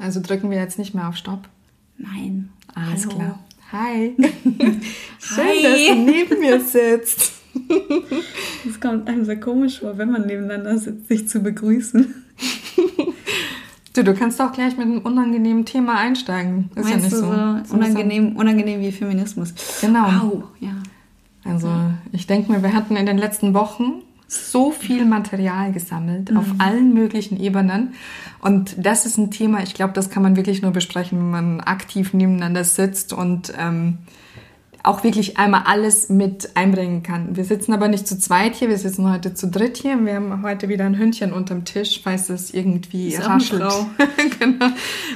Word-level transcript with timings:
Also 0.00 0.20
drücken 0.20 0.50
wir 0.50 0.58
jetzt 0.58 0.78
nicht 0.78 0.94
mehr 0.94 1.08
auf 1.08 1.16
Stopp. 1.16 1.48
Nein. 1.98 2.48
Alles 2.74 3.06
Hallo. 3.06 3.16
klar. 3.16 3.38
Hi. 3.72 4.16
Schön, 5.18 5.46
Hi. 5.46 5.62
dass 5.62 5.86
du 5.86 5.94
neben 5.94 6.40
mir 6.40 6.60
sitzt. 6.60 7.32
Es 8.68 8.80
kommt 8.80 9.08
einem 9.08 9.24
sehr 9.24 9.38
komisch 9.38 9.80
vor, 9.80 9.98
wenn 9.98 10.10
man 10.10 10.26
nebeneinander 10.26 10.78
sitzt, 10.78 11.08
sich 11.08 11.28
zu 11.28 11.40
begrüßen. 11.40 12.14
Du, 13.92 14.04
du 14.04 14.14
kannst 14.14 14.40
auch 14.40 14.52
gleich 14.52 14.76
mit 14.76 14.86
einem 14.86 14.98
unangenehmen 15.00 15.64
Thema 15.64 15.98
einsteigen. 15.98 16.70
Ist 16.76 16.84
Meinst 16.84 16.90
ja 16.90 16.96
nicht 16.96 17.12
du 17.12 17.16
so. 17.16 17.24
so, 17.64 17.74
unangenehm, 17.74 18.36
unangenehm 18.36 18.80
wie 18.80 18.92
Feminismus? 18.92 19.52
Genau. 19.80 20.04
Au, 20.04 20.44
ja. 20.60 20.74
Also 21.44 21.68
ich 22.12 22.26
denke 22.26 22.52
mir, 22.52 22.62
wir 22.62 22.72
hatten 22.72 22.96
in 22.96 23.06
den 23.06 23.18
letzten 23.18 23.52
Wochen 23.52 24.02
so 24.30 24.70
viel 24.70 25.04
Material 25.04 25.72
gesammelt 25.72 26.34
auf 26.36 26.46
allen 26.58 26.94
möglichen 26.94 27.40
Ebenen. 27.40 27.94
Und 28.40 28.76
das 28.78 29.04
ist 29.04 29.18
ein 29.18 29.32
Thema, 29.32 29.60
ich 29.62 29.74
glaube, 29.74 29.92
das 29.92 30.08
kann 30.08 30.22
man 30.22 30.36
wirklich 30.36 30.62
nur 30.62 30.70
besprechen, 30.70 31.18
wenn 31.18 31.30
man 31.30 31.60
aktiv 31.60 32.14
nebeneinander 32.14 32.62
sitzt 32.62 33.12
und 33.12 33.52
ähm, 33.58 33.98
auch 34.84 35.02
wirklich 35.02 35.36
einmal 35.36 35.62
alles 35.66 36.10
mit 36.10 36.50
einbringen 36.54 37.02
kann. 37.02 37.36
Wir 37.36 37.44
sitzen 37.44 37.72
aber 37.72 37.88
nicht 37.88 38.06
zu 38.06 38.18
zweit 38.18 38.54
hier, 38.54 38.68
wir 38.68 38.78
sitzen 38.78 39.10
heute 39.10 39.34
zu 39.34 39.48
dritt 39.48 39.76
hier. 39.76 39.98
Wir 40.04 40.14
haben 40.14 40.42
heute 40.42 40.68
wieder 40.68 40.84
ein 40.84 40.96
Hündchen 40.96 41.32
unterm 41.32 41.64
Tisch, 41.64 42.00
falls 42.02 42.30
es 42.30 42.54
irgendwie 42.54 43.08
Ist 43.08 43.26
raschelt. 43.26 43.62
Genau. 44.38 44.68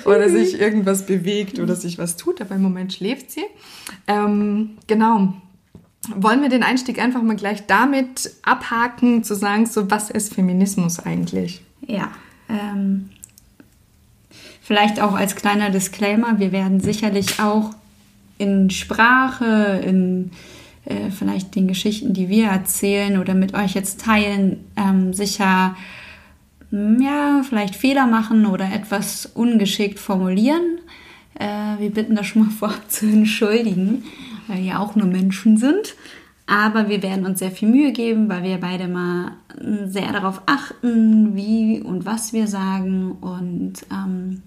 Oder 0.04 0.28
sich 0.28 0.60
irgendwas 0.60 1.06
bewegt 1.06 1.58
oder 1.58 1.76
sich 1.76 1.98
was 1.98 2.16
tut, 2.16 2.40
aber 2.40 2.56
im 2.56 2.62
Moment 2.62 2.92
schläft 2.92 3.30
sie. 3.30 3.44
Ähm, 4.06 4.76
genau. 4.86 5.34
Wollen 6.14 6.42
wir 6.42 6.48
den 6.48 6.62
Einstieg 6.62 6.98
einfach 6.98 7.22
mal 7.22 7.36
gleich 7.36 7.66
damit 7.66 8.32
abhaken, 8.42 9.24
zu 9.24 9.34
sagen, 9.34 9.66
so 9.66 9.90
was 9.90 10.10
ist 10.10 10.34
Feminismus 10.34 10.98
eigentlich? 10.98 11.62
Ja. 11.86 12.10
Ähm, 12.48 13.10
vielleicht 14.62 15.00
auch 15.00 15.14
als 15.14 15.36
kleiner 15.36 15.70
Disclaimer, 15.70 16.38
wir 16.38 16.52
werden 16.52 16.80
sicherlich 16.80 17.40
auch 17.40 17.70
in 18.38 18.70
Sprache, 18.70 19.82
in 19.84 20.30
äh, 20.84 21.10
vielleicht 21.10 21.54
den 21.54 21.66
Geschichten, 21.66 22.12
die 22.12 22.28
wir 22.28 22.48
erzählen 22.48 23.18
oder 23.18 23.34
mit 23.34 23.54
euch 23.54 23.74
jetzt 23.74 24.00
teilen, 24.00 24.64
ähm, 24.76 25.14
sicher 25.14 25.76
mm, 26.70 27.00
ja, 27.00 27.42
vielleicht 27.48 27.74
Fehler 27.74 28.06
machen 28.06 28.46
oder 28.46 28.70
etwas 28.72 29.26
ungeschickt 29.26 29.98
formulieren. 29.98 30.78
Äh, 31.38 31.80
wir 31.80 31.90
bitten 31.90 32.16
das 32.16 32.26
schon 32.26 32.42
mal 32.42 32.50
vorab 32.58 32.90
zu 32.90 33.06
entschuldigen, 33.06 34.04
weil 34.46 34.58
wir 34.58 34.64
ja 34.64 34.78
auch 34.78 34.94
nur 34.94 35.06
Menschen 35.06 35.56
sind. 35.56 35.94
Aber 36.46 36.90
wir 36.90 37.02
werden 37.02 37.24
uns 37.24 37.38
sehr 37.38 37.50
viel 37.50 37.68
Mühe 37.68 37.92
geben, 37.92 38.28
weil 38.28 38.42
wir 38.42 38.58
beide 38.58 38.86
mal 38.86 39.32
äh, 39.58 39.86
sehr 39.86 40.12
darauf 40.12 40.42
achten, 40.46 41.34
wie 41.34 41.80
und 41.80 42.04
was 42.04 42.34
wir 42.34 42.48
sagen. 42.48 43.12
Und 43.12 43.74
ähm, 43.90 44.42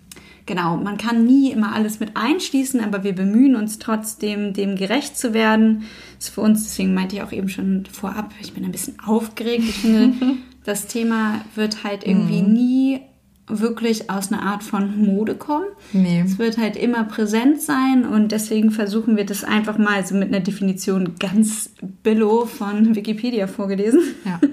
genau, 0.45 0.77
man 0.77 0.97
kann 0.97 1.25
nie 1.25 1.51
immer 1.51 1.73
alles 1.73 1.99
mit 1.99 2.15
einschließen, 2.15 2.83
aber 2.83 3.03
wir 3.03 3.13
bemühen 3.13 3.55
uns 3.55 3.79
trotzdem, 3.79 4.53
dem 4.53 4.75
gerecht 4.75 5.17
zu 5.17 5.33
werden. 5.33 5.85
Das 6.17 6.27
ist 6.27 6.35
für 6.35 6.41
uns, 6.41 6.65
deswegen 6.65 6.93
meinte 6.93 7.15
ich 7.15 7.23
auch 7.23 7.31
eben 7.31 7.49
schon 7.49 7.85
vorab, 7.91 8.31
ich 8.41 8.53
bin 8.53 8.63
ein 8.63 8.71
bisschen 8.71 8.99
aufgeregt. 8.99 9.63
Ich 9.67 9.79
finde, 9.79 10.37
das 10.65 10.85
Thema 10.85 11.41
wird 11.55 11.83
halt 11.83 12.05
irgendwie 12.05 12.43
nie 12.43 12.99
wirklich 13.47 14.09
aus 14.09 14.31
einer 14.31 14.43
Art 14.43 14.63
von 14.63 14.97
Mode 15.05 15.35
kommen. 15.35 15.67
Nee. 15.93 16.23
Es 16.25 16.37
wird 16.37 16.57
halt 16.57 16.75
immer 16.75 17.05
präsent 17.05 17.61
sein 17.61 18.05
und 18.05 18.31
deswegen 18.31 18.71
versuchen 18.71 19.15
wir 19.15 19.25
das 19.25 19.43
einfach 19.43 19.77
mal 19.77 20.05
so 20.05 20.15
mit 20.15 20.27
einer 20.29 20.41
Definition 20.41 21.15
ganz 21.19 21.69
billo 22.03 22.45
von 22.45 22.95
Wikipedia 22.95 23.47
vorgelesen. 23.47 24.01
Ja. 24.25 24.39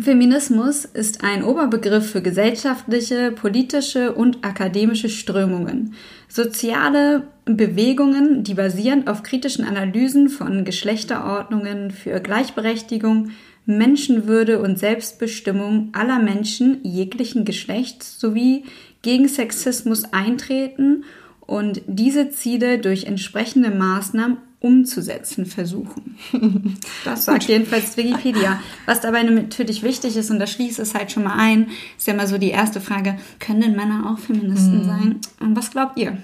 Feminismus 0.00 0.84
ist 0.84 1.24
ein 1.24 1.42
Oberbegriff 1.42 2.10
für 2.10 2.20
gesellschaftliche, 2.20 3.32
politische 3.32 4.12
und 4.12 4.44
akademische 4.44 5.08
Strömungen. 5.08 5.94
Soziale 6.28 7.28
Bewegungen, 7.46 8.44
die 8.44 8.54
basierend 8.54 9.08
auf 9.08 9.22
kritischen 9.22 9.64
Analysen 9.64 10.28
von 10.28 10.64
Geschlechterordnungen 10.64 11.90
für 11.92 12.20
Gleichberechtigung, 12.20 13.30
Menschenwürde 13.66 14.60
und 14.60 14.78
Selbstbestimmung 14.78 15.90
aller 15.92 16.18
Menschen 16.18 16.80
jeglichen 16.84 17.44
Geschlechts 17.44 18.18
sowie 18.18 18.64
gegen 19.02 19.28
Sexismus 19.28 20.04
eintreten 20.12 21.04
und 21.40 21.82
diese 21.86 22.30
Ziele 22.30 22.78
durch 22.78 23.04
entsprechende 23.04 23.70
Maßnahmen 23.70 24.38
umzusetzen 24.60 25.46
versuchen. 25.46 26.16
Das 27.04 27.24
sagt 27.24 27.44
jedenfalls 27.44 27.96
Wikipedia. 27.96 28.60
Was 28.84 29.00
dabei 29.00 29.22
natürlich 29.22 29.82
wichtig 29.84 30.16
ist, 30.16 30.30
und 30.30 30.40
da 30.40 30.46
schließt 30.46 30.80
es 30.80 30.94
halt 30.94 31.12
schon 31.12 31.22
mal 31.22 31.36
ein, 31.38 31.68
ist 31.96 32.06
ja 32.08 32.14
immer 32.14 32.26
so 32.26 32.36
die 32.36 32.50
erste 32.50 32.80
Frage, 32.80 33.16
können 33.38 33.60
denn 33.60 33.76
Männer 33.76 34.10
auch 34.10 34.18
Feministen 34.18 34.80
sein? 34.84 35.20
Und 35.38 35.56
was 35.56 35.70
glaubt 35.70 35.96
ihr? 35.98 36.18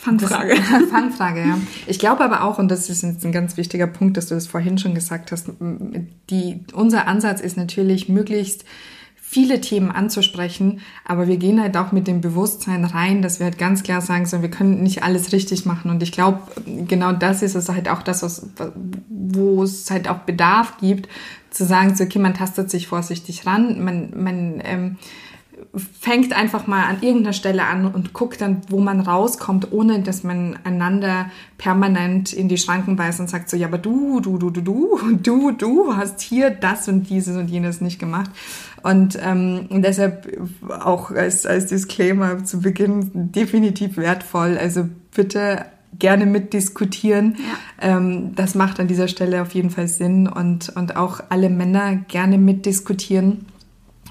Fangfrage. 0.00 0.54
Das, 0.54 0.88
Fangfrage, 0.90 1.40
ja. 1.40 1.58
Ich 1.86 1.98
glaube 1.98 2.24
aber 2.24 2.44
auch, 2.44 2.58
und 2.58 2.70
das 2.70 2.88
ist 2.88 3.02
jetzt 3.02 3.24
ein 3.24 3.32
ganz 3.32 3.56
wichtiger 3.56 3.86
Punkt, 3.86 4.16
dass 4.16 4.26
du 4.26 4.34
das 4.34 4.46
vorhin 4.46 4.78
schon 4.78 4.94
gesagt 4.94 5.30
hast, 5.30 5.50
die, 6.30 6.60
unser 6.72 7.06
Ansatz 7.06 7.40
ist 7.40 7.56
natürlich 7.56 8.08
möglichst 8.08 8.64
viele 9.30 9.60
Themen 9.60 9.92
anzusprechen, 9.92 10.80
aber 11.04 11.28
wir 11.28 11.36
gehen 11.36 11.60
halt 11.60 11.76
auch 11.76 11.92
mit 11.92 12.08
dem 12.08 12.20
Bewusstsein 12.20 12.84
rein, 12.84 13.22
dass 13.22 13.38
wir 13.38 13.44
halt 13.44 13.58
ganz 13.58 13.82
klar 13.82 14.00
sagen, 14.00 14.26
so, 14.26 14.42
wir 14.42 14.50
können 14.50 14.82
nicht 14.82 15.04
alles 15.04 15.32
richtig 15.32 15.66
machen. 15.66 15.90
Und 15.90 16.02
ich 16.02 16.10
glaube, 16.10 16.40
genau 16.88 17.12
das 17.12 17.42
ist 17.42 17.54
es 17.54 17.68
halt 17.68 17.88
auch 17.88 18.02
das, 18.02 18.22
was, 18.22 18.48
wo 19.08 19.62
es 19.62 19.88
halt 19.90 20.08
auch 20.08 20.18
Bedarf 20.20 20.78
gibt, 20.78 21.08
zu 21.50 21.64
sagen, 21.64 21.94
so, 21.94 22.04
okay, 22.04 22.18
man 22.18 22.34
tastet 22.34 22.70
sich 22.70 22.88
vorsichtig 22.88 23.46
ran, 23.46 23.84
man, 23.84 24.10
man 24.16 24.62
ähm, 24.64 24.96
fängt 25.74 26.32
einfach 26.32 26.66
mal 26.66 26.84
an 26.84 27.02
irgendeiner 27.02 27.32
Stelle 27.32 27.64
an 27.64 27.86
und 27.86 28.12
guckt 28.12 28.40
dann, 28.40 28.62
wo 28.68 28.80
man 28.80 29.00
rauskommt, 29.00 29.72
ohne 29.72 30.00
dass 30.00 30.22
man 30.22 30.58
einander 30.64 31.30
permanent 31.58 32.32
in 32.32 32.48
die 32.48 32.58
Schranken 32.58 32.96
beißt 32.96 33.20
und 33.20 33.30
sagt 33.30 33.50
so, 33.50 33.56
ja, 33.56 33.66
aber 33.66 33.78
du, 33.78 34.20
du, 34.20 34.38
du, 34.38 34.50
du, 34.50 34.62
du, 34.62 34.98
du, 35.22 35.50
du 35.52 35.96
hast 35.96 36.20
hier 36.20 36.50
das 36.50 36.88
und 36.88 37.08
dieses 37.08 37.36
und 37.36 37.48
jenes 37.48 37.80
nicht 37.80 37.98
gemacht. 37.98 38.30
Und 38.82 39.18
ähm, 39.22 39.66
deshalb 39.70 40.26
auch 40.68 41.10
als, 41.10 41.46
als 41.46 41.66
Disclaimer 41.66 42.44
zu 42.44 42.60
Beginn 42.60 43.32
definitiv 43.32 43.96
wertvoll. 43.96 44.56
Also 44.58 44.88
bitte 45.14 45.66
gerne 45.98 46.26
mitdiskutieren. 46.26 47.36
Ja. 47.80 47.96
Ähm, 47.96 48.34
das 48.34 48.54
macht 48.54 48.80
an 48.80 48.88
dieser 48.88 49.08
Stelle 49.08 49.42
auf 49.42 49.52
jeden 49.52 49.70
Fall 49.70 49.88
Sinn 49.88 50.26
und, 50.26 50.70
und 50.70 50.96
auch 50.96 51.20
alle 51.28 51.50
Männer 51.50 51.96
gerne 52.08 52.38
mitdiskutieren 52.38 53.46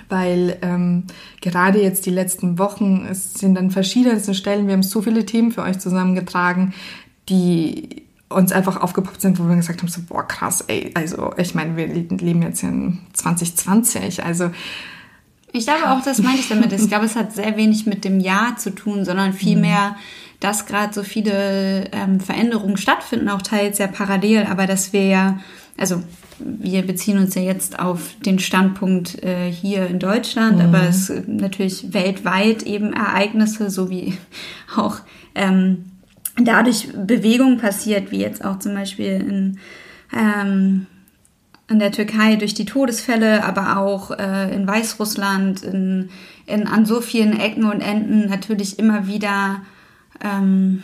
weil 0.10 0.58
ähm, 0.62 1.06
gerade 1.42 1.82
jetzt 1.82 2.06
die 2.06 2.12
letzten 2.12 2.58
Wochen, 2.58 3.08
es 3.10 3.36
sind 3.36 3.58
an 3.58 3.72
verschiedensten 3.72 4.34
Stellen, 4.34 4.68
wir 4.68 4.74
haben 4.74 4.84
so 4.84 5.02
viele 5.02 5.26
Themen 5.26 5.52
für 5.52 5.62
euch 5.62 5.80
zusammengetragen, 5.80 6.74
die 7.30 8.04
uns 8.28 8.52
einfach 8.52 8.82
aufgepoppt 8.82 9.22
sind, 9.22 9.40
wo 9.40 9.48
wir 9.48 9.56
gesagt 9.56 9.82
haben, 9.82 9.88
so, 9.88 10.02
boah, 10.08 10.28
krass, 10.28 10.64
ey, 10.68 10.92
also 10.94 11.34
ich 11.38 11.56
meine, 11.56 11.78
wir 11.78 11.88
leben 11.88 12.42
jetzt 12.42 12.64
in 12.64 13.00
2020, 13.14 14.24
also 14.24 14.52
ich 15.52 15.66
glaube 15.66 15.90
auch, 15.90 16.04
das 16.04 16.20
meinte 16.20 16.42
ich 16.42 16.50
damit. 16.50 16.72
Ich 16.74 16.88
glaube, 16.88 17.06
es 17.06 17.16
hat 17.16 17.34
sehr 17.34 17.58
wenig 17.58 17.86
mit 17.86 18.06
dem 18.06 18.20
Jahr 18.20 18.58
zu 18.58 18.70
tun, 18.70 19.04
sondern 19.04 19.34
vielmehr, 19.34 19.96
dass 20.40 20.68
gerade 20.68 20.94
so 20.94 21.04
viele 21.04 21.86
ähm, 21.92 22.20
Veränderungen 22.20 22.78
stattfinden, 22.78 23.30
auch 23.30 23.42
teils 23.42 23.80
ja 23.80 23.88
parallel, 23.88 24.46
aber 24.46 24.68
dass 24.68 24.94
wir 24.94 25.06
ja, 25.06 25.40
also 25.76 26.04
wir 26.40 26.82
beziehen 26.84 27.18
uns 27.18 27.36
ja 27.36 27.42
jetzt 27.42 27.80
auf 27.80 28.16
den 28.26 28.40
Standpunkt 28.40 29.24
äh, 29.24 29.52
hier 29.52 29.88
in 29.88 30.00
Deutschland, 30.00 30.58
mhm. 30.58 30.66
aber 30.66 30.84
es 30.84 31.08
sind 31.08 31.38
natürlich 31.42 31.94
weltweit 31.94 32.64
eben 32.64 32.94
Ereignisse, 32.94 33.70
so 33.70 33.90
wie 33.90 34.18
auch 34.76 34.98
ähm, 35.36 35.86
dadurch 36.38 36.90
Bewegung 36.94 37.58
passiert, 37.58 38.12
wie 38.12 38.20
jetzt 38.20 38.44
auch 38.44 38.60
zum 38.60 38.74
Beispiel 38.74 39.14
in, 39.14 39.60
ähm, 40.14 40.88
in 41.70 41.80
der 41.80 41.92
Türkei 41.92 42.36
durch 42.36 42.54
die 42.54 42.66
Todesfälle, 42.66 43.44
aber 43.44 43.78
auch 43.78 44.12
äh, 44.12 44.54
in 44.54 44.68
Weißrussland, 44.68 45.64
in, 45.64 46.10
in, 46.46 46.68
an 46.68 46.86
so 46.86 47.02
vielen 47.02 47.40
Ecken 47.40 47.66
und 47.66 47.82
Enden 47.82 48.30
natürlich 48.30 48.80
immer 48.80 49.08
wieder 49.08 49.62
ähm, 50.24 50.84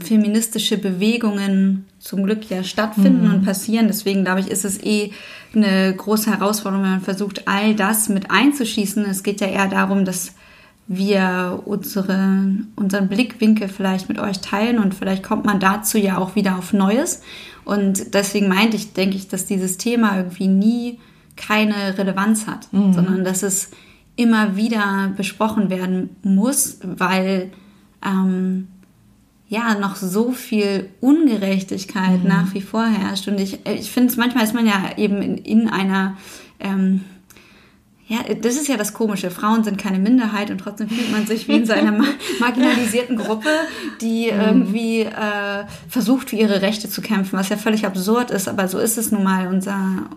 feministische 0.00 0.78
Bewegungen 0.78 1.86
zum 1.98 2.24
Glück 2.24 2.48
ja 2.50 2.62
stattfinden 2.62 3.26
mhm. 3.26 3.34
und 3.34 3.44
passieren. 3.44 3.88
Deswegen 3.88 4.24
glaube 4.24 4.40
ich, 4.40 4.48
ist 4.48 4.64
es 4.64 4.82
eh 4.82 5.12
eine 5.54 5.94
große 5.94 6.30
Herausforderung, 6.30 6.84
wenn 6.84 6.92
man 6.92 7.00
versucht, 7.00 7.48
all 7.48 7.74
das 7.74 8.08
mit 8.08 8.30
einzuschießen. 8.30 9.04
Es 9.04 9.22
geht 9.22 9.40
ja 9.40 9.48
eher 9.48 9.68
darum, 9.68 10.04
dass 10.04 10.34
wir 10.86 11.62
unsere, 11.66 12.46
unseren 12.76 13.08
Blickwinkel 13.08 13.68
vielleicht 13.68 14.08
mit 14.08 14.18
euch 14.18 14.40
teilen 14.40 14.78
und 14.78 14.94
vielleicht 14.94 15.22
kommt 15.22 15.44
man 15.44 15.60
dazu 15.60 15.98
ja 15.98 16.16
auch 16.16 16.34
wieder 16.34 16.56
auf 16.56 16.72
Neues. 16.72 17.22
Und 17.64 18.14
deswegen 18.14 18.48
meinte 18.48 18.76
ich, 18.76 18.94
denke 18.94 19.16
ich, 19.16 19.28
dass 19.28 19.44
dieses 19.44 19.76
Thema 19.76 20.16
irgendwie 20.16 20.48
nie 20.48 20.98
keine 21.36 21.98
Relevanz 21.98 22.46
hat, 22.46 22.72
mhm. 22.72 22.94
sondern 22.94 23.24
dass 23.24 23.42
es 23.42 23.70
immer 24.16 24.56
wieder 24.56 25.12
besprochen 25.16 25.70
werden 25.70 26.16
muss, 26.22 26.78
weil 26.82 27.50
ähm, 28.04 28.68
ja 29.48 29.74
noch 29.74 29.96
so 29.96 30.32
viel 30.32 30.90
Ungerechtigkeit 31.00 32.22
mhm. 32.22 32.28
nach 32.28 32.54
wie 32.54 32.60
vor 32.60 32.86
herrscht. 32.86 33.28
Und 33.28 33.40
ich, 33.40 33.66
ich 33.66 33.90
finde 33.90 34.10
es 34.10 34.16
manchmal 34.16 34.44
ist 34.44 34.54
man 34.54 34.66
ja 34.66 34.92
eben 34.96 35.22
in, 35.22 35.38
in 35.38 35.68
einer 35.68 36.16
ähm, 36.60 37.04
Ja, 38.06 38.18
das 38.40 38.56
ist 38.56 38.68
ja 38.68 38.76
das 38.76 38.92
Komische. 38.92 39.30
Frauen 39.30 39.64
sind 39.64 39.78
keine 39.78 39.98
Minderheit 39.98 40.50
und 40.50 40.58
trotzdem 40.58 40.90
fühlt 40.90 41.10
man 41.10 41.26
sich 41.26 41.48
wie 41.48 41.56
in 41.56 41.66
so 41.66 41.72
einer 41.72 41.92
marginalisierten 42.40 43.16
Gruppe, 43.16 43.48
die 44.02 44.30
mhm. 44.30 44.40
irgendwie 44.40 45.00
äh, 45.00 45.64
versucht, 45.88 46.30
für 46.30 46.36
ihre 46.36 46.60
Rechte 46.60 46.90
zu 46.90 47.00
kämpfen, 47.00 47.38
was 47.38 47.48
ja 47.48 47.56
völlig 47.56 47.86
absurd 47.86 48.30
ist, 48.30 48.48
aber 48.48 48.68
so 48.68 48.78
ist 48.78 48.98
es 48.98 49.12
nun 49.12 49.24
mal. 49.24 49.48
Unser, 49.48 50.10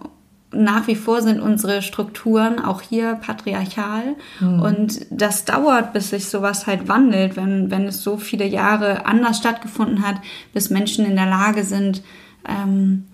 nach 0.53 0.87
wie 0.87 0.95
vor 0.95 1.21
sind 1.21 1.39
unsere 1.39 1.81
Strukturen 1.81 2.59
auch 2.59 2.81
hier 2.81 3.15
patriarchal 3.15 4.15
mhm. 4.39 4.61
und 4.61 5.05
das 5.09 5.45
dauert, 5.45 5.93
bis 5.93 6.09
sich 6.09 6.25
sowas 6.25 6.67
halt 6.67 6.87
wandelt, 6.87 7.37
wenn, 7.37 7.71
wenn 7.71 7.85
es 7.85 8.03
so 8.03 8.17
viele 8.17 8.45
Jahre 8.45 9.05
anders 9.05 9.37
stattgefunden 9.37 10.05
hat, 10.05 10.15
bis 10.53 10.69
Menschen 10.69 11.05
in 11.05 11.15
der 11.15 11.27
Lage 11.27 11.63
sind, 11.63 12.03
ähm, 12.47 13.05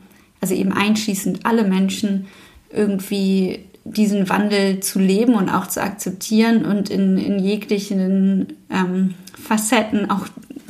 also 0.42 0.56
eben 0.56 0.74
einschließend 0.74 1.46
alle 1.46 1.64
Menschen, 1.64 2.28
irgendwie 2.70 3.66
diesen 3.84 4.30
Wandel 4.30 4.82
zu 4.82 5.00
leben 5.00 5.36
und 5.36 5.50
auch 5.50 5.68
zu 5.68 5.82
akzeptieren 5.82 6.66
und 6.66 6.90
in, 6.90 7.18
in 7.18 7.40
jeglichen 7.40 8.48
ähm, 8.70 9.14
Facetten 9.42 10.10
auch 10.10 10.28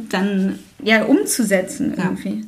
dann 0.10 0.60
ja 0.84 1.06
umzusetzen 1.06 1.96
irgendwie. 1.98 2.42
Ja. 2.42 2.46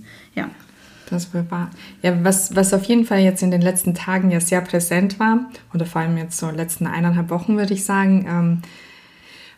Das 1.10 1.34
war 1.34 1.72
ja 2.02 2.24
was, 2.24 2.56
was 2.56 2.74
auf 2.74 2.84
jeden 2.86 3.06
Fall 3.06 3.20
jetzt 3.20 3.44
in 3.44 3.52
den 3.52 3.62
letzten 3.62 3.94
Tagen 3.94 4.32
ja 4.32 4.40
sehr 4.40 4.62
präsent 4.62 5.20
war 5.20 5.50
oder 5.74 5.86
vor 5.86 6.02
allem 6.02 6.18
jetzt 6.18 6.38
so 6.38 6.50
letzten 6.50 6.88
eineinhalb 6.88 7.30
Wochen 7.30 7.58
würde 7.58 7.74
ich 7.74 7.86
sagen. 7.86 8.26
Ähm, 8.28 8.62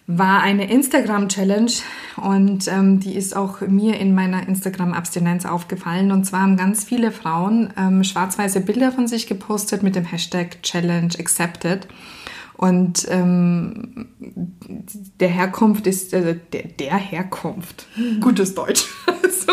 war 0.08 0.42
eine 0.42 0.70
Instagram-Challenge 0.70 1.72
und 2.18 2.68
ähm, 2.68 3.00
die 3.00 3.16
ist 3.16 3.36
auch 3.36 3.62
mir 3.62 4.00
in 4.00 4.14
meiner 4.14 4.48
Instagram-Abstinenz 4.48 5.46
aufgefallen. 5.46 6.12
Und 6.12 6.26
zwar 6.26 6.42
haben 6.42 6.58
ganz 6.58 6.84
viele 6.84 7.12
Frauen 7.12 7.72
ähm, 7.78 8.04
schwarz-weiße 8.04 8.62
Bilder 8.62 8.92
von 8.92 9.08
sich 9.08 9.28
gepostet 9.28 9.84
mit 9.84 9.96
dem 9.96 10.06
Hashtag 10.06 10.62
Challenge 10.64 11.14
Accepted. 11.18 11.88
Und 12.62 13.08
ähm, 13.10 14.06
der 15.20 15.30
Herkunft 15.30 15.88
ist, 15.88 16.14
äh, 16.14 16.38
der, 16.54 16.68
der 16.68 16.96
Herkunft, 16.96 17.88
gutes 18.22 18.54
Deutsch, 18.54 18.86
also, 19.08 19.52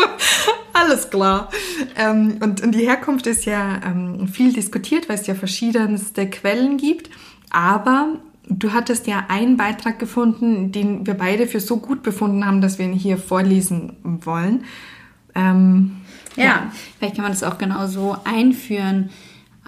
alles 0.73 1.09
klar. 1.09 1.49
Ähm, 1.95 2.37
und, 2.39 2.61
und 2.61 2.71
die 2.73 2.87
Herkunft 2.87 3.25
ist 3.25 3.45
ja 3.45 3.81
ähm, 3.83 4.27
viel 4.27 4.53
diskutiert, 4.53 5.09
weil 5.09 5.15
es 5.15 5.25
ja 5.25 5.33
verschiedenste 5.33 6.29
Quellen 6.29 6.77
gibt. 6.77 7.09
Aber 7.49 8.19
Du 8.51 8.73
hattest 8.73 9.05
ja 9.05 9.25
einen 9.27 9.57
Beitrag 9.57 9.99
gefunden, 9.99 10.71
den 10.71 11.05
wir 11.05 11.13
beide 11.13 11.45
für 11.45 11.59
so 11.59 11.77
gut 11.77 12.01
befunden 12.01 12.43
haben, 12.43 12.61
dass 12.61 12.79
wir 12.79 12.85
ihn 12.85 12.93
hier 12.93 13.19
vorlesen 13.19 13.97
wollen. 14.01 14.63
Ähm, 15.35 15.97
ja, 16.35 16.43
ja, 16.43 16.71
vielleicht 16.97 17.15
kann 17.15 17.25
man 17.25 17.31
das 17.31 17.43
auch 17.43 17.59
genau 17.59 17.85
so 17.85 18.17
einführen. 18.23 19.11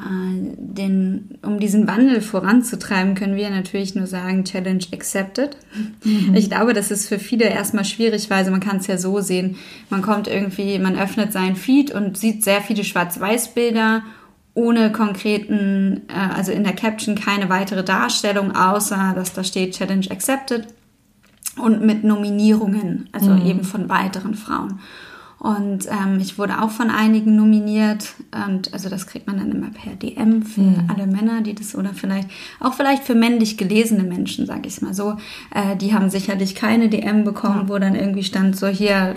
Äh, 0.02 0.56
den, 0.58 1.38
um 1.44 1.60
diesen 1.60 1.88
Wandel 1.88 2.22
voranzutreiben, 2.22 3.16
können 3.16 3.36
wir 3.36 3.50
natürlich 3.50 3.96
nur 3.96 4.08
sagen, 4.08 4.44
Challenge 4.44 4.84
accepted. 4.94 5.58
Mhm. 6.04 6.34
Ich 6.36 6.50
glaube, 6.50 6.74
das 6.74 6.92
ist 6.92 7.08
für 7.08 7.20
viele 7.20 7.46
erstmal 7.46 7.86
schwierig, 7.86 8.30
weil 8.30 8.50
man 8.50 8.60
kann 8.60 8.78
es 8.78 8.88
ja 8.88 8.98
so 8.98 9.22
sehen. 9.22 9.58
Man 9.90 10.02
kommt 10.02 10.28
irgendwie, 10.28 10.80
man 10.80 10.98
öffnet 10.98 11.32
seinen 11.34 11.56
Feed 11.56 11.92
und 11.92 12.18
sieht 12.18 12.44
sehr 12.44 12.62
viele 12.62 12.84
Schwarz-Weiß-Bilder 12.84 14.04
ohne 14.54 14.92
konkreten, 14.92 16.02
äh, 16.08 16.36
also 16.36 16.52
in 16.52 16.64
der 16.64 16.74
Caption 16.74 17.16
keine 17.16 17.50
weitere 17.50 17.84
Darstellung, 17.84 18.56
außer 18.56 19.14
dass 19.16 19.34
da 19.34 19.44
steht 19.44 19.78
Challenge 19.78 20.10
accepted 20.10 20.68
und 21.58 21.82
mit 21.86 22.04
Nominierungen, 22.04 23.10
also 23.12 23.32
mhm. 23.32 23.46
eben 23.46 23.64
von 23.64 23.90
weiteren 23.90 24.36
Frauen. 24.36 24.80
Und 25.42 25.88
ähm, 25.88 26.20
ich 26.20 26.38
wurde 26.38 26.62
auch 26.62 26.70
von 26.70 26.92
einigen 26.92 27.36
nominiert 27.36 28.14
und 28.48 28.72
also 28.76 28.90
das 28.90 29.08
kriegt 29.08 29.26
man 29.26 29.38
dann 29.38 29.52
immer 29.52 29.72
per 29.72 29.96
DM 29.96 30.44
für 30.44 30.62
mhm. 30.62 30.88
alle 30.88 31.08
Männer, 31.08 31.42
die 31.42 31.56
das 31.56 31.74
oder 31.74 31.96
vielleicht 31.96 32.30
auch 32.60 32.76
vielleicht 32.76 33.06
für 33.06 33.16
männlich 33.16 33.58
gelesene 33.58 34.04
Menschen, 34.04 34.46
sage 34.46 34.68
ich 34.68 34.76
es 34.76 34.82
mal 34.82 34.94
so. 34.94 35.18
Äh, 35.50 35.76
die 35.78 35.96
haben 35.96 36.12
sicherlich 36.12 36.54
keine 36.54 36.90
DM 36.90 37.24
bekommen, 37.24 37.62
ja. 37.64 37.70
wo 37.70 37.80
dann 37.80 37.96
irgendwie 37.96 38.24
stand 38.24 38.56
so 38.56 38.68
hier, 38.68 39.16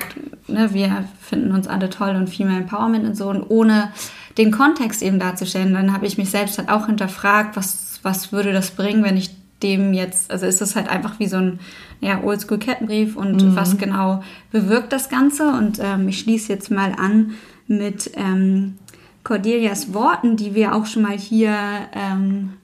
ne, 0.49 0.73
wir 0.73 1.05
finden 1.21 1.53
uns 1.53 1.69
alle 1.69 1.91
toll 1.91 2.17
und 2.17 2.31
Female 2.31 2.61
Empowerment 2.61 3.05
und 3.05 3.19
so 3.19 3.29
und 3.29 3.43
ohne 3.51 3.93
den 4.39 4.51
Kontext 4.51 5.03
eben 5.03 5.19
darzustellen, 5.19 5.75
dann 5.75 5.93
habe 5.93 6.07
ich 6.07 6.17
mich 6.17 6.31
selbst 6.31 6.57
halt 6.57 6.71
auch 6.71 6.87
hinterfragt, 6.87 7.55
was, 7.55 8.01
was 8.03 8.33
würde 8.33 8.55
das 8.55 8.71
bringen, 8.71 9.05
wenn 9.05 9.19
ich 9.19 9.29
dem 9.63 9.93
jetzt, 9.93 10.31
also 10.31 10.47
ist 10.47 10.63
das 10.63 10.75
halt 10.75 10.89
einfach 10.89 11.19
wie 11.19 11.27
so 11.27 11.37
ein 11.37 11.59
ja, 12.01 12.23
Oldschool-Kettenbrief 12.23 13.17
und 13.17 13.43
mhm. 13.43 13.57
was 13.57 13.77
genau 13.79 14.23
bewirkt 14.51 14.93
das 14.93 15.09
Ganze? 15.09 15.49
Und 15.49 15.79
ähm, 15.81 16.09
ich 16.09 16.19
schließe 16.21 16.53
jetzt 16.53 16.71
mal 16.71 16.93
an 16.97 17.33
mit 17.67 18.11
ähm, 18.15 18.75
Cordelias 19.23 19.95
Worten, 19.95 20.37
die 20.37 20.55
wir 20.55 20.75
auch 20.75 20.87
schon 20.87 21.03
mal 21.03 21.17
hier 21.17 21.57
ähm, 21.95 22.55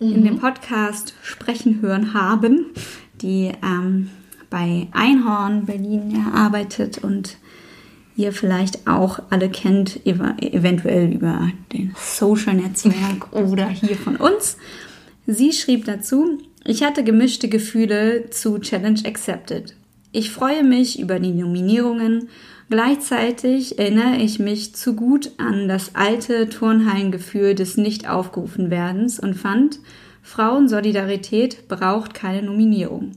mhm. 0.00 0.14
in 0.14 0.24
dem 0.24 0.38
Podcast 0.38 1.14
sprechen 1.22 1.80
hören 1.82 2.14
haben, 2.14 2.66
die 3.20 3.52
ähm, 3.62 4.10
bei 4.50 4.88
Einhorn 4.92 5.66
Berlin 5.66 6.26
arbeitet 6.34 6.98
und 6.98 7.36
ihr 8.16 8.32
vielleicht 8.32 8.86
auch 8.86 9.20
alle 9.28 9.50
kennt, 9.50 10.06
eventuell 10.06 11.12
über 11.12 11.50
den 11.72 11.94
Social 11.96 12.54
Netzwerk 12.54 13.32
oder 13.32 13.68
hier 13.68 13.96
von 13.96 14.16
uns. 14.16 14.56
Sie 15.26 15.52
schrieb 15.52 15.84
dazu, 15.84 16.38
ich 16.66 16.82
hatte 16.82 17.04
gemischte 17.04 17.48
Gefühle 17.48 18.30
zu 18.30 18.58
Challenge 18.58 19.00
Accepted. 19.04 19.74
Ich 20.12 20.30
freue 20.30 20.64
mich 20.64 20.98
über 20.98 21.20
die 21.20 21.32
Nominierungen. 21.32 22.28
Gleichzeitig 22.68 23.78
erinnere 23.78 24.16
ich 24.16 24.38
mich 24.38 24.74
zu 24.74 24.96
gut 24.96 25.30
an 25.38 25.68
das 25.68 25.94
alte 25.94 26.48
Turnhallengefühl 26.48 27.54
des 27.54 27.76
Nicht-Aufgerufen-Werdens 27.76 29.20
und 29.20 29.34
fand, 29.34 29.78
Frauensolidarität 30.22 31.68
braucht 31.68 32.14
keine 32.14 32.42
Nominierung. 32.42 33.12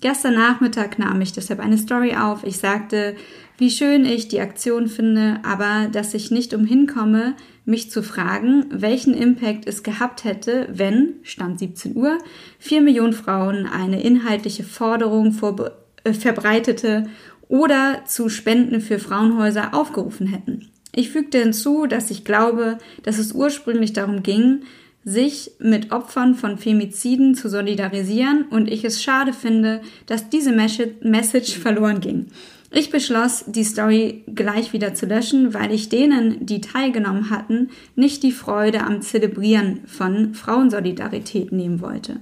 Gestern 0.00 0.34
Nachmittag 0.34 0.98
nahm 0.98 1.20
ich 1.20 1.32
deshalb 1.32 1.58
eine 1.58 1.78
Story 1.78 2.14
auf. 2.14 2.44
Ich 2.44 2.58
sagte, 2.58 3.16
wie 3.58 3.70
schön 3.70 4.04
ich 4.04 4.28
die 4.28 4.40
Aktion 4.40 4.86
finde, 4.86 5.40
aber 5.42 5.88
dass 5.90 6.14
ich 6.14 6.30
nicht 6.30 6.54
umhin 6.54 6.86
komme, 6.86 7.34
mich 7.64 7.90
zu 7.90 8.02
fragen, 8.02 8.66
welchen 8.70 9.14
Impact 9.14 9.66
es 9.66 9.82
gehabt 9.82 10.24
hätte, 10.24 10.68
wenn, 10.72 11.14
Stand 11.22 11.58
17 11.58 11.96
Uhr, 11.96 12.18
vier 12.58 12.80
Millionen 12.80 13.12
Frauen 13.12 13.66
eine 13.66 14.02
inhaltliche 14.02 14.64
Forderung 14.64 15.32
vor, 15.32 15.70
äh, 16.04 16.12
verbreitete 16.12 17.08
oder 17.48 18.02
zu 18.06 18.28
Spenden 18.28 18.80
für 18.80 18.98
Frauenhäuser 18.98 19.74
aufgerufen 19.74 20.26
hätten. 20.26 20.70
Ich 20.94 21.10
fügte 21.10 21.38
hinzu, 21.38 21.86
dass 21.86 22.10
ich 22.10 22.24
glaube, 22.24 22.78
dass 23.02 23.18
es 23.18 23.32
ursprünglich 23.32 23.92
darum 23.92 24.22
ging, 24.22 24.62
sich 25.04 25.52
mit 25.58 25.90
Opfern 25.90 26.34
von 26.34 26.58
Femiziden 26.58 27.34
zu 27.34 27.48
solidarisieren 27.48 28.46
und 28.50 28.70
ich 28.70 28.84
es 28.84 29.02
schade 29.02 29.32
finde, 29.32 29.80
dass 30.06 30.28
diese 30.28 30.52
Message 30.52 31.58
verloren 31.58 32.00
ging. 32.00 32.26
Ich 32.74 32.88
beschloss, 32.88 33.44
die 33.46 33.64
Story 33.64 34.24
gleich 34.34 34.72
wieder 34.72 34.94
zu 34.94 35.04
löschen, 35.04 35.52
weil 35.52 35.72
ich 35.72 35.90
denen, 35.90 36.46
die 36.46 36.62
teilgenommen 36.62 37.28
hatten, 37.28 37.68
nicht 37.96 38.22
die 38.22 38.32
Freude 38.32 38.82
am 38.84 39.02
Zelebrieren 39.02 39.80
von 39.86 40.32
Frauensolidarität 40.32 41.52
nehmen 41.52 41.82
wollte. 41.82 42.20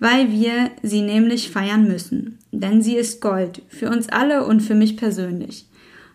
Weil 0.00 0.32
wir 0.32 0.72
sie 0.82 1.02
nämlich 1.02 1.50
feiern 1.50 1.86
müssen. 1.86 2.38
Denn 2.50 2.82
sie 2.82 2.96
ist 2.96 3.20
Gold. 3.20 3.62
Für 3.68 3.88
uns 3.88 4.08
alle 4.08 4.44
und 4.46 4.60
für 4.60 4.74
mich 4.74 4.96
persönlich. 4.96 5.66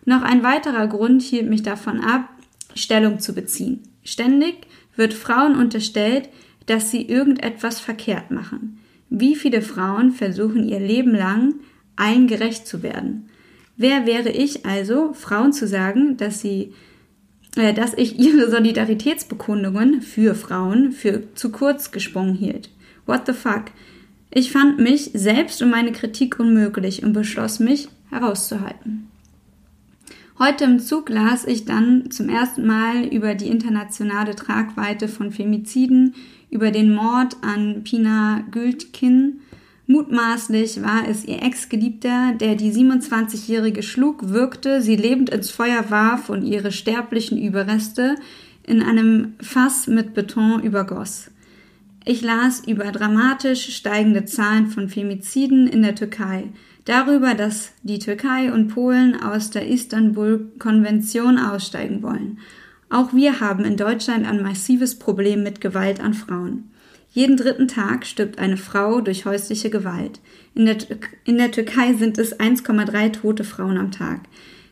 Noch 0.04 0.20
ein 0.20 0.42
weiterer 0.42 0.86
Grund 0.86 1.22
hielt 1.22 1.48
mich 1.48 1.62
davon 1.62 2.00
ab, 2.00 2.28
Stellung 2.74 3.18
zu 3.18 3.32
beziehen. 3.32 3.80
Ständig 4.02 4.66
wird 4.94 5.14
Frauen 5.14 5.56
unterstellt, 5.56 6.28
dass 6.66 6.90
sie 6.90 7.02
irgendetwas 7.08 7.80
verkehrt 7.80 8.30
machen. 8.30 8.78
Wie 9.08 9.36
viele 9.36 9.62
Frauen 9.62 10.12
versuchen 10.12 10.68
ihr 10.68 10.80
Leben 10.80 11.14
lang, 11.14 11.54
allen 11.96 12.26
gerecht 12.26 12.66
zu 12.66 12.82
werden? 12.82 13.30
Wer 13.76 14.06
wäre 14.06 14.30
ich 14.30 14.64
also, 14.66 15.12
Frauen 15.14 15.52
zu 15.52 15.66
sagen, 15.66 16.16
dass 16.16 16.40
sie 16.40 16.72
äh, 17.56 17.72
dass 17.72 17.94
ich 17.94 18.18
ihre 18.18 18.50
Solidaritätsbekundungen 18.50 20.02
für 20.02 20.34
Frauen 20.34 20.92
für 20.92 21.34
zu 21.34 21.50
kurz 21.50 21.92
gesprungen 21.92 22.34
hielt. 22.34 22.70
What 23.06 23.22
the 23.26 23.32
fuck? 23.32 23.66
Ich 24.30 24.50
fand 24.50 24.80
mich 24.80 25.10
selbst 25.14 25.62
und 25.62 25.70
meine 25.70 25.92
Kritik 25.92 26.40
unmöglich 26.40 27.04
und 27.04 27.12
beschloss 27.12 27.60
mich 27.60 27.88
herauszuhalten. 28.10 29.08
Heute 30.40 30.64
im 30.64 30.80
Zug 30.80 31.08
las 31.08 31.44
ich 31.46 31.64
dann 31.64 32.10
zum 32.10 32.28
ersten 32.28 32.66
Mal 32.66 33.04
über 33.04 33.36
die 33.36 33.46
internationale 33.46 34.34
Tragweite 34.34 35.06
von 35.06 35.30
Femiziden, 35.30 36.14
über 36.50 36.72
den 36.72 36.92
Mord 36.92 37.36
an 37.42 37.84
Pina 37.84 38.42
Gültkin 38.50 39.40
Mutmaßlich 39.86 40.82
war 40.82 41.06
es 41.08 41.26
ihr 41.26 41.42
Ex-Geliebter, 41.42 42.32
der 42.40 42.54
die 42.54 42.72
27-Jährige 42.72 43.82
schlug, 43.82 44.30
wirkte, 44.30 44.80
sie 44.80 44.96
lebend 44.96 45.28
ins 45.28 45.50
Feuer 45.50 45.90
warf 45.90 46.30
und 46.30 46.44
ihre 46.44 46.72
sterblichen 46.72 47.36
Überreste 47.36 48.16
in 48.66 48.82
einem 48.82 49.34
Fass 49.40 49.86
mit 49.86 50.14
Beton 50.14 50.62
übergoss. 50.62 51.30
Ich 52.06 52.22
las 52.22 52.66
über 52.66 52.92
dramatisch 52.92 53.76
steigende 53.76 54.24
Zahlen 54.24 54.68
von 54.68 54.88
Femiziden 54.88 55.66
in 55.66 55.82
der 55.82 55.94
Türkei, 55.94 56.48
darüber, 56.86 57.34
dass 57.34 57.72
die 57.82 57.98
Türkei 57.98 58.52
und 58.52 58.68
Polen 58.68 59.20
aus 59.20 59.50
der 59.50 59.68
Istanbul-Konvention 59.68 61.38
aussteigen 61.38 62.02
wollen. 62.02 62.38
Auch 62.88 63.12
wir 63.12 63.40
haben 63.40 63.64
in 63.64 63.76
Deutschland 63.76 64.26
ein 64.26 64.42
massives 64.42 64.98
Problem 64.98 65.42
mit 65.42 65.60
Gewalt 65.60 66.00
an 66.00 66.14
Frauen. 66.14 66.70
Jeden 67.14 67.36
dritten 67.36 67.68
Tag 67.68 68.06
stirbt 68.06 68.40
eine 68.40 68.56
Frau 68.56 69.00
durch 69.00 69.24
häusliche 69.24 69.70
Gewalt. 69.70 70.18
In 70.56 70.66
der, 70.66 70.78
in 71.24 71.38
der 71.38 71.52
Türkei 71.52 71.94
sind 71.94 72.18
es 72.18 72.40
1,3 72.40 73.12
tote 73.12 73.44
Frauen 73.44 73.78
am 73.78 73.92
Tag. 73.92 74.22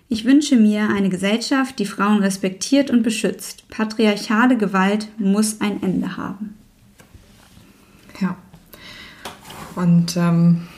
Ich 0.09 0.25
wünsche 0.25 0.57
mir 0.57 0.89
eine 0.89 1.09
Gesellschaft, 1.09 1.79
die 1.79 1.87
Frauen 1.87 2.19
respektiert 2.19 2.91
und 2.91 3.05
beschützt. 3.05 3.69
Patriarchale 3.71 4.57
Gewalt 4.57 5.07
muss 5.19 5.61
ein 5.61 5.81
Ende 5.85 6.17
haben. 6.17 6.57
Ja. 8.21 8.37
Und 9.77 10.17
ähm, 10.17 10.23
hm. 10.25 10.69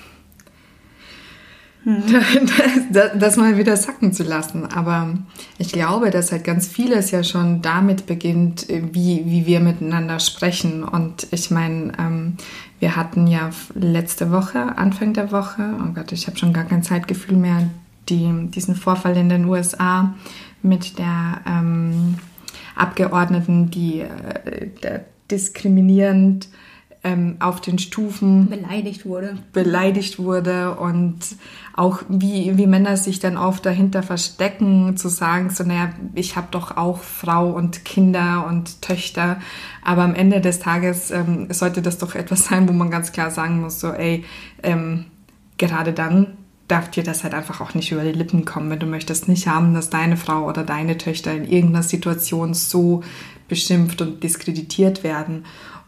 das, 2.91 3.11
das, 3.14 3.37
mal 3.37 3.59
wieder 3.59 3.76
sacken 3.76 4.12
zu 4.12 4.23
lassen. 4.23 4.67
Aber 4.67 5.14
ich 5.59 5.73
glaube, 5.73 6.11
dass 6.11 6.33
halt 6.33 6.45
ganz 6.45 6.67
vieles 6.67 7.11
ja 7.11 7.23
schon 7.23 7.61
damit 7.61 8.07
beginnt, 8.07 8.67
wie, 8.69 9.25
wie 9.26 9.47
wir 9.47 9.61
miteinander 9.61 10.19
sprechen. 10.19 10.83
Und 10.83 11.26
ich 11.31 11.50
meine, 11.50 11.93
ähm, 11.99 12.37
wir 12.79 12.97
hatten 12.97 13.26
ja 13.26 13.50
letzte 13.75 14.31
Woche, 14.31 14.79
Anfang 14.79 15.12
der 15.12 15.31
Woche, 15.31 15.75
oh 15.81 15.93
Gott, 15.95 16.12
ich 16.12 16.26
habe 16.26 16.38
schon 16.38 16.53
gar 16.53 16.64
kein 16.64 16.83
Zeitgefühl 16.83 17.37
mehr, 17.37 17.69
die, 18.09 18.31
diesen 18.49 18.76
Vorfall 18.76 19.17
in 19.17 19.29
den 19.29 19.45
USA 19.45 20.14
mit 20.62 20.99
der 20.99 21.41
ähm, 21.47 22.17
Abgeordneten, 22.76 23.71
die 23.71 24.00
äh, 24.00 25.00
diskriminierend 25.31 26.49
ähm, 27.04 27.37
auf 27.38 27.61
den 27.61 27.78
Stufen 27.78 28.49
beleidigt 28.49 29.04
wurde. 29.04 29.37
Beleidigt 29.52 30.18
wurde 30.18 30.75
und 30.75 31.18
auch 31.75 32.02
wie, 32.08 32.56
wie 32.56 32.66
Männer 32.66 32.96
sich 32.96 33.20
dann 33.20 33.37
oft 33.37 33.64
dahinter 33.66 34.02
verstecken, 34.02 34.96
zu 34.96 35.08
sagen, 35.08 35.50
so, 35.50 35.64
naja, 35.64 35.90
ich 36.14 36.37
habe 36.37 36.49
doch 36.50 36.76
auch 36.76 36.99
Frau 36.99 37.50
und 37.50 37.84
Kinder 37.84 38.46
und 38.49 38.80
Töchter. 38.80 39.38
Aber 39.84 40.02
am 40.02 40.14
Ende 40.14 40.40
des 40.40 40.61
Tages 40.61 41.11
ähm, 41.11 41.49
sollte 41.50 41.82
das 41.82 41.99
doch 41.99 42.14
etwas 42.14 42.46
sein, 42.46 42.68
wo 42.68 42.73
man 42.73 42.90
ganz 42.90 43.12
klar 43.12 43.30
sagen 43.30 43.61
muss, 43.61 43.80
so, 43.80 43.88
ey, 43.92 44.25
ähm, 44.62 45.04
gerade 45.58 45.92
dann 45.92 46.38
darf 46.68 46.90
dir 46.90 47.02
das 47.02 47.25
halt 47.25 47.34
einfach 47.34 47.61
auch 47.61 47.75
nicht 47.75 47.92
über 47.92 48.02
die 48.02 48.12
Lippen 48.12 48.44
kommen, 48.44 48.70
wenn 48.70 48.78
du 48.78 48.87
möchtest 48.87 49.28
nicht 49.28 49.46
haben, 49.46 49.75
dass 49.75 49.90
deine 49.90 50.16
Frau 50.16 50.49
oder 50.49 50.64
deine 50.64 50.96
Töchter 50.96 51.34
in 51.34 51.44
irgendeiner 51.44 51.82
Situation 51.82 52.54
so 52.54 53.02
beschimpft 53.49 54.00
und 54.00 54.23
diskreditiert 54.23 55.04
werden. 55.04 55.44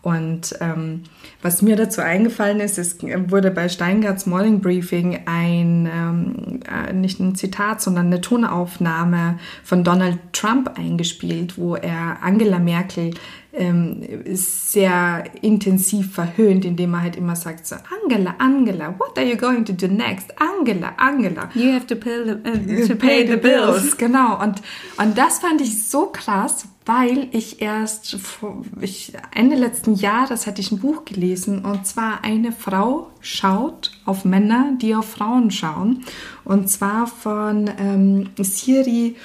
Und 0.06 0.54
ähm, 0.60 1.02
was 1.42 1.62
mir 1.62 1.75
dazu 1.75 2.00
eingefallen 2.00 2.60
ist, 2.60 2.78
es 2.78 2.98
wurde 3.02 3.50
bei 3.50 3.68
Steingarts 3.68 4.25
Morning 4.25 4.60
Briefing 4.60 5.22
ein, 5.26 5.90
ähm, 5.92 6.60
äh, 6.70 6.92
nicht 6.92 7.18
ein 7.18 7.34
Zitat, 7.34 7.82
sondern 7.82 8.06
eine 8.06 8.20
Tonaufnahme 8.20 9.40
von 9.64 9.82
Donald 9.82 10.20
Trump 10.32 10.78
eingespielt, 10.78 11.58
wo 11.58 11.75
er 11.75 12.22
Angela 12.22 12.60
Merkel 12.60 13.14
ähm, 13.52 14.06
sehr 14.32 15.25
intensiv 15.42 16.14
verhöhnt, 16.14 16.64
indem 16.64 16.94
er 16.94 17.02
halt 17.02 17.16
immer 17.16 17.34
sagt 17.34 17.66
so, 17.66 17.75
Angela, 18.00 18.36
Angela, 18.38 18.94
what 19.00 19.18
are 19.18 19.26
you 19.26 19.36
going 19.36 19.64
to 19.64 19.72
do 19.72 19.88
next? 19.88 20.32
Angela, 20.40 20.94
Angela. 20.98 21.50
You 21.54 21.72
have 21.72 21.88
to 21.88 21.96
pay 21.96 22.22
the, 22.25 22.32
uh, 22.32 22.86
to 22.86 22.94
pay 22.94 23.26
the 23.26 23.36
bills. 23.36 23.96
Genau. 23.96 24.40
Und, 24.40 24.62
und 24.98 25.18
das 25.18 25.40
fand 25.40 25.60
ich 25.60 25.88
so 25.88 26.06
krass, 26.12 26.68
weil 26.87 27.28
ich 27.33 27.61
erst 27.61 28.14
vor, 28.16 28.62
ich, 28.81 29.12
Ende 29.35 29.57
letzten 29.57 29.95
Jahres 29.95 30.47
hatte 30.47 30.61
ich 30.61 30.71
ein 30.71 30.78
Buch 30.78 31.05
gelesen 31.05 31.64
und 31.64 31.87
zwar 31.87 32.25
eine 32.25 32.52
Frau 32.52 33.11
schaut 33.21 33.90
auf 34.05 34.25
Männer, 34.25 34.75
die 34.81 34.95
auf 34.95 35.11
Frauen 35.11 35.50
schauen. 35.50 36.05
Und 36.45 36.71
zwar 36.71 37.09
von 37.09 37.69
ähm, 37.78 38.31
Siri 38.40 39.16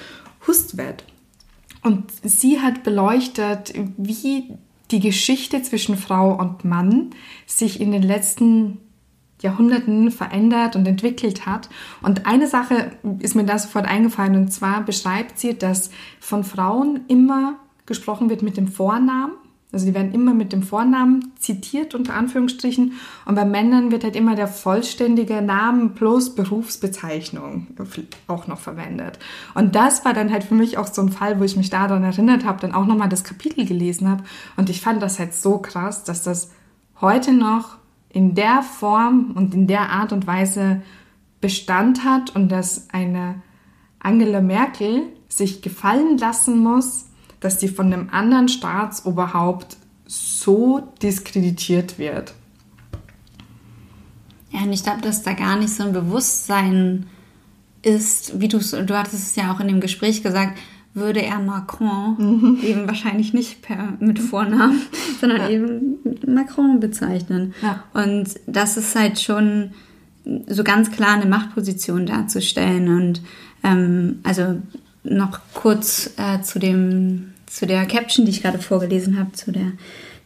Hustvedt 0.46 1.04
und 1.82 2.10
sie 2.22 2.60
hat 2.60 2.82
beleuchtet, 2.82 3.72
wie 3.96 4.54
die 4.90 5.00
Geschichte 5.00 5.62
zwischen 5.62 5.96
Frau 5.96 6.34
und 6.34 6.64
Mann 6.64 7.10
sich 7.46 7.80
in 7.80 7.92
den 7.92 8.02
letzten 8.02 8.78
Jahrhunderten 9.42 10.10
verändert 10.10 10.76
und 10.76 10.86
entwickelt 10.86 11.46
hat. 11.46 11.68
Und 12.02 12.26
eine 12.26 12.46
Sache 12.48 12.92
ist 13.18 13.34
mir 13.34 13.44
da 13.44 13.58
sofort 13.58 13.86
eingefallen, 13.86 14.36
und 14.36 14.52
zwar 14.52 14.82
beschreibt 14.82 15.38
sie, 15.38 15.58
dass 15.58 15.90
von 16.20 16.44
Frauen 16.44 17.00
immer 17.08 17.54
gesprochen 17.86 18.30
wird 18.30 18.42
mit 18.42 18.56
dem 18.56 18.68
Vornamen 18.68 19.32
also 19.72 19.86
die 19.86 19.94
werden 19.94 20.12
immer 20.12 20.34
mit 20.34 20.52
dem 20.52 20.62
Vornamen 20.62 21.32
zitiert, 21.38 21.94
unter 21.94 22.14
Anführungsstrichen. 22.14 22.92
Und 23.24 23.34
bei 23.34 23.46
Männern 23.46 23.90
wird 23.90 24.04
halt 24.04 24.16
immer 24.16 24.34
der 24.34 24.46
vollständige 24.46 25.40
Name 25.40 25.88
plus 25.88 26.34
Berufsbezeichnung 26.34 27.68
auch 28.26 28.46
noch 28.46 28.60
verwendet. 28.60 29.18
Und 29.54 29.74
das 29.74 30.04
war 30.04 30.12
dann 30.12 30.30
halt 30.30 30.44
für 30.44 30.54
mich 30.54 30.76
auch 30.76 30.86
so 30.86 31.00
ein 31.00 31.08
Fall, 31.08 31.40
wo 31.40 31.44
ich 31.44 31.56
mich 31.56 31.70
daran 31.70 32.04
erinnert 32.04 32.44
habe, 32.44 32.60
dann 32.60 32.74
auch 32.74 32.84
nochmal 32.84 33.08
das 33.08 33.24
Kapitel 33.24 33.64
gelesen 33.64 34.10
habe. 34.10 34.24
Und 34.58 34.68
ich 34.68 34.82
fand 34.82 35.02
das 35.02 35.18
halt 35.18 35.34
so 35.34 35.56
krass, 35.58 36.04
dass 36.04 36.22
das 36.22 36.50
heute 37.00 37.32
noch 37.32 37.78
in 38.12 38.34
der 38.34 38.62
Form 38.62 39.32
und 39.34 39.54
in 39.54 39.66
der 39.66 39.90
Art 39.90 40.12
und 40.12 40.26
Weise 40.26 40.82
Bestand 41.40 42.04
hat 42.04 42.34
und 42.36 42.50
dass 42.50 42.88
eine 42.90 43.42
Angela 43.98 44.40
Merkel 44.40 45.02
sich 45.28 45.62
gefallen 45.62 46.18
lassen 46.18 46.58
muss, 46.58 47.06
dass 47.40 47.58
die 47.58 47.68
von 47.68 47.92
einem 47.92 48.10
anderen 48.10 48.48
Staatsoberhaupt 48.48 49.76
so 50.06 50.88
diskreditiert 51.02 51.98
wird. 51.98 52.34
Ja, 54.50 54.60
und 54.60 54.72
ich 54.72 54.82
glaube, 54.82 55.00
dass 55.00 55.22
da 55.22 55.32
gar 55.32 55.56
nicht 55.56 55.74
so 55.74 55.82
ein 55.82 55.92
Bewusstsein 55.92 57.06
ist, 57.82 58.38
wie 58.38 58.48
du 58.48 58.58
du 58.58 58.96
hattest 58.96 59.14
es 59.14 59.36
ja 59.36 59.52
auch 59.52 59.60
in 59.60 59.68
dem 59.68 59.80
Gespräch 59.80 60.22
gesagt, 60.22 60.58
würde 60.94 61.22
er 61.22 61.38
Macron 61.38 62.16
mhm. 62.18 62.58
eben 62.62 62.86
wahrscheinlich 62.86 63.32
nicht 63.32 63.62
per, 63.62 63.94
mit 63.98 64.18
Vornamen, 64.18 64.82
sondern 65.20 65.40
ja. 65.40 65.48
eben 65.48 65.98
Macron 66.26 66.80
bezeichnen. 66.80 67.54
Ja. 67.62 67.84
Und 67.94 68.28
das 68.46 68.76
ist 68.76 68.94
halt 68.94 69.18
schon 69.20 69.72
so 70.46 70.62
ganz 70.64 70.90
klar 70.90 71.14
eine 71.14 71.26
Machtposition 71.26 72.06
darzustellen. 72.06 72.88
Und 72.88 73.22
ähm, 73.64 74.20
also 74.22 74.60
noch 75.02 75.40
kurz 75.54 76.12
äh, 76.16 76.42
zu 76.42 76.58
dem 76.58 77.32
zu 77.46 77.66
der 77.66 77.84
Caption, 77.84 78.24
die 78.24 78.32
ich 78.32 78.42
gerade 78.42 78.58
vorgelesen 78.58 79.18
habe, 79.18 79.32
zu 79.32 79.52
der 79.52 79.72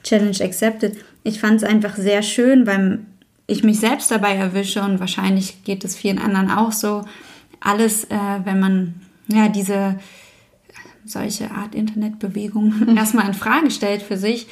Challenge 0.05 0.37
Accepted. 0.41 0.97
Ich 1.25 1.41
fand 1.41 1.57
es 1.57 1.65
einfach 1.65 1.97
sehr 1.97 2.23
schön, 2.23 2.67
weil 2.69 3.01
ich 3.49 3.65
mich 3.65 3.81
selbst 3.81 4.13
dabei 4.13 4.37
erwische 4.37 4.83
und 4.83 5.01
wahrscheinlich 5.01 5.65
geht 5.65 5.85
es 5.85 5.97
vielen 5.97 6.19
anderen 6.19 6.51
auch 6.51 6.71
so. 6.71 7.05
Alles, 7.61 8.05
äh, 8.05 8.41
wenn 8.45 8.61
man 8.61 8.95
ja 9.27 9.49
diese 9.49 9.99
solche 11.11 11.51
Art 11.51 11.75
Internetbewegung 11.75 12.73
erstmal 12.97 13.27
in 13.27 13.35
Frage 13.35 13.71
stellt 13.71 14.03
für 14.03 14.17
sich, 14.17 14.47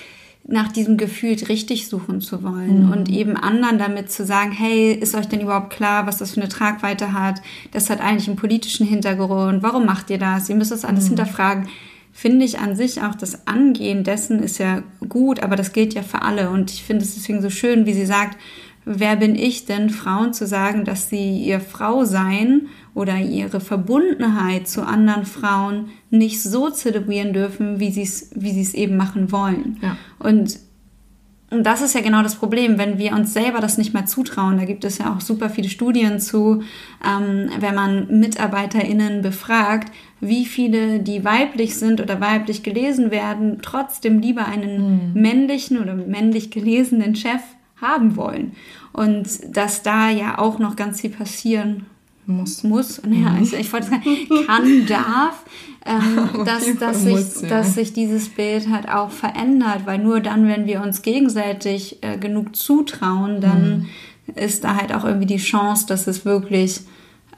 nach 0.47 0.71
diesem 0.71 0.99
Gefühl 0.99 1.37
richtig 1.49 1.89
suchen 1.89 2.21
zu 2.21 2.43
wollen 2.43 2.87
mhm. 2.87 2.93
und 2.93 3.09
eben 3.09 3.35
anderen 3.35 3.79
damit 3.79 4.11
zu 4.11 4.27
sagen, 4.27 4.53
hey, 4.53 4.93
ist 4.93 5.15
euch 5.15 5.27
denn 5.27 5.41
überhaupt 5.41 5.71
klar, 5.71 6.07
was 6.07 6.19
das 6.19 6.33
für 6.33 6.41
eine 6.41 6.51
Tragweite 6.51 7.15
hat? 7.15 7.41
Das 7.73 7.89
hat 7.89 8.03
eigentlich 8.03 8.29
einen 8.29 8.37
politischen 8.37 8.87
Hintergrund. 8.87 9.63
Warum 9.63 9.87
macht 9.87 10.11
ihr 10.11 10.19
das? 10.19 10.51
Ihr 10.51 10.57
müsst 10.57 10.71
das 10.71 10.85
alles 10.85 11.05
mhm. 11.05 11.09
hinterfragen 11.17 11.69
finde 12.17 12.45
ich 12.45 12.61
an 12.61 12.77
sich 12.77 13.03
auch 13.03 13.17
das 13.17 13.49
Angehen 13.49 14.05
dessen 14.05 14.39
ist 14.39 14.59
ja 14.59 14.85
gut, 15.09 15.43
aber 15.43 15.57
das 15.57 15.73
gilt 15.73 15.95
ja 15.95 16.03
für 16.03 16.23
alle. 16.23 16.49
Und 16.49 16.71
ich 16.71 16.85
finde 16.85 17.03
es 17.03 17.17
deswegen 17.17 17.43
so 17.43 17.51
schön, 17.51 17.87
wie 17.87 17.93
sie 17.93 18.07
sagt, 18.07 18.39
wer 18.85 19.17
bin 19.17 19.35
ich 19.35 19.67
denn, 19.67 19.91
Frauen 19.91 20.33
zu 20.33 20.47
sagen, 20.47 20.85
dass 20.85 21.11
sie 21.11 21.43
ihr 21.43 21.59
Frau 21.59 22.05
sein 22.05 22.69
oder 22.95 23.19
ihre 23.19 23.61
Verbundenheit 23.61 24.69
zu 24.69 24.87
anderen 24.87 25.27
Frauen 25.27 25.91
nicht 26.11 26.43
so 26.43 26.71
zelebrieren 26.71 27.33
dürfen, 27.33 27.81
wie 27.81 27.91
sie 27.91 28.03
es, 28.03 28.31
wie 28.35 28.53
sie 28.53 28.63
es 28.63 28.75
eben 28.75 28.97
machen 28.97 29.33
wollen. 29.33 29.79
Ja. 29.83 29.97
Und 30.19 30.59
und 31.55 31.63
das 31.63 31.83
ist 31.83 31.95
ja 31.95 32.01
genau 32.01 32.23
das 32.25 32.35
Problem, 32.35 32.79
wenn 32.79 32.99
wir 32.99 33.13
uns 33.13 33.33
selber 33.33 33.61
das 33.61 33.79
nicht 33.79 33.95
mehr 33.95 34.07
zutrauen. 34.07 34.57
Da 34.57 34.65
gibt 34.65 34.85
es 34.85 34.99
ja 34.99 35.15
auch 35.15 35.21
super 35.21 35.49
viele 35.49 35.69
Studien 35.69 36.19
zu, 36.19 36.63
ähm, 37.07 37.49
wenn 37.61 37.75
man 37.77 38.09
MitarbeiterInnen 38.19 39.23
befragt, 39.23 39.93
wie 40.21 40.47
viele, 40.47 40.99
die 40.99 41.25
weiblich 41.25 41.77
sind 41.77 42.01
oder 42.01 42.21
weiblich 42.21 42.65
gelesen 42.65 43.13
werden, 43.13 43.59
trotzdem 43.63 44.19
lieber 44.19 44.47
einen 44.47 45.13
mhm. 45.13 45.21
männlichen 45.21 45.81
oder 45.81 45.95
männlich 45.95 46.51
gelesenen 46.51 47.15
Chef 47.15 47.43
haben 47.81 48.17
wollen. 48.17 48.53
Und 48.93 49.29
dass 49.57 49.83
da 49.83 50.11
ja 50.11 50.39
auch 50.39 50.59
noch 50.59 50.75
ganz 50.75 51.03
viel 51.03 51.11
passieren 51.11 51.87
muss. 52.27 52.63
Muss, 52.63 53.03
naja, 53.03 53.31
mhm. 53.31 53.39
also 53.39 53.57
ich 53.57 53.73
wollte 53.73 53.89
sagen, 53.89 54.03
kann, 54.47 54.87
darf, 54.87 55.45
ähm, 55.85 56.45
dass, 56.45 56.79
dass, 56.79 57.03
sich, 57.03 57.13
muss, 57.13 57.43
ja. 57.43 57.49
dass 57.49 57.75
sich 57.75 57.93
dieses 57.93 58.29
Bild 58.29 58.69
halt 58.71 58.89
auch 58.89 59.11
verändert, 59.11 59.83
weil 59.85 59.99
nur 59.99 60.21
dann, 60.21 60.49
wenn 60.49 60.67
wir 60.67 60.83
uns 60.83 61.03
gegenseitig 61.03 62.03
äh, 62.03 62.19
genug 62.19 62.57
zutrauen, 62.57 63.41
dann 63.41 63.89
mhm. 64.27 64.35
ist 64.35 64.65
da 64.65 64.77
halt 64.77 64.95
auch 64.95 65.05
irgendwie 65.05 65.27
die 65.27 65.37
Chance, 65.37 65.87
dass 65.87 66.07
es 66.07 66.25
wirklich 66.25 66.81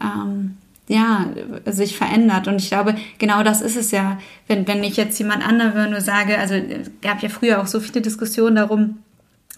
ähm, 0.01 0.57
ja, 0.89 1.27
sich 1.65 1.97
verändert. 1.97 2.47
Und 2.47 2.61
ich 2.61 2.69
glaube, 2.69 2.95
genau 3.19 3.43
das 3.43 3.61
ist 3.61 3.77
es 3.77 3.91
ja, 3.91 4.19
wenn, 4.47 4.67
wenn 4.69 4.85
ich 4.85 4.97
jetzt 4.97 5.19
jemand 5.19 5.47
anderen 5.47 5.91
nur 5.91 6.01
sage, 6.01 6.39
also 6.39 6.55
es 6.55 6.91
gab 7.03 7.23
ja 7.23 7.29
früher 7.29 7.61
auch 7.61 7.67
so 7.67 7.81
viele 7.81 8.03
Diskussionen 8.03 8.57
darum, 8.57 8.99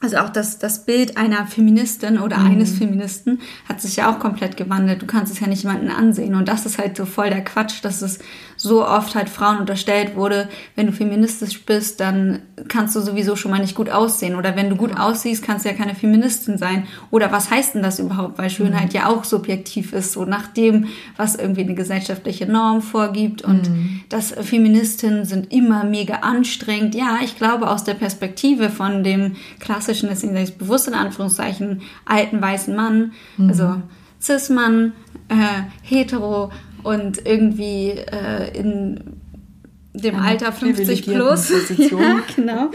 also 0.00 0.18
auch 0.18 0.28
das, 0.28 0.58
das 0.58 0.84
Bild 0.84 1.16
einer 1.16 1.46
Feministin 1.46 2.18
oder 2.18 2.38
mhm. 2.38 2.52
eines 2.52 2.78
Feministen 2.78 3.40
hat 3.68 3.80
sich 3.80 3.96
ja 3.96 4.10
auch 4.10 4.20
komplett 4.20 4.56
gewandelt. 4.56 5.02
Du 5.02 5.06
kannst 5.06 5.32
es 5.32 5.40
ja 5.40 5.48
nicht 5.48 5.64
jemanden 5.64 5.90
ansehen. 5.90 6.36
Und 6.36 6.46
das 6.46 6.66
ist 6.66 6.78
halt 6.78 6.96
so 6.96 7.04
voll 7.04 7.30
der 7.30 7.42
Quatsch, 7.42 7.82
dass 7.82 8.00
es 8.02 8.20
so 8.58 8.86
oft 8.86 9.14
halt 9.14 9.28
Frauen 9.28 9.58
unterstellt 9.58 10.16
wurde, 10.16 10.48
wenn 10.74 10.86
du 10.86 10.92
feministisch 10.92 11.64
bist, 11.64 12.00
dann 12.00 12.40
kannst 12.66 12.96
du 12.96 13.00
sowieso 13.00 13.36
schon 13.36 13.52
mal 13.52 13.60
nicht 13.60 13.76
gut 13.76 13.88
aussehen. 13.88 14.34
Oder 14.34 14.56
wenn 14.56 14.68
du 14.68 14.74
gut 14.74 14.98
aussiehst, 14.98 15.44
kannst 15.44 15.64
du 15.64 15.70
ja 15.70 15.76
keine 15.76 15.94
Feministin 15.94 16.58
sein. 16.58 16.86
Oder 17.12 17.30
was 17.30 17.52
heißt 17.52 17.76
denn 17.76 17.82
das 17.82 18.00
überhaupt? 18.00 18.36
Weil 18.36 18.50
Schönheit 18.50 18.88
mhm. 18.88 18.94
ja 18.94 19.06
auch 19.06 19.22
subjektiv 19.22 19.92
ist, 19.92 20.12
so 20.12 20.24
nach 20.24 20.48
dem, 20.48 20.88
was 21.16 21.36
irgendwie 21.36 21.62
eine 21.62 21.74
gesellschaftliche 21.74 22.46
Norm 22.46 22.82
vorgibt. 22.82 23.42
Und 23.42 23.70
mhm. 23.70 24.00
dass 24.08 24.32
Feministinnen 24.32 25.24
sind 25.24 25.52
immer 25.52 25.84
mega 25.84 26.16
anstrengend. 26.16 26.96
Ja, 26.96 27.18
ich 27.22 27.36
glaube 27.36 27.70
aus 27.70 27.84
der 27.84 27.94
Perspektive 27.94 28.70
von 28.70 29.04
dem 29.04 29.36
klassischen, 29.60 30.08
deswegen 30.08 30.32
sage 30.32 30.44
ich 30.46 30.58
bewusst 30.58 30.88
in 30.88 30.94
Anführungszeichen, 30.94 31.82
alten 32.04 32.42
weißen 32.42 32.74
Mann, 32.74 33.12
mhm. 33.36 33.48
also 33.48 33.76
Cis-Mann, 34.20 34.94
äh, 35.28 35.62
hetero 35.82 36.50
und 36.82 37.26
irgendwie 37.26 37.90
äh, 37.90 38.56
in 38.58 39.00
dem 39.94 40.16
Eine 40.16 40.24
Alter 40.24 40.52
50 40.52 41.06
plus, 41.06 41.50
ja, 41.76 42.20
genau, 42.36 42.70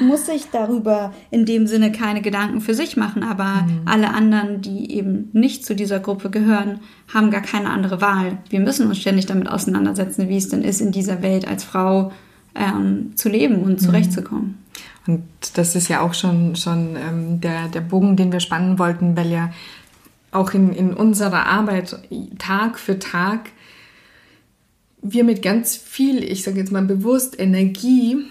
muss 0.00 0.26
sich 0.26 0.46
darüber 0.50 1.12
in 1.30 1.44
dem 1.44 1.66
Sinne 1.66 1.92
keine 1.92 2.22
Gedanken 2.22 2.60
für 2.60 2.74
sich 2.74 2.96
machen. 2.96 3.22
Aber 3.22 3.62
mhm. 3.62 3.82
alle 3.84 4.12
anderen, 4.14 4.60
die 4.60 4.92
eben 4.92 5.28
nicht 5.32 5.64
zu 5.64 5.74
dieser 5.74 6.00
Gruppe 6.00 6.30
gehören, 6.30 6.80
haben 7.12 7.30
gar 7.30 7.42
keine 7.42 7.70
andere 7.70 8.00
Wahl. 8.00 8.38
Wir 8.48 8.60
müssen 8.60 8.86
uns 8.86 8.98
ständig 8.98 9.26
damit 9.26 9.48
auseinandersetzen, 9.48 10.28
wie 10.28 10.36
es 10.36 10.48
denn 10.48 10.62
ist, 10.62 10.80
in 10.80 10.92
dieser 10.92 11.22
Welt 11.22 11.46
als 11.46 11.64
Frau 11.64 12.12
ähm, 12.54 13.12
zu 13.16 13.28
leben 13.28 13.62
und 13.62 13.72
mhm. 13.72 13.78
zurechtzukommen. 13.78 14.58
Und 15.06 15.22
das 15.54 15.76
ist 15.76 15.88
ja 15.88 16.00
auch 16.00 16.14
schon, 16.14 16.56
schon 16.56 16.96
ähm, 16.96 17.40
der, 17.40 17.68
der 17.68 17.82
Bogen, 17.82 18.16
den 18.16 18.32
wir 18.32 18.40
spannen 18.40 18.78
wollten, 18.78 19.16
weil 19.16 19.30
ja 19.30 19.50
auch 20.34 20.52
in, 20.52 20.72
in 20.72 20.94
unserer 20.94 21.46
Arbeit 21.46 21.98
Tag 22.38 22.78
für 22.78 22.98
Tag 22.98 23.50
wir 25.04 25.22
mit 25.22 25.42
ganz 25.42 25.76
viel, 25.76 26.24
ich 26.24 26.42
sage 26.42 26.58
jetzt 26.58 26.72
mal 26.72 26.82
bewusst, 26.82 27.38
Energie 27.38 28.24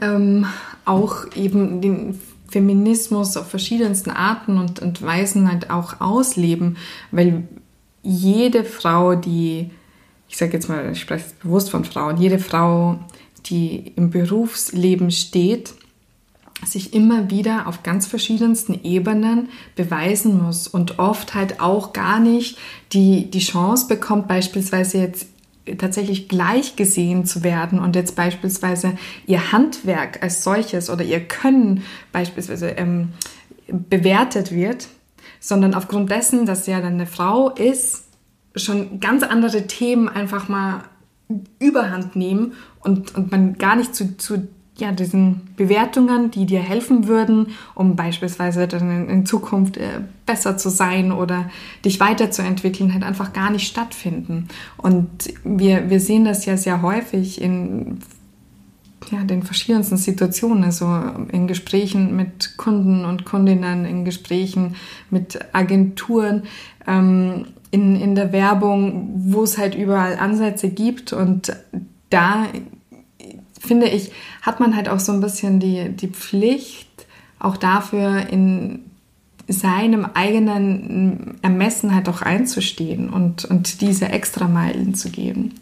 ähm, 0.00 0.46
auch 0.84 1.34
eben 1.34 1.80
den 1.80 2.20
Feminismus 2.48 3.36
auf 3.36 3.48
verschiedensten 3.48 4.10
Arten 4.10 4.58
und, 4.58 4.80
und 4.80 5.02
Weisen 5.02 5.50
halt 5.50 5.70
auch 5.70 6.00
ausleben, 6.00 6.76
weil 7.10 7.48
jede 8.02 8.64
Frau, 8.64 9.14
die, 9.14 9.70
ich 10.28 10.36
sage 10.36 10.52
jetzt 10.52 10.68
mal, 10.68 10.90
ich 10.92 11.00
spreche 11.00 11.24
bewusst 11.42 11.70
von 11.70 11.84
Frauen, 11.84 12.18
jede 12.18 12.38
Frau, 12.38 12.98
die 13.46 13.92
im 13.96 14.10
Berufsleben 14.10 15.10
steht, 15.10 15.74
sich 16.66 16.92
immer 16.94 17.30
wieder 17.30 17.66
auf 17.66 17.82
ganz 17.82 18.06
verschiedensten 18.06 18.80
Ebenen 18.84 19.48
beweisen 19.76 20.42
muss 20.42 20.68
und 20.68 20.98
oft 20.98 21.34
halt 21.34 21.60
auch 21.60 21.92
gar 21.92 22.20
nicht 22.20 22.58
die, 22.92 23.30
die 23.30 23.40
Chance 23.40 23.88
bekommt, 23.88 24.28
beispielsweise 24.28 24.98
jetzt 24.98 25.26
tatsächlich 25.78 26.28
gleich 26.28 26.76
gesehen 26.76 27.24
zu 27.26 27.42
werden 27.42 27.78
und 27.78 27.96
jetzt 27.96 28.16
beispielsweise 28.16 28.96
ihr 29.26 29.52
Handwerk 29.52 30.22
als 30.22 30.42
solches 30.42 30.90
oder 30.90 31.04
ihr 31.04 31.20
Können 31.20 31.84
beispielsweise 32.12 32.70
ähm, 32.70 33.12
bewertet 33.68 34.52
wird, 34.52 34.88
sondern 35.38 35.74
aufgrund 35.74 36.10
dessen, 36.10 36.46
dass 36.46 36.64
sie 36.64 36.72
ja 36.72 36.80
dann 36.80 36.94
eine 36.94 37.06
Frau 37.06 37.50
ist, 37.50 38.04
schon 38.56 39.00
ganz 39.00 39.22
andere 39.22 39.66
Themen 39.66 40.08
einfach 40.08 40.48
mal 40.48 40.82
überhand 41.60 42.16
nehmen 42.16 42.54
und, 42.80 43.14
und 43.14 43.30
man 43.30 43.56
gar 43.56 43.76
nicht 43.76 43.94
zu, 43.94 44.16
zu 44.16 44.48
ja, 44.80 44.92
diesen 44.92 45.42
Bewertungen, 45.56 46.30
die 46.30 46.46
dir 46.46 46.60
helfen 46.60 47.06
würden, 47.06 47.48
um 47.74 47.96
beispielsweise 47.96 48.66
dann 48.66 49.08
in, 49.08 49.26
Zukunft 49.26 49.76
äh, 49.76 50.00
besser 50.26 50.56
zu 50.56 50.70
sein 50.70 51.12
oder 51.12 51.50
dich 51.84 52.00
weiterzuentwickeln, 52.00 52.92
halt 52.92 53.04
einfach 53.04 53.32
gar 53.32 53.50
nicht 53.50 53.66
stattfinden. 53.66 54.48
Und 54.76 55.08
wir, 55.44 55.90
wir 55.90 56.00
sehen 56.00 56.24
das 56.24 56.46
ja 56.46 56.56
sehr 56.56 56.82
häufig 56.82 57.40
in 57.40 57.98
ja, 59.10 59.24
den 59.24 59.42
verschiedensten 59.42 59.96
Situationen, 59.96 60.64
also 60.64 60.86
in 61.32 61.46
Gesprächen 61.46 62.16
mit 62.16 62.56
Kunden 62.56 63.04
und 63.04 63.24
Kundinnen, 63.24 63.84
in 63.84 64.04
Gesprächen 64.04 64.76
mit 65.10 65.38
Agenturen, 65.52 66.44
ähm, 66.86 67.46
in, 67.70 67.96
in 67.96 68.14
der 68.14 68.32
Werbung, 68.32 69.10
wo 69.14 69.42
es 69.42 69.58
halt 69.58 69.74
überall 69.74 70.16
Ansätze 70.18 70.70
gibt 70.70 71.12
und 71.12 71.56
da 72.10 72.46
finde 73.60 73.86
ich, 73.88 74.10
hat 74.42 74.58
man 74.58 74.74
halt 74.74 74.88
auch 74.88 74.98
so 74.98 75.12
ein 75.12 75.20
bisschen 75.20 75.60
die, 75.60 75.90
die 75.90 76.08
Pflicht, 76.08 76.88
auch 77.38 77.56
dafür 77.56 78.28
in 78.28 78.80
seinem 79.48 80.06
eigenen 80.14 81.38
Ermessen 81.42 81.94
halt 81.94 82.08
auch 82.08 82.22
einzustehen 82.22 83.10
und, 83.10 83.44
und 83.44 83.80
diese 83.80 84.08
Extrameilen 84.08 84.94
zu 84.94 85.10
geben. 85.10 85.54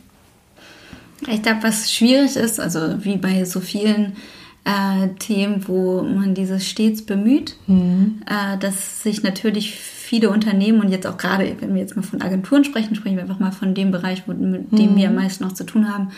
Ich 1.27 1.43
glaube, 1.43 1.63
was 1.63 1.93
schwierig 1.93 2.37
ist, 2.37 2.61
also 2.61 3.05
wie 3.05 3.17
bei 3.17 3.45
so 3.45 3.61
vielen 3.61 4.17
äh, 4.65 5.09
Themen, 5.19 5.67
wo 5.67 6.03
man 6.03 6.35
dieses 6.35 6.69
stets 6.69 7.03
bemüht, 7.03 7.57
mhm. 7.67 8.23
äh, 8.27 8.59
dass 8.59 9.03
sich 9.03 9.23
natürlich 9.23 9.75
viele 9.75 10.31
Unternehmen 10.31 10.81
und 10.81 10.91
jetzt 10.91 11.07
auch 11.07 11.17
gerade, 11.17 11.57
wenn 11.61 11.75
wir 11.75 11.81
jetzt 11.81 11.97
mal 11.97 12.03
von 12.03 12.23
Agenturen 12.23 12.65
sprechen, 12.65 12.95
sprechen 12.95 13.17
wir 13.17 13.23
einfach 13.23 13.41
mal 13.41 13.53
von 13.53 13.75
dem 13.75 13.91
Bereich, 13.91 14.25
wo, 14.27 14.33
mit 14.33 14.71
dem 14.73 14.93
mhm. 14.93 14.97
wir 14.97 15.09
am 15.09 15.15
meisten 15.15 15.45
noch 15.45 15.53
zu 15.53 15.65
tun 15.65 15.93
haben, 15.93 16.11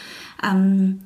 ähm, 0.42 1.00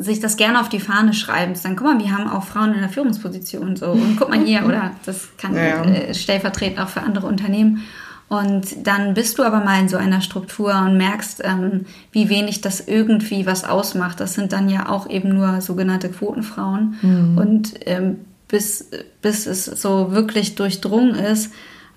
sich 0.00 0.20
das 0.20 0.36
gerne 0.36 0.60
auf 0.60 0.68
die 0.68 0.80
Fahne 0.80 1.14
schreiben. 1.14 1.54
Dann 1.62 1.76
guck 1.76 1.86
mal, 1.86 1.98
wir 1.98 2.16
haben 2.16 2.28
auch 2.28 2.44
Frauen 2.44 2.74
in 2.74 2.80
der 2.80 2.88
Führungsposition 2.88 3.76
so 3.76 3.92
und 3.92 4.16
guck 4.16 4.30
mal 4.30 4.44
hier 4.44 4.64
oder 4.66 4.92
das 5.06 5.28
kann 5.36 5.54
ja. 5.54 5.84
äh, 5.84 6.14
stellvertretend 6.14 6.80
auch 6.80 6.88
für 6.88 7.02
andere 7.02 7.26
Unternehmen. 7.26 7.82
Und 8.28 8.86
dann 8.86 9.14
bist 9.14 9.38
du 9.38 9.42
aber 9.42 9.58
mal 9.64 9.80
in 9.80 9.88
so 9.88 9.96
einer 9.96 10.20
Struktur 10.20 10.72
und 10.86 10.96
merkst, 10.96 11.42
ähm, 11.44 11.86
wie 12.12 12.28
wenig 12.28 12.60
das 12.60 12.80
irgendwie 12.86 13.44
was 13.44 13.64
ausmacht. 13.64 14.20
Das 14.20 14.34
sind 14.34 14.52
dann 14.52 14.68
ja 14.68 14.88
auch 14.88 15.10
eben 15.10 15.30
nur 15.30 15.60
sogenannte 15.60 16.08
Quotenfrauen. 16.10 16.94
Mhm. 17.02 17.38
Und 17.38 17.74
ähm, 17.86 18.18
bis, 18.46 18.88
bis 19.20 19.46
es 19.46 19.64
so 19.64 20.12
wirklich 20.12 20.54
durchdrungen 20.54 21.16
ist, 21.16 21.52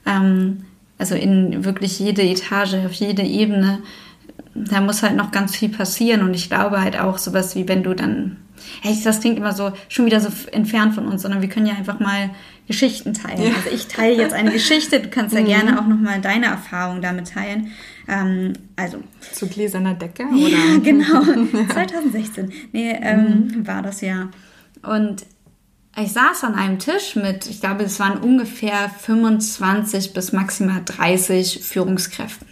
ähm, 0.07 0.65
also 0.97 1.13
in 1.13 1.65
wirklich 1.65 1.99
jede 1.99 2.23
Etage, 2.23 2.75
auf 2.85 2.93
jede 2.93 3.21
Ebene, 3.21 3.79
da 4.55 4.81
muss 4.81 5.03
halt 5.03 5.15
noch 5.15 5.31
ganz 5.31 5.55
viel 5.55 5.69
passieren 5.69 6.21
und 6.21 6.33
ich 6.33 6.49
glaube 6.49 6.81
halt 6.81 6.99
auch 6.99 7.17
sowas 7.17 7.55
wie 7.55 7.67
wenn 7.67 7.83
du 7.83 7.93
dann, 7.93 8.37
hey, 8.81 8.95
das 9.03 9.19
klingt 9.19 9.37
immer 9.37 9.53
so 9.53 9.71
schon 9.89 10.05
wieder 10.05 10.19
so 10.19 10.29
entfernt 10.51 10.95
von 10.95 11.07
uns, 11.07 11.23
sondern 11.23 11.41
wir 11.41 11.49
können 11.49 11.65
ja 11.65 11.73
einfach 11.73 11.99
mal 11.99 12.29
Geschichten 12.67 13.13
teilen. 13.13 13.43
Ja. 13.43 13.55
Also 13.55 13.69
ich 13.73 13.87
teile 13.87 14.15
jetzt 14.15 14.33
eine 14.33 14.51
Geschichte, 14.51 14.99
du 14.99 15.09
kannst 15.09 15.35
ja 15.35 15.41
mhm. 15.41 15.45
gerne 15.45 15.79
auch 15.79 15.87
nochmal 15.87 16.21
deine 16.21 16.45
Erfahrung 16.47 17.01
damit 17.01 17.29
teilen. 17.31 17.71
Ähm, 18.07 18.53
also 18.75 18.99
zu 19.31 19.47
gläserner 19.47 19.95
Decke 19.95 20.23
oder? 20.23 20.37
Ja, 20.47 20.77
genau. 20.81 21.23
2016. 21.23 22.51
Nee, 22.71 22.97
ähm, 23.01 23.47
mhm. 23.47 23.67
war 23.67 23.81
das 23.81 24.01
ja. 24.01 24.29
Und 24.81 25.25
ich 26.01 26.11
saß 26.11 26.43
an 26.43 26.55
einem 26.55 26.79
Tisch 26.79 27.15
mit, 27.15 27.47
ich 27.47 27.59
glaube, 27.59 27.83
es 27.83 27.99
waren 27.99 28.17
ungefähr 28.17 28.89
25 28.89 30.13
bis 30.13 30.31
maximal 30.31 30.81
30 30.83 31.61
Führungskräften. 31.63 32.47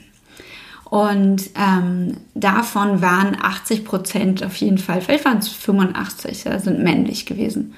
Und 0.91 1.51
ähm, 1.55 2.17
davon 2.33 3.01
waren 3.01 3.37
80 3.41 3.85
Prozent 3.85 4.43
auf 4.43 4.57
jeden 4.57 4.77
Fall, 4.77 4.99
vielleicht 4.99 5.23
waren 5.23 5.37
es 5.37 5.47
85, 5.47 6.43
ja, 6.43 6.59
sind 6.59 6.83
männlich 6.83 7.25
gewesen. 7.25 7.75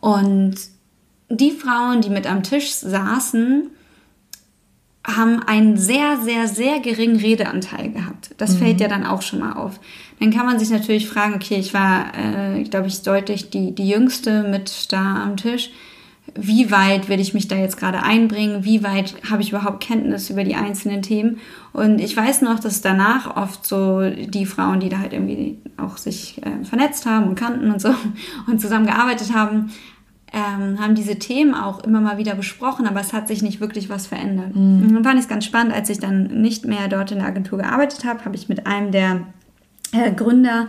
Und 0.00 0.54
die 1.28 1.50
Frauen, 1.50 2.00
die 2.00 2.08
mit 2.08 2.26
am 2.26 2.42
Tisch 2.42 2.70
saßen, 2.70 3.68
haben 5.06 5.42
einen 5.42 5.76
sehr, 5.76 6.16
sehr, 6.16 6.48
sehr 6.48 6.80
geringen 6.80 7.16
Redeanteil 7.16 7.90
gehabt. 7.90 8.30
Das 8.38 8.54
mhm. 8.54 8.58
fällt 8.58 8.80
ja 8.80 8.88
dann 8.88 9.04
auch 9.04 9.20
schon 9.20 9.40
mal 9.40 9.52
auf. 9.52 9.78
Dann 10.18 10.30
kann 10.30 10.46
man 10.46 10.58
sich 10.58 10.70
natürlich 10.70 11.06
fragen, 11.06 11.34
okay, 11.34 11.56
ich 11.56 11.74
war, 11.74 12.06
äh, 12.16 12.62
glaube 12.62 12.86
ich, 12.86 13.02
deutlich 13.02 13.50
die, 13.50 13.74
die 13.74 13.86
Jüngste 13.86 14.44
mit 14.44 14.90
da 14.94 15.22
am 15.22 15.36
Tisch 15.36 15.72
wie 16.34 16.70
weit 16.70 17.08
will 17.08 17.20
ich 17.20 17.34
mich 17.34 17.48
da 17.48 17.56
jetzt 17.56 17.78
gerade 17.78 18.02
einbringen, 18.02 18.64
wie 18.64 18.82
weit 18.82 19.14
habe 19.30 19.42
ich 19.42 19.50
überhaupt 19.50 19.80
Kenntnis 19.80 20.28
über 20.28 20.44
die 20.44 20.54
einzelnen 20.54 21.02
Themen. 21.02 21.38
Und 21.72 22.00
ich 22.00 22.16
weiß 22.16 22.42
noch, 22.42 22.58
dass 22.58 22.80
danach 22.80 23.36
oft 23.36 23.66
so 23.66 24.10
die 24.10 24.46
Frauen, 24.46 24.80
die 24.80 24.88
da 24.88 24.98
halt 24.98 25.12
irgendwie 25.12 25.58
auch 25.76 25.96
sich 25.96 26.40
äh, 26.42 26.64
vernetzt 26.64 27.06
haben 27.06 27.28
und 27.28 27.34
kannten 27.36 27.70
und 27.70 27.80
so 27.80 27.94
und 28.46 28.60
zusammengearbeitet 28.60 29.34
haben, 29.34 29.70
ähm, 30.32 30.80
haben 30.80 30.94
diese 30.94 31.18
Themen 31.18 31.54
auch 31.54 31.84
immer 31.84 32.00
mal 32.00 32.18
wieder 32.18 32.34
besprochen, 32.34 32.86
aber 32.86 33.00
es 33.00 33.12
hat 33.12 33.28
sich 33.28 33.42
nicht 33.42 33.60
wirklich 33.60 33.88
was 33.88 34.06
verändert. 34.06 34.54
Mhm. 34.54 34.82
Und 34.82 34.94
dann 34.94 35.04
fand 35.04 35.14
ich 35.16 35.22
es 35.22 35.28
ganz 35.28 35.44
spannend, 35.44 35.72
als 35.72 35.88
ich 35.88 36.00
dann 36.00 36.42
nicht 36.42 36.64
mehr 36.66 36.88
dort 36.88 37.12
in 37.12 37.18
der 37.18 37.28
Agentur 37.28 37.58
gearbeitet 37.58 38.04
habe, 38.04 38.24
habe 38.24 38.34
ich 38.34 38.48
mit 38.48 38.66
einem 38.66 38.90
der 38.90 39.20
äh, 39.92 40.12
Gründer 40.12 40.68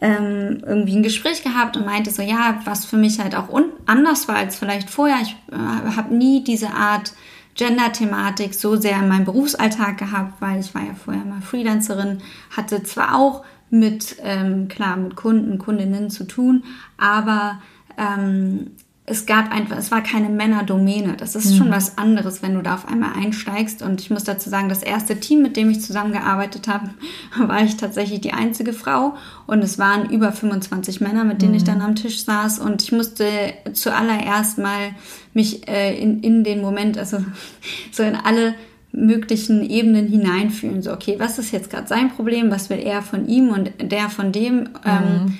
ähm, 0.00 0.62
irgendwie 0.64 0.96
ein 0.96 1.02
Gespräch 1.02 1.42
gehabt 1.42 1.76
und 1.76 1.86
meinte 1.86 2.10
so, 2.10 2.22
ja, 2.22 2.60
was 2.64 2.84
für 2.84 2.96
mich 2.96 3.18
halt 3.18 3.34
auch 3.34 3.48
anders 3.86 4.28
war 4.28 4.36
als 4.36 4.56
vielleicht 4.56 4.90
vorher. 4.90 5.18
Ich 5.22 5.36
äh, 5.50 5.96
habe 5.96 6.14
nie 6.14 6.44
diese 6.44 6.70
Art 6.70 7.12
Gender-Thematik 7.54 8.54
so 8.54 8.76
sehr 8.76 8.98
in 8.98 9.08
meinem 9.08 9.24
Berufsalltag 9.24 9.98
gehabt, 9.98 10.40
weil 10.40 10.60
ich 10.60 10.74
war 10.74 10.82
ja 10.82 10.94
vorher 10.94 11.24
mal 11.24 11.40
Freelancerin, 11.40 12.18
hatte 12.56 12.84
zwar 12.84 13.16
auch 13.16 13.44
mit, 13.70 14.16
ähm, 14.22 14.68
klar, 14.68 14.96
mit 14.96 15.16
Kunden, 15.16 15.58
Kundinnen 15.58 16.10
zu 16.10 16.24
tun, 16.24 16.62
aber 16.96 17.60
ähm, 17.98 18.70
es 19.10 19.26
gab 19.26 19.52
einfach, 19.52 19.76
es 19.78 19.90
war 19.90 20.02
keine 20.02 20.28
Männerdomäne. 20.28 21.14
Das 21.16 21.34
ist 21.34 21.52
mhm. 21.52 21.56
schon 21.56 21.70
was 21.70 21.96
anderes, 21.98 22.42
wenn 22.42 22.54
du 22.54 22.62
da 22.62 22.74
auf 22.74 22.86
einmal 22.86 23.12
einsteigst. 23.14 23.82
Und 23.82 24.00
ich 24.00 24.10
muss 24.10 24.24
dazu 24.24 24.50
sagen, 24.50 24.68
das 24.68 24.82
erste 24.82 25.18
Team, 25.18 25.42
mit 25.42 25.56
dem 25.56 25.70
ich 25.70 25.80
zusammengearbeitet 25.80 26.68
habe, 26.68 26.90
war 27.38 27.62
ich 27.62 27.76
tatsächlich 27.76 28.20
die 28.20 28.32
einzige 28.32 28.72
Frau. 28.72 29.14
Und 29.46 29.62
es 29.64 29.78
waren 29.78 30.10
über 30.10 30.32
25 30.32 31.00
Männer, 31.00 31.24
mit 31.24 31.40
denen 31.40 31.52
mhm. 31.52 31.58
ich 31.58 31.64
dann 31.64 31.80
am 31.80 31.94
Tisch 31.94 32.24
saß. 32.24 32.58
Und 32.58 32.82
ich 32.82 32.92
musste 32.92 33.26
zuallererst 33.72 34.58
mal 34.58 34.90
mich 35.32 35.66
äh, 35.68 35.98
in, 35.98 36.20
in 36.20 36.44
den 36.44 36.60
Moment, 36.60 36.98
also 36.98 37.18
so 37.92 38.02
in 38.02 38.14
alle 38.14 38.54
möglichen 38.92 39.68
Ebenen 39.68 40.08
hineinfühlen. 40.08 40.82
So, 40.82 40.92
okay, 40.92 41.16
was 41.18 41.38
ist 41.38 41.52
jetzt 41.52 41.70
gerade 41.70 41.88
sein 41.88 42.10
Problem? 42.10 42.50
Was 42.50 42.68
will 42.70 42.78
er 42.78 43.02
von 43.02 43.26
ihm 43.26 43.48
und 43.48 43.72
der 43.80 44.10
von 44.10 44.32
dem? 44.32 44.60
Mhm. 44.60 44.68
Ähm, 44.84 45.38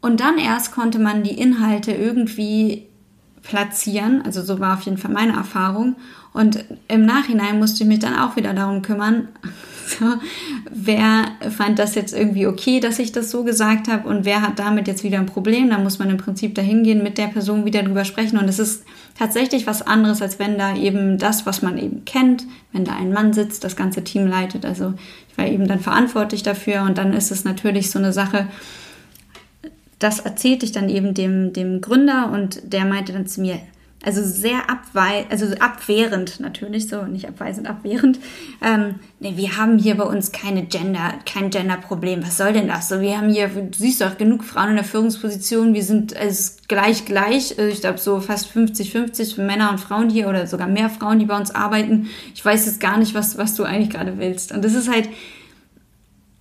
und 0.00 0.20
dann 0.20 0.38
erst 0.38 0.72
konnte 0.72 0.98
man 0.98 1.24
die 1.24 1.38
Inhalte 1.38 1.92
irgendwie 1.92 2.87
platzieren. 3.42 4.22
Also 4.24 4.42
so 4.42 4.60
war 4.60 4.74
auf 4.74 4.82
jeden 4.82 4.98
Fall 4.98 5.12
meine 5.12 5.34
Erfahrung. 5.34 5.96
Und 6.32 6.64
im 6.88 7.06
Nachhinein 7.06 7.58
musste 7.58 7.82
ich 7.82 7.88
mich 7.88 7.98
dann 7.98 8.18
auch 8.18 8.36
wieder 8.36 8.52
darum 8.54 8.82
kümmern, 8.82 9.28
so, 9.86 10.04
wer 10.70 11.24
fand 11.56 11.78
das 11.78 11.94
jetzt 11.94 12.14
irgendwie 12.14 12.46
okay, 12.46 12.78
dass 12.78 12.98
ich 12.98 13.10
das 13.10 13.30
so 13.30 13.42
gesagt 13.42 13.88
habe 13.88 14.06
und 14.06 14.24
wer 14.26 14.42
hat 14.42 14.58
damit 14.58 14.86
jetzt 14.86 15.02
wieder 15.02 15.18
ein 15.18 15.26
Problem. 15.26 15.70
Da 15.70 15.78
muss 15.78 15.98
man 15.98 16.10
im 16.10 16.18
Prinzip 16.18 16.54
dahin 16.54 16.82
gehen, 16.82 17.02
mit 17.02 17.16
der 17.16 17.28
Person 17.28 17.64
wieder 17.64 17.82
drüber 17.82 18.04
sprechen. 18.04 18.38
Und 18.38 18.48
es 18.48 18.58
ist 18.58 18.84
tatsächlich 19.18 19.66
was 19.66 19.82
anderes, 19.82 20.20
als 20.20 20.38
wenn 20.38 20.58
da 20.58 20.76
eben 20.76 21.18
das, 21.18 21.46
was 21.46 21.62
man 21.62 21.78
eben 21.78 22.04
kennt, 22.04 22.44
wenn 22.72 22.84
da 22.84 22.94
ein 22.94 23.12
Mann 23.12 23.32
sitzt, 23.32 23.64
das 23.64 23.76
ganze 23.76 24.04
Team 24.04 24.26
leitet. 24.26 24.66
Also 24.66 24.92
ich 25.30 25.38
war 25.38 25.46
eben 25.46 25.66
dann 25.66 25.80
verantwortlich 25.80 26.42
dafür 26.42 26.82
und 26.82 26.98
dann 26.98 27.14
ist 27.14 27.30
es 27.30 27.44
natürlich 27.44 27.90
so 27.90 27.98
eine 27.98 28.12
Sache, 28.12 28.46
das 29.98 30.20
erzählte 30.20 30.64
ich 30.64 30.72
dann 30.72 30.88
eben 30.88 31.14
dem, 31.14 31.52
dem 31.52 31.80
Gründer 31.80 32.30
und 32.32 32.72
der 32.72 32.84
meinte 32.84 33.12
dann 33.12 33.26
zu 33.26 33.40
mir, 33.40 33.60
also 34.04 34.22
sehr 34.22 34.70
abwei 34.70 35.26
also 35.28 35.46
abwehrend 35.58 36.38
natürlich, 36.38 36.88
so 36.88 37.02
nicht 37.02 37.26
abweisend, 37.26 37.68
abwehrend. 37.68 38.20
Ähm, 38.62 38.96
nee, 39.18 39.36
wir 39.36 39.56
haben 39.56 39.76
hier 39.76 39.96
bei 39.96 40.04
uns 40.04 40.30
keine 40.30 40.64
Gender, 40.64 41.14
kein 41.26 41.50
Gender-Problem. 41.50 42.24
Was 42.24 42.36
soll 42.36 42.52
denn 42.52 42.68
das? 42.68 42.88
So, 42.88 43.00
wir 43.00 43.18
haben 43.18 43.28
hier, 43.28 43.48
du 43.48 43.76
siehst 43.76 44.00
doch 44.00 44.16
genug 44.16 44.44
Frauen 44.44 44.70
in 44.70 44.76
der 44.76 44.84
Führungsposition. 44.84 45.74
Wir 45.74 45.82
sind 45.82 46.16
also 46.16 46.52
gleich 46.68 47.06
gleich. 47.06 47.58
Also 47.58 47.72
ich 47.72 47.80
glaube 47.80 47.98
so 47.98 48.20
fast 48.20 48.48
50-50 48.52 49.34
für 49.34 49.42
Männer 49.42 49.70
und 49.70 49.78
Frauen 49.78 50.10
hier 50.10 50.28
oder 50.28 50.46
sogar 50.46 50.68
mehr 50.68 50.90
Frauen, 50.90 51.18
die 51.18 51.26
bei 51.26 51.36
uns 51.36 51.52
arbeiten. 51.52 52.08
Ich 52.34 52.44
weiß 52.44 52.66
jetzt 52.66 52.80
gar 52.80 52.98
nicht, 52.98 53.14
was 53.14 53.36
was 53.36 53.56
du 53.56 53.64
eigentlich 53.64 53.90
gerade 53.90 54.18
willst. 54.18 54.52
Und 54.52 54.64
das 54.64 54.74
ist 54.74 54.88
halt 54.88 55.08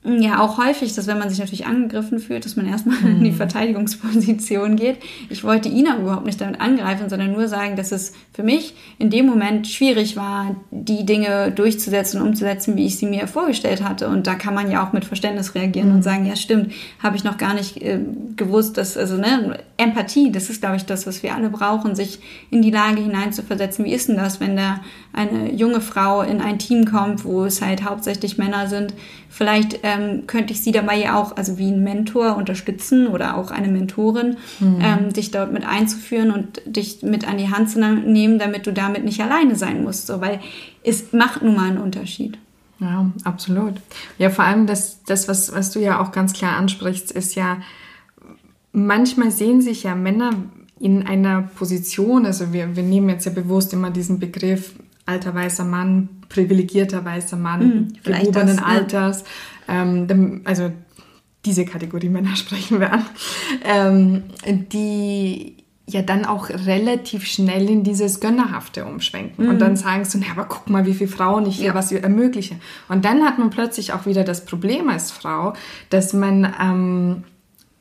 ja 0.08 0.40
auch 0.40 0.58
häufig, 0.58 0.94
dass 0.96 1.08
wenn 1.08 1.20
man 1.20 1.30
sich 1.30 1.40
natürlich 1.40 1.66
angegriffen 1.66 2.20
fühlt, 2.20 2.46
dass 2.46 2.56
man 2.56 2.68
erstmal 2.68 2.98
mhm. 3.00 3.18
in 3.18 3.24
die 3.26 3.32
mhm. 3.32 3.36
Verteidigungsposition 3.36 4.76
geht. 4.76 4.98
Ich 5.30 5.44
wollte 5.44 5.70
ihn 5.70 5.88
aber 5.88 6.02
überhaupt 6.02 6.26
nicht 6.26 6.40
damit 6.40 6.62
angreifen, 6.62 7.10
sondern 7.10 7.34
nur 7.34 7.48
sagen, 7.48 7.76
dass 7.76 7.92
es 7.92 8.14
für 8.34 8.44
mich 8.44 8.74
in 9.00 9.10
dem 9.10 9.26
Moment 9.26 9.68
schwierig 9.68 10.16
war, 10.16 10.56
die 10.72 11.06
Dinge 11.06 11.52
durchzusetzen 11.52 12.22
und 12.22 12.30
umzusetzen, 12.30 12.78
wie 12.78 12.86
ich 12.86 12.98
sie 12.98 13.06
mir 13.06 13.28
vorgestellt 13.28 13.84
hatte. 13.84 14.08
Und 14.08 14.28
da 14.28 14.36
kann 14.36 14.54
man 14.54 14.72
ja 14.72 14.86
auch 14.86 14.94
mit 14.94 15.06
Verständnis 15.06 15.56
reagieren 15.56 15.90
mhm. 15.90 15.96
und 15.96 16.04
sagen, 16.04 16.26
ja 16.26 16.36
stimmt, 16.36 16.72
habe 17.04 17.18
ich 17.18 17.24
noch 17.24 17.38
gar 17.38 17.54
nicht 17.54 17.82
äh, 17.82 18.00
gewusst, 18.36 18.78
dass, 18.78 18.98
also 18.98 19.18
ne, 19.18 19.60
Empathie, 19.78 20.32
das 20.32 20.50
ist, 20.50 20.62
glaube 20.62 20.78
ich, 20.78 20.86
das, 20.86 21.06
was 21.06 21.22
wir 21.22 21.36
alle 21.36 21.50
brauchen, 21.50 21.96
sich 21.96 22.20
in 22.50 22.62
die 22.62 22.72
Lage 22.72 23.02
hineinzuversetzen. 23.02 23.86
Wie 23.86 23.94
ist 23.94 24.08
denn 24.10 24.18
das, 24.18 24.40
wenn 24.40 24.56
da 24.56 24.80
eine 25.14 25.52
junge 25.52 25.82
Frau 25.82 26.22
in 26.22 26.42
ein 26.42 26.60
Team 26.60 26.86
kommt, 26.86 27.26
wo 27.26 27.46
es 27.46 27.62
halt 27.62 27.84
hauptsächlich 27.84 28.38
Männer 28.38 28.68
sind? 28.68 28.94
Vielleicht 29.30 29.80
ähm, 29.84 30.26
könnte 30.26 30.54
ich 30.54 30.62
sie 30.62 30.72
dabei 30.72 30.98
ja 30.98 31.20
auch, 31.20 31.36
also 31.36 31.58
wie 31.58 31.70
ein 31.70 31.84
Mentor 31.84 32.38
unterstützen 32.38 33.08
oder 33.08 33.38
auch 33.38 33.52
eine 33.52 33.68
Mentorin, 33.68 34.38
mhm. 34.60 34.80
ähm, 34.82 35.14
dich 35.14 35.32
dort 35.32 35.52
mit 35.52 35.66
einzuführen 35.66 36.32
und 36.32 36.62
dich 36.66 37.04
mit 37.04 37.28
an 37.28 37.38
die 37.38 37.52
Hand 37.52 37.70
zu 37.70 37.80
nehmen, 37.80 38.40
damit 38.40 38.66
du 38.66 38.74
damit 38.74 39.04
nicht 39.04 39.22
alleine 39.22 39.56
sein 39.56 39.84
musst. 39.84 40.08
So, 40.08 40.22
weil 40.22 40.40
es 40.84 41.14
macht 41.14 41.44
nun 41.44 41.56
mal 41.56 41.70
einen 41.70 41.78
Unterschied. 41.78 42.38
Ja, 42.80 43.12
absolut. 43.24 43.76
Ja, 44.18 44.30
vor 44.30 44.46
allem 44.46 44.68
das, 44.68 45.04
das 45.04 45.28
was, 45.28 45.54
was 45.54 45.72
du 45.72 45.80
ja 45.80 46.00
auch 46.00 46.12
ganz 46.12 46.34
klar 46.34 46.56
ansprichst, 46.58 47.12
ist 47.12 47.36
ja, 47.36 47.58
manchmal 48.72 49.32
sehen 49.32 49.62
sich 49.62 49.84
ja 49.84 49.96
Männer 49.96 50.32
in 50.80 51.08
einer 51.08 51.42
Position, 51.42 52.26
also 52.26 52.54
wir, 52.54 52.76
wir 52.76 52.84
nehmen 52.84 53.10
jetzt 53.10 53.26
ja 53.26 53.32
bewusst 53.32 53.74
immer 53.74 53.90
diesen 53.90 54.20
Begriff 54.20 54.74
alter 55.08 55.34
weißer 55.34 55.64
Mann, 55.64 56.10
privilegierter 56.30 57.04
weißer 57.04 57.38
Mann, 57.38 57.62
hm, 57.62 57.88
gehobenen 58.04 58.60
Alters, 58.60 59.24
ähm, 59.68 60.42
also 60.46 60.72
diese 61.46 61.66
Kategorie 61.66 62.10
Männer 62.10 62.36
sprechen 62.36 62.80
wir 62.80 62.94
an, 62.94 63.06
ähm, 63.64 64.24
die 64.72 65.58
ja 65.90 66.02
dann 66.02 66.26
auch 66.26 66.50
relativ 66.50 67.26
schnell 67.26 67.70
in 67.70 67.84
dieses 67.84 68.20
Gönnerhafte 68.20 68.86
umschwenken 68.86 69.46
mhm. 69.46 69.52
und 69.52 69.60
dann 69.60 69.78
sagen 69.78 70.04
so, 70.04 70.20
na, 70.20 70.32
aber 70.32 70.44
guck 70.44 70.70
mal, 70.70 70.86
wie 70.86 70.94
viele 70.94 71.10
Frauen 71.10 71.46
ich 71.46 71.58
hier 71.58 71.68
ja. 71.68 71.74
was 71.74 71.92
ermögliche. 71.94 72.56
Und 72.90 73.06
dann 73.06 73.24
hat 73.24 73.40
man 73.40 73.50
plötzlich 73.52 73.94
auch 73.94 74.06
wieder 74.06 74.26
das 74.26 74.44
Problem 74.44 74.90
als 74.90 75.12
Frau, 75.12 75.54
dass 75.90 76.12
man 76.12 76.54
ähm, 76.62 77.24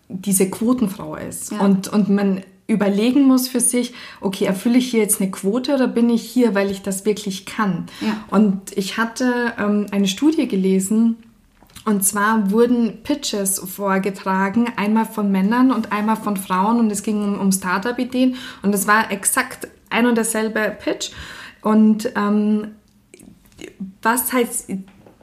diese 0.08 0.48
Quotenfrau 0.48 1.16
ist 1.16 1.50
ja. 1.50 1.58
und, 1.58 1.88
und 1.88 2.08
man 2.08 2.42
überlegen 2.66 3.22
muss 3.22 3.48
für 3.48 3.60
sich, 3.60 3.94
okay, 4.20 4.44
erfülle 4.44 4.78
ich 4.78 4.90
hier 4.90 5.00
jetzt 5.00 5.20
eine 5.20 5.30
Quote 5.30 5.74
oder 5.74 5.86
bin 5.86 6.10
ich 6.10 6.22
hier, 6.22 6.54
weil 6.54 6.70
ich 6.70 6.82
das 6.82 7.04
wirklich 7.04 7.46
kann? 7.46 7.86
Ja. 8.00 8.24
Und 8.30 8.76
ich 8.76 8.96
hatte 8.96 9.54
ähm, 9.58 9.86
eine 9.90 10.08
Studie 10.08 10.48
gelesen, 10.48 11.16
und 11.86 12.04
zwar 12.04 12.50
wurden 12.50 13.04
Pitches 13.04 13.60
vorgetragen, 13.60 14.66
einmal 14.74 15.04
von 15.04 15.30
Männern 15.30 15.70
und 15.70 15.92
einmal 15.92 16.16
von 16.16 16.36
Frauen 16.36 16.80
und 16.80 16.90
es 16.90 17.04
ging 17.04 17.22
um, 17.22 17.38
um 17.38 17.52
Startup-Ideen 17.52 18.34
und 18.62 18.74
es 18.74 18.88
war 18.88 19.12
exakt 19.12 19.68
ein 19.88 20.06
und 20.06 20.16
derselbe 20.16 20.76
Pitch. 20.82 21.12
Und 21.62 22.12
ähm, 22.16 22.72
was 24.02 24.32
heißt, 24.32 24.68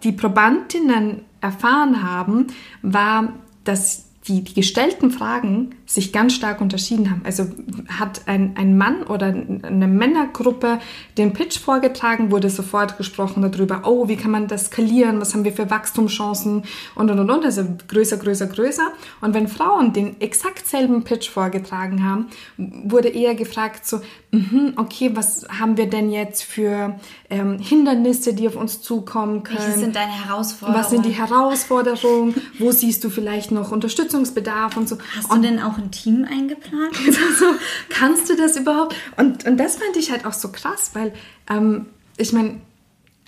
die 0.03 0.11
Probandinnen 0.13 1.23
erfahren 1.41 2.01
haben, 2.01 2.47
war, 2.81 3.33
dass 3.65 4.05
die, 4.27 4.43
die 4.43 4.53
gestellten 4.53 5.11
Fragen 5.11 5.75
sich 5.93 6.11
ganz 6.11 6.33
stark 6.33 6.59
unterschieden 6.59 7.11
haben. 7.11 7.21
Also 7.23 7.45
hat 7.87 8.21
ein, 8.25 8.55
ein 8.57 8.77
Mann 8.77 9.03
oder 9.03 9.27
eine 9.27 9.87
Männergruppe 9.87 10.79
den 11.17 11.33
Pitch 11.33 11.59
vorgetragen, 11.59 12.31
wurde 12.31 12.49
sofort 12.49 12.97
gesprochen 12.97 13.43
darüber, 13.43 13.81
oh, 13.85 14.07
wie 14.07 14.15
kann 14.15 14.31
man 14.31 14.47
das 14.47 14.65
skalieren, 14.65 15.21
was 15.21 15.33
haben 15.33 15.43
wir 15.43 15.53
für 15.53 15.69
Wachstumschancen 15.69 16.63
und 16.95 17.11
und 17.11 17.19
und 17.19 17.29
und, 17.29 17.45
also 17.45 17.63
größer, 17.87 18.17
größer, 18.17 18.47
größer. 18.47 18.87
Und 19.21 19.33
wenn 19.33 19.47
Frauen 19.47 19.93
den 19.93 20.19
exakt 20.19 20.67
selben 20.67 21.03
Pitch 21.03 21.29
vorgetragen 21.29 22.03
haben, 22.03 22.27
wurde 22.57 23.09
eher 23.09 23.35
gefragt 23.35 23.85
so, 23.85 23.97
mm 24.31 24.73
okay, 24.77 25.11
was 25.13 25.45
haben 25.49 25.77
wir 25.77 25.89
denn 25.89 26.09
jetzt 26.09 26.43
für 26.43 26.95
ähm, 27.29 27.59
Hindernisse, 27.59 28.33
die 28.33 28.47
auf 28.47 28.55
uns 28.55 28.81
zukommen 28.81 29.43
können? 29.43 29.59
Was 29.59 29.79
sind 29.79 29.95
deine 29.95 30.11
Herausforderungen? 30.11 30.83
Was 30.83 30.89
sind 30.89 31.05
die 31.05 31.11
Herausforderungen? 31.11 32.35
Wo 32.59 32.71
siehst 32.71 33.03
du 33.03 33.09
vielleicht 33.09 33.51
noch 33.51 33.71
Unterstützungsbedarf 33.71 34.77
und 34.77 34.89
so? 34.89 34.97
Hast 35.15 35.31
und, 35.31 35.43
du 35.43 35.49
denn 35.49 35.59
auch 35.59 35.77
ein 35.83 35.91
Team 35.91 36.25
eingeplant? 36.29 36.95
also, 37.05 37.45
kannst 37.89 38.29
du 38.29 38.35
das 38.35 38.57
überhaupt? 38.57 38.95
Und, 39.17 39.45
und 39.45 39.57
das 39.57 39.77
fand 39.77 39.95
ich 39.97 40.11
halt 40.11 40.25
auch 40.25 40.33
so 40.33 40.51
krass, 40.51 40.91
weil 40.93 41.13
ähm, 41.49 41.87
ich 42.17 42.33
meine, 42.33 42.61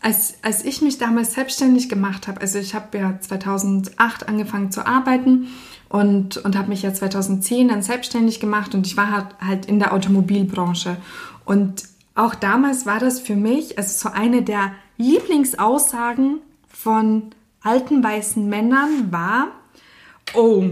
als, 0.02 0.36
als 0.44 0.64
ich 0.64 0.82
mich 0.82 0.98
damals 0.98 1.34
selbstständig 1.34 1.90
gemacht 1.90 2.28
habe, 2.28 2.42
also 2.42 2.60
ich 2.60 2.76
habe 2.76 2.98
ja 2.98 3.20
2008 3.20 4.28
angefangen 4.28 4.72
zu 4.72 4.86
arbeiten 4.86 5.48
und, 5.90 6.38
und 6.38 6.58
habe 6.58 6.70
mich 6.70 6.84
ja 6.84 6.94
2010 6.94 7.70
dann 7.70 7.82
selbstständig 7.82 8.40
gemacht 8.40 8.76
und 8.76 8.86
ich 8.86 8.98
war 8.98 9.12
halt, 9.12 9.28
halt 9.40 9.66
in 9.66 9.80
der 9.80 9.94
Automobilbranche. 9.94 10.98
Und 11.44 11.86
auch 12.14 12.36
damals 12.36 12.86
war 12.86 13.00
das 13.00 13.20
für 13.20 13.36
mich 13.36 13.78
also 13.78 14.10
so 14.10 14.14
eine 14.14 14.42
der 14.42 14.74
Lieblingsaussagen 14.98 16.40
von 16.68 17.32
alten 17.62 18.04
weißen 18.04 18.48
Männern 18.48 19.12
war, 19.12 19.48
oh, 20.34 20.66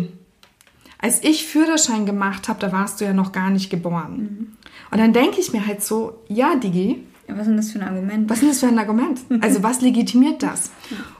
als 1.03 1.21
ich 1.21 1.45
Führerschein 1.45 2.05
gemacht 2.05 2.47
habe, 2.47 2.61
da 2.61 2.71
warst 2.71 3.01
du 3.01 3.05
ja 3.05 3.13
noch 3.13 3.33
gar 3.33 3.49
nicht 3.49 3.69
geboren. 3.69 4.17
Mhm. 4.17 4.47
Und 4.89 4.99
dann 4.99 5.11
denke 5.11 5.41
ich 5.41 5.51
mir 5.51 5.67
halt 5.67 5.83
so, 5.83 6.21
ja, 6.29 6.55
Digi. 6.55 7.03
Ja, 7.27 7.35
was 7.35 7.41
ist 7.41 7.47
denn 7.47 7.57
das 7.57 7.71
für 7.73 7.79
ein 7.79 7.87
Argument? 7.89 8.29
Was 8.29 8.37
ist 8.37 8.41
denn 8.41 8.49
das 8.49 8.59
für 8.61 8.67
ein 8.67 8.79
Argument? 8.79 9.19
Also 9.41 9.63
was 9.63 9.81
legitimiert 9.81 10.41
das? 10.41 10.71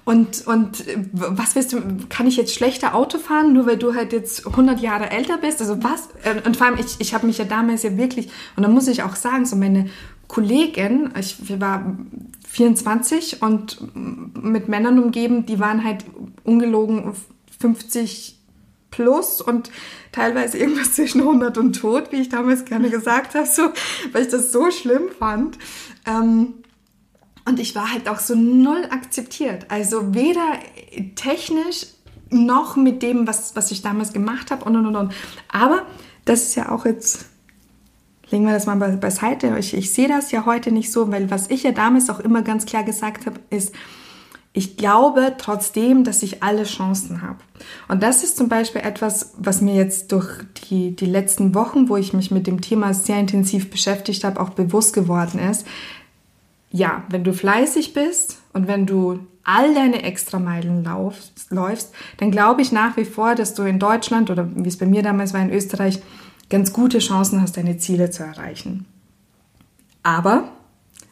Und, 0.06 0.48
und 0.48 0.86
was 1.12 1.56
willst 1.56 1.74
du, 1.74 1.82
kann 2.08 2.28
ich 2.28 2.38
jetzt 2.38 2.54
schlechter 2.54 2.96
Auto 2.96 3.18
fahren, 3.18 3.52
nur 3.52 3.66
weil 3.66 3.76
du 3.76 3.94
halt 3.94 4.14
jetzt 4.14 4.48
100 4.48 4.80
Jahre 4.80 5.10
älter 5.12 5.38
bist? 5.38 5.60
Also 5.60 5.84
was? 5.84 6.08
Äh, 6.24 6.48
und 6.48 6.56
vor 6.56 6.68
allem, 6.68 6.78
ich, 6.80 6.96
ich 7.00 7.14
habe 7.14 7.28
mich 7.28 7.38
ja 7.38 7.46
damals 7.46 7.84
ja 7.84 7.98
wirklich, 7.98 8.30
und 8.56 8.64
da 8.64 8.70
muss 8.70 8.88
ich 8.88 9.04
auch 9.04 9.18
sagen, 9.18 9.46
so 9.46 9.58
meine 9.58 9.90
Kollegin, 10.30 11.12
ich 11.20 11.60
war 11.60 11.94
24 12.48 13.42
und 13.42 13.80
mit 14.42 14.70
Männern 14.70 14.98
umgeben, 14.98 15.46
die 15.46 15.60
waren 15.60 15.84
halt 15.84 16.06
ungelogen 16.46 17.12
50 17.60 18.43
plus 18.94 19.42
und 19.42 19.72
teilweise 20.12 20.58
irgendwas 20.58 20.94
zwischen 20.94 21.22
100 21.22 21.58
und 21.58 21.74
tot, 21.74 22.12
wie 22.12 22.18
ich 22.18 22.30
damals 22.30 22.66
gerne 22.66 22.90
gesagt 22.90 23.34
habe, 23.36 23.48
so, 23.48 23.70
weil 24.12 24.24
ich 24.24 24.30
das 24.30 24.52
so 24.52 24.70
schlimm 24.70 25.10
fand. 25.18 25.58
Ähm, 26.06 26.54
und 27.46 27.60
ich 27.60 27.76
war 27.76 27.92
halt 27.92 28.08
auch 28.08 28.20
so 28.20 28.36
null 28.36 28.86
akzeptiert. 28.90 29.66
Also 29.70 30.14
weder 30.14 30.60
technisch 31.16 31.88
noch 32.30 32.78
mit 32.78 33.02
dem, 33.04 33.28
was, 33.28 33.56
was 33.56 33.72
ich 33.72 33.82
damals 33.82 34.14
gemacht 34.14 34.52
habe 34.52 34.64
und 34.64 34.76
und 34.76 34.86
und 34.86 34.96
und. 34.96 35.14
Aber 35.50 35.86
das 36.26 36.44
ist 36.44 36.56
ja 36.56 36.72
auch 36.72 36.86
jetzt 36.86 37.26
legen 38.30 38.46
wir 38.46 38.54
das 38.54 38.66
mal 38.66 38.78
beiseite. 38.78 39.58
Ich, 39.60 39.76
ich 39.76 39.94
sehe 39.94 40.08
das 40.08 40.32
ja 40.32 40.46
heute 40.46 40.72
nicht 40.72 40.92
so, 40.92 41.12
weil 41.12 41.30
was 41.30 41.50
ich 41.50 41.64
ja 41.64 41.72
damals 41.72 42.10
auch 42.10 42.20
immer 42.20 42.42
ganz 42.42 42.66
klar 42.66 42.84
gesagt 42.84 43.26
habe, 43.26 43.40
ist, 43.50 43.74
ich 44.54 44.78
glaube 44.78 45.34
trotzdem, 45.40 46.04
dass 46.04 46.22
ich 46.22 46.44
alle 46.44 46.64
Chancen 46.64 47.24
habe. 47.24 47.40
Und 47.88 48.04
das 48.04 48.24
ist 48.24 48.38
zum 48.38 48.50
Beispiel 48.50 48.82
etwas, 48.82 49.34
was 49.38 49.62
mir 49.62 49.74
jetzt 49.74 50.12
durch 50.12 50.30
die, 50.70 50.96
die 50.96 51.08
letzten 51.08 51.56
Wochen, 51.56 51.90
wo 51.90 51.98
ich 51.98 52.14
mich 52.14 52.30
mit 52.30 52.46
dem 52.46 52.62
Thema 52.62 52.94
sehr 52.94 53.20
intensiv 53.20 53.72
beschäftigt 53.72 54.24
habe, 54.24 54.40
auch 54.40 54.52
bewusst 54.52 54.94
geworden 54.94 55.40
ist. 55.40 55.66
Ja, 56.72 57.04
wenn 57.10 57.24
du 57.24 57.34
fleißig 57.34 57.94
bist 57.94 58.38
und 58.54 58.68
wenn 58.68 58.86
du 58.86 59.20
all 59.44 59.74
deine 59.74 60.04
Extrameilen 60.04 60.84
läufst, 61.50 61.92
dann 62.18 62.32
glaube 62.32 62.62
ich 62.62 62.72
nach 62.72 62.96
wie 62.96 63.06
vor, 63.06 63.36
dass 63.36 63.56
du 63.56 63.64
in 63.64 63.80
Deutschland 63.80 64.30
oder 64.30 64.48
wie 64.56 64.68
es 64.68 64.78
bei 64.78 64.86
mir 64.86 65.02
damals 65.02 65.34
war 65.34 65.42
in 65.42 65.52
Österreich, 65.52 66.00
ganz 66.50 66.74
gute 66.74 67.00
Chancen 67.00 67.42
hast, 67.42 67.58
deine 67.58 67.78
Ziele 67.78 68.12
zu 68.12 68.24
erreichen. 68.24 68.86
Aber 70.04 70.50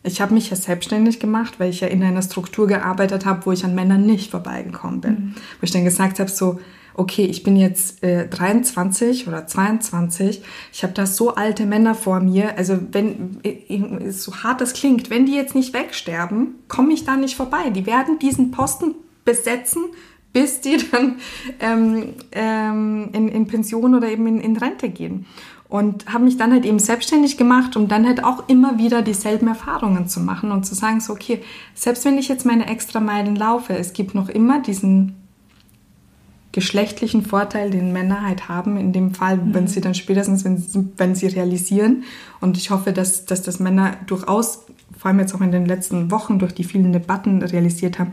ich 0.03 0.21
habe 0.21 0.33
mich 0.33 0.49
ja 0.49 0.55
selbstständig 0.55 1.19
gemacht, 1.19 1.59
weil 1.59 1.69
ich 1.69 1.81
ja 1.81 1.87
in 1.87 2.03
einer 2.03 2.21
Struktur 2.21 2.67
gearbeitet 2.67 3.25
habe, 3.25 3.45
wo 3.45 3.51
ich 3.51 3.63
an 3.63 3.75
Männern 3.75 4.05
nicht 4.05 4.31
vorbeigekommen 4.31 5.01
bin. 5.01 5.11
Mhm. 5.11 5.35
Wo 5.59 5.63
ich 5.63 5.71
dann 5.71 5.83
gesagt 5.83 6.19
habe, 6.19 6.29
so, 6.29 6.59
okay, 6.95 7.25
ich 7.25 7.43
bin 7.43 7.55
jetzt 7.55 8.03
äh, 8.03 8.27
23 8.27 9.27
oder 9.27 9.45
22, 9.47 10.41
ich 10.73 10.83
habe 10.83 10.93
da 10.93 11.05
so 11.05 11.35
alte 11.35 11.65
Männer 11.65 11.95
vor 11.95 12.19
mir, 12.19 12.57
also 12.57 12.79
wenn, 12.91 13.39
äh, 13.43 14.11
so 14.11 14.35
hart 14.37 14.61
das 14.61 14.73
klingt, 14.73 15.09
wenn 15.09 15.25
die 15.25 15.35
jetzt 15.35 15.55
nicht 15.55 15.73
wegsterben, 15.73 16.55
komme 16.67 16.93
ich 16.93 17.05
da 17.05 17.15
nicht 17.15 17.35
vorbei. 17.35 17.69
Die 17.69 17.85
werden 17.85 18.19
diesen 18.19 18.51
Posten 18.51 18.95
besetzen, 19.23 19.83
bis 20.33 20.61
die 20.61 20.77
dann 20.91 21.17
ähm, 21.59 22.13
ähm, 22.31 23.09
in, 23.13 23.27
in 23.27 23.47
Pension 23.47 23.93
oder 23.95 24.07
eben 24.09 24.25
in, 24.27 24.41
in 24.41 24.57
Rente 24.57 24.89
gehen 24.89 25.27
und 25.71 26.12
habe 26.12 26.25
mich 26.25 26.36
dann 26.36 26.51
halt 26.51 26.65
eben 26.65 26.79
selbstständig 26.79 27.38
gemacht, 27.38 27.77
um 27.77 27.88
dann 27.88 28.05
halt 28.05 28.25
auch 28.25 28.49
immer 28.49 28.77
wieder 28.77 29.01
dieselben 29.01 29.47
Erfahrungen 29.47 30.05
zu 30.05 30.19
machen 30.19 30.51
und 30.51 30.65
zu 30.65 30.75
sagen, 30.75 30.99
so 30.99 31.13
okay, 31.13 31.41
selbst 31.73 32.03
wenn 32.03 32.17
ich 32.17 32.27
jetzt 32.27 32.45
meine 32.45 32.67
extra 32.67 32.99
Meilen 32.99 33.38
laufe, 33.38 33.73
es 33.73 33.93
gibt 33.93 34.13
noch 34.13 34.27
immer 34.27 34.62
diesen 34.62 35.15
geschlechtlichen 36.51 37.21
Vorteil, 37.21 37.69
den 37.69 37.93
Männer 37.93 38.21
halt 38.21 38.49
haben, 38.49 38.75
in 38.75 38.91
dem 38.91 39.13
Fall, 39.13 39.38
mhm. 39.38 39.53
wenn 39.53 39.67
sie 39.67 39.79
dann 39.79 39.95
spätestens, 39.95 40.43
wenn, 40.43 40.91
wenn 40.97 41.15
sie 41.15 41.27
realisieren. 41.27 42.03
Und 42.41 42.57
ich 42.57 42.69
hoffe, 42.69 42.91
dass, 42.91 43.23
dass 43.23 43.41
das 43.41 43.62
Männer 43.62 43.95
durchaus, 44.07 44.65
vor 44.97 45.07
allem 45.07 45.19
jetzt 45.19 45.34
auch 45.34 45.39
in 45.39 45.53
den 45.53 45.65
letzten 45.65 46.12
Wochen 46.12 46.38
durch 46.38 46.53
die 46.53 46.65
vielen 46.65 46.91
Debatten 46.91 47.41
realisiert 47.41 47.97
haben, 47.97 48.12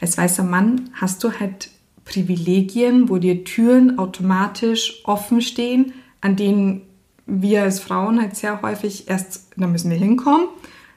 als 0.00 0.16
weißer 0.16 0.42
Mann 0.42 0.88
hast 0.94 1.22
du 1.22 1.38
halt 1.38 1.68
Privilegien, 2.06 3.10
wo 3.10 3.18
dir 3.18 3.44
Türen 3.44 3.98
automatisch 3.98 5.02
offen 5.04 5.42
stehen, 5.42 5.92
an 6.22 6.36
denen 6.36 6.80
wir 7.26 7.62
als 7.62 7.80
Frauen 7.80 8.20
halt 8.20 8.36
sehr 8.36 8.60
häufig 8.62 9.08
erst, 9.08 9.48
da 9.56 9.66
müssen 9.66 9.90
wir 9.90 9.96
hinkommen, 9.96 10.46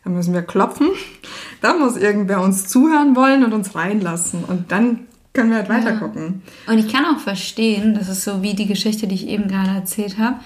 da 0.04 0.10
müssen 0.10 0.34
wir 0.34 0.42
klopfen, 0.42 0.90
da 1.62 1.74
muss 1.74 1.98
irgendwer 1.98 2.42
uns 2.42 2.68
zuhören 2.68 3.16
wollen 3.16 3.44
und 3.44 3.54
uns 3.54 3.76
reinlassen 3.76 4.44
und 4.44 4.72
dann 4.72 5.02
können 5.34 5.52
wir 5.52 5.58
halt 5.58 5.70
weiter 5.70 5.94
ja. 5.94 5.98
gucken. 5.98 6.42
Und 6.68 6.80
ich 6.80 6.92
kann 6.92 7.06
auch 7.06 7.20
verstehen, 7.20 7.94
das 7.94 8.10
ist 8.10 8.24
so 8.24 8.42
wie 8.42 8.56
die 8.56 8.66
Geschichte, 8.66 9.08
die 9.08 9.16
ich 9.16 9.28
eben 9.28 9.48
gerade 9.48 9.70
erzählt 9.70 10.18
habe, 10.18 10.38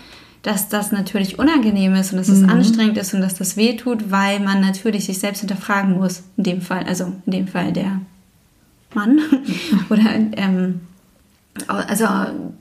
dass 0.41 0.70
das 0.70 0.91
natürlich 0.91 1.39
unangenehm 1.39 1.94
ist 1.96 2.12
und 2.12 2.17
dass 2.17 2.28
es 2.28 2.41
mhm. 2.41 2.50
anstrengend 2.50 2.98
ist 2.98 3.13
und 3.13 3.22
dass 3.22 3.36
das 3.36 3.58
wehtut, 3.58 4.12
weil 4.12 4.39
man 4.39 4.60
natürlich 4.60 5.06
sich 5.06 5.20
selbst 5.20 5.39
hinterfragen 5.39 5.94
muss, 5.94 6.24
in 6.36 6.44
dem 6.44 6.62
Fall, 6.62 6.84
also 6.84 7.13
in 7.26 7.32
dem 7.32 7.48
Fall 7.48 7.72
der 7.72 8.02
Mann 8.94 9.20
oder 9.89 10.15
ähm, 10.34 10.82
also 11.67 12.06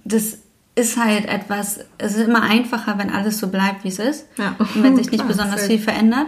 das 0.04 0.38
ist 0.80 0.96
halt 0.96 1.26
etwas, 1.26 1.80
es 1.98 2.16
ist 2.16 2.26
immer 2.26 2.42
einfacher, 2.42 2.98
wenn 2.98 3.10
alles 3.10 3.38
so 3.38 3.48
bleibt, 3.48 3.84
wie 3.84 3.88
es 3.88 3.98
ist. 3.98 4.26
Ja. 4.36 4.56
Und 4.58 4.82
wenn 4.82 4.96
sich 4.96 5.10
nicht 5.10 5.28
besonders 5.28 5.66
viel 5.66 5.78
verändert. 5.78 6.26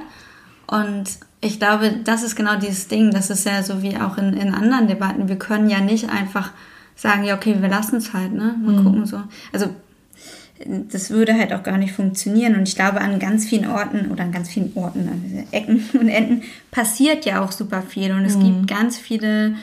Und 0.67 1.05
ich 1.41 1.59
glaube, 1.59 1.93
das 2.05 2.23
ist 2.23 2.37
genau 2.37 2.57
dieses 2.57 2.89
Ding. 2.89 3.11
Das 3.11 3.31
ist 3.31 3.45
ja 3.45 3.63
so 3.63 3.83
wie 3.83 3.97
auch 3.97 4.19
in, 4.19 4.35
in 4.35 4.55
anderen 4.55 4.87
Debatten. 4.87 5.29
Wir 5.29 5.37
können 5.37 5.69
ja 5.69 5.81
nicht 5.81 6.09
einfach 6.09 6.53
sagen, 6.95 7.25
ja, 7.25 7.35
okay, 7.35 7.57
wir 7.61 7.69
lassen 7.69 7.97
es 7.97 8.13
halt, 8.13 8.33
ne? 8.33 8.55
Mal 8.63 8.75
mhm. 8.75 8.85
gucken 8.85 9.07
so. 9.07 9.23
Also, 9.53 9.67
das 10.65 11.11
würde 11.11 11.35
halt 11.35 11.53
auch 11.53 11.65
gar 11.65 11.79
nicht 11.79 11.93
funktionieren. 11.93 12.55
Und 12.55 12.69
ich 12.69 12.77
glaube, 12.77 13.01
an 13.01 13.19
ganz 13.19 13.47
vielen 13.47 13.67
Orten 13.67 14.13
oder 14.13 14.23
an 14.23 14.33
ganz 14.33 14.49
vielen 14.51 14.73
Orten, 14.77 15.09
also 15.09 15.47
Ecken 15.51 15.85
und 15.95 16.09
Enden, 16.09 16.43
passiert 16.71 17.25
ja 17.25 17.43
auch 17.43 17.51
super 17.51 17.83
viel. 17.83 18.13
Und 18.13 18.25
es 18.25 18.37
mhm. 18.37 18.45
gibt 18.45 18.69
ganz 18.69 18.99
viele 18.99 19.57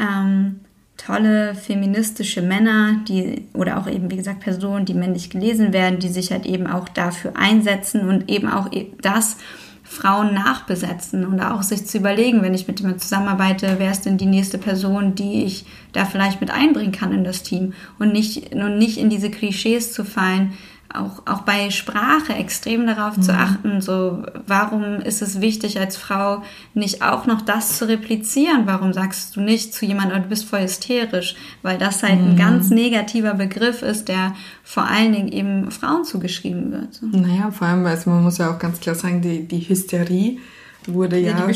ähm, 0.00 0.60
tolle 0.96 1.54
feministische 1.54 2.42
Männer, 2.42 3.00
die 3.08 3.46
oder 3.52 3.78
auch 3.78 3.86
eben 3.86 4.10
wie 4.10 4.16
gesagt 4.16 4.40
Personen, 4.40 4.84
die 4.86 4.94
männlich 4.94 5.30
gelesen 5.30 5.72
werden, 5.72 5.98
die 5.98 6.08
sich 6.08 6.32
halt 6.32 6.46
eben 6.46 6.66
auch 6.66 6.88
dafür 6.88 7.36
einsetzen 7.36 8.08
und 8.08 8.30
eben 8.30 8.48
auch 8.48 8.72
e-, 8.72 8.86
das 9.02 9.36
Frauen 9.84 10.34
nachbesetzen 10.34 11.24
und 11.24 11.40
auch 11.40 11.62
sich 11.62 11.86
zu 11.86 11.98
überlegen, 11.98 12.42
wenn 12.42 12.54
ich 12.54 12.66
mit 12.66 12.80
jemandem 12.80 13.00
zusammenarbeite, 13.00 13.76
wer 13.78 13.92
ist 13.92 14.04
denn 14.04 14.18
die 14.18 14.26
nächste 14.26 14.58
Person, 14.58 15.14
die 15.14 15.44
ich 15.44 15.64
da 15.92 16.04
vielleicht 16.04 16.40
mit 16.40 16.50
einbringen 16.50 16.92
kann 16.92 17.12
in 17.12 17.24
das 17.24 17.44
Team? 17.44 17.72
Und 17.98 18.12
nicht, 18.12 18.52
und 18.54 18.78
nicht 18.78 18.98
in 18.98 19.10
diese 19.10 19.30
Klischees 19.30 19.92
zu 19.92 20.04
fallen, 20.04 20.54
auch, 20.96 21.22
auch 21.26 21.42
bei 21.42 21.70
Sprache 21.70 22.34
extrem 22.34 22.86
darauf 22.86 23.16
mhm. 23.16 23.22
zu 23.22 23.32
achten, 23.32 23.80
so 23.80 24.24
warum 24.46 25.00
ist 25.00 25.22
es 25.22 25.40
wichtig 25.40 25.78
als 25.78 25.96
Frau 25.96 26.42
nicht 26.74 27.02
auch 27.02 27.26
noch 27.26 27.42
das 27.42 27.78
zu 27.78 27.88
replizieren? 27.88 28.62
Warum 28.66 28.92
sagst 28.92 29.36
du 29.36 29.40
nicht 29.40 29.74
zu 29.74 29.86
jemandem, 29.86 30.22
du 30.22 30.28
bist 30.28 30.48
voll 30.48 30.62
hysterisch? 30.62 31.36
Weil 31.62 31.78
das 31.78 32.02
halt 32.02 32.20
mhm. 32.20 32.30
ein 32.30 32.36
ganz 32.36 32.70
negativer 32.70 33.34
Begriff 33.34 33.82
ist, 33.82 34.08
der 34.08 34.34
vor 34.62 34.84
allen 34.84 35.12
Dingen 35.12 35.28
eben 35.28 35.70
Frauen 35.70 36.04
zugeschrieben 36.04 36.72
wird. 36.72 36.94
So. 36.94 37.06
Naja, 37.06 37.50
vor 37.50 37.68
allem, 37.68 37.86
also 37.86 38.10
man 38.10 38.22
muss 38.22 38.38
ja 38.38 38.50
auch 38.50 38.58
ganz 38.58 38.80
klar 38.80 38.94
sagen, 38.94 39.22
die, 39.22 39.46
die 39.46 39.60
Hysterie 39.60 40.38
wurde 40.86 41.18
ja, 41.18 41.30
ja 41.30 41.48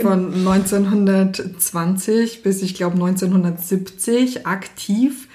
von 0.00 0.34
1920 0.34 2.42
bis 2.42 2.62
ich 2.62 2.74
glaube 2.74 2.94
1970 2.94 4.46
aktiv 4.46 5.28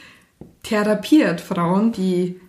therapiert. 0.63 1.41
Frauen, 1.41 1.91
die 1.91 2.39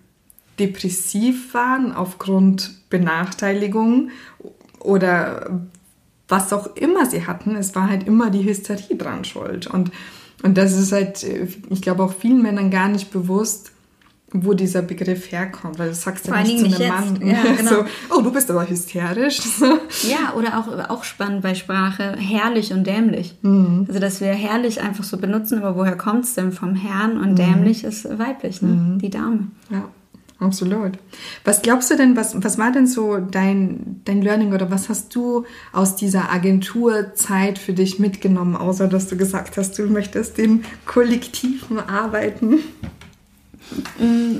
depressiv 0.59 1.55
waren 1.55 1.92
aufgrund 1.92 2.88
Benachteiligung 2.90 4.11
oder 4.81 5.61
was 6.29 6.53
auch 6.53 6.77
immer 6.77 7.07
sie 7.07 7.27
hatten, 7.27 7.57
es 7.57 7.75
war 7.75 7.88
halt 7.88 8.07
immer 8.07 8.31
die 8.31 8.44
Hysterie 8.44 8.97
dran 8.97 9.25
schuld. 9.25 9.66
Und, 9.66 9.90
und 10.42 10.59
das 10.59 10.79
ist 10.79 10.92
halt, 10.92 11.25
ich 11.25 11.83
glaube, 11.83 12.03
auch 12.03 12.12
vielen 12.12 12.42
Männern 12.42 12.71
gar 12.71 12.88
nicht 12.88 13.11
bewusst, 13.11 13.73
wo 14.31 14.53
dieser 14.53 14.83
Begriff 14.83 15.33
herkommt, 15.33 15.79
weil 15.79 15.88
du 15.88 15.94
sagst 15.94 16.27
ja 16.27 16.42
nicht 16.42 16.59
zu 16.59 16.66
einem 16.66 16.75
jetzt. 16.75 17.21
Mann, 17.21 17.27
ja, 17.27 17.42
genau. 17.57 17.71
so, 17.71 17.85
oh, 18.11 18.21
du 18.21 18.31
bist 18.31 18.51
aber 18.51 18.68
hysterisch. 18.68 19.40
Ja, 20.09 20.35
oder 20.37 20.59
auch, 20.59 20.90
auch 20.90 21.05
spannend 21.05 21.42
bei 21.42 21.55
Sprache, 21.55 22.14
herrlich 22.18 22.73
und 22.73 22.87
dämlich. 22.87 23.37
Mhm. 23.42 23.87
Also, 23.88 24.01
dass 24.01 24.21
wir 24.21 24.29
herrlich 24.29 24.83
einfach 24.83 25.03
so 25.03 25.16
benutzen, 25.16 25.59
aber 25.59 25.77
woher 25.77 25.97
kommt 25.97 26.25
es 26.25 26.35
denn 26.35 26.53
vom 26.53 26.75
Herrn 26.75 27.18
und 27.18 27.33
mhm. 27.33 27.37
dämlich 27.37 27.85
ist 27.85 28.05
weiblich, 28.18 28.61
ne? 28.61 28.68
Mhm. 28.68 28.99
die 28.99 29.11
Dame. 29.11 29.49
Ja. 29.71 29.88
Absolut. 30.40 30.92
Was 31.44 31.62
glaubst 31.62 31.90
du 31.90 31.96
denn, 31.96 32.14
was, 32.14 32.40
was 32.44 32.59
war 32.59 32.70
denn 32.70 32.87
so 32.87 33.16
dein, 33.18 34.01
dein 34.05 34.22
Learning 34.22 34.53
oder 34.53 34.70
was 34.70 34.88
hast 34.88 35.14
du 35.16 35.44
aus 35.72 35.96
dieser 35.96 36.31
Agenturzeit 36.31 37.59
für 37.59 37.72
dich 37.72 37.98
mitgenommen, 37.98 38.55
außer 38.55 38.87
dass 38.87 39.09
du 39.09 39.16
gesagt 39.16 39.57
hast, 39.57 39.77
du 39.79 39.87
möchtest 39.87 40.38
den 40.38 40.64
Kollektiven 40.87 41.81
arbeiten? 41.81 42.61
Mm, 43.98 44.38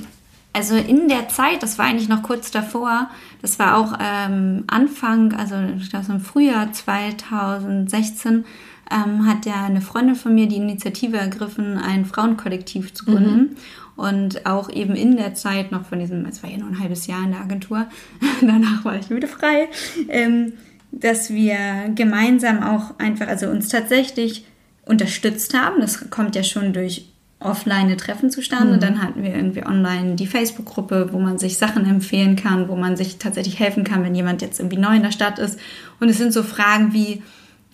also 0.52 0.76
in 0.76 1.08
der 1.08 1.28
Zeit, 1.28 1.62
das 1.62 1.78
war 1.78 1.87
eigentlich 1.87 2.08
noch 2.08 2.22
kurz 2.22 2.52
davor, 2.52 3.11
das 3.42 3.58
war 3.58 3.76
auch 3.76 3.98
ähm, 4.00 4.64
Anfang, 4.68 5.32
also 5.34 5.56
ich 5.78 5.90
glaube 5.90 6.06
im 6.11 6.20
Frühjahr 6.20 6.72
2016, 6.72 8.44
ähm, 8.90 9.27
hat 9.27 9.46
ja 9.46 9.64
eine 9.64 9.81
Freundin 9.81 10.14
von 10.14 10.35
mir 10.35 10.46
die 10.46 10.57
Initiative 10.57 11.16
ergriffen, 11.16 11.79
ein 11.79 12.05
Frauenkollektiv 12.05 12.94
zu 12.94 13.05
gründen. 13.05 13.38
Mhm. 13.38 13.57
Und 13.96 14.46
auch 14.46 14.70
eben 14.70 14.94
in 14.94 15.16
der 15.16 15.35
Zeit 15.35 15.72
noch 15.72 15.85
von 15.85 15.98
diesem, 15.98 16.24
es 16.27 16.42
war 16.42 16.51
ja 16.51 16.59
nur 16.59 16.68
ein 16.68 16.79
halbes 16.79 17.07
Jahr 17.09 17.24
in 17.24 17.33
der 17.33 17.40
Agentur, 17.40 17.87
danach 18.40 18.85
war 18.85 18.96
ich 18.96 19.11
wieder 19.11 19.29
frei, 19.29 19.68
ähm, 20.09 20.53
dass 20.92 21.31
wir 21.31 21.90
gemeinsam 21.94 22.62
auch 22.62 22.98
einfach, 22.98 23.27
also 23.27 23.48
uns 23.48 23.68
tatsächlich 23.68 24.44
unterstützt 24.87 25.53
haben. 25.55 25.81
Das 25.81 26.11
kommt 26.11 26.37
ja 26.37 26.42
schon 26.42 26.72
durch 26.72 27.09
offline 27.40 27.96
Treffen 27.96 28.31
zustande. 28.31 28.77
Mhm. 28.77 28.81
Dann 28.81 29.03
hatten 29.03 29.22
wir 29.22 29.35
irgendwie 29.35 29.64
online 29.64 30.16
die 30.16 30.27
Facebook-Gruppe, 30.27 31.11
wo 31.12 31.18
man 31.18 31.38
sich 31.38 31.59
Sachen 31.59 31.85
empfehlen 31.85 32.37
kann, 32.37 32.68
wo 32.68 32.77
man 32.77 32.96
sich 32.96 33.18
tatsächlich 33.18 33.59
helfen 33.59 33.85
kann, 33.85 34.03
wenn 34.03 34.14
jemand 34.14 34.42
jetzt 34.42 34.59
irgendwie 34.59 34.79
neu 34.79 34.96
in 34.96 35.03
der 35.03 35.12
Stadt 35.12 35.38
ist. 35.38 35.59
Und 36.01 36.09
es 36.09 36.18
sind 36.18 36.33
so 36.33 36.42
Fragen 36.42 36.92
wie, 36.92 37.22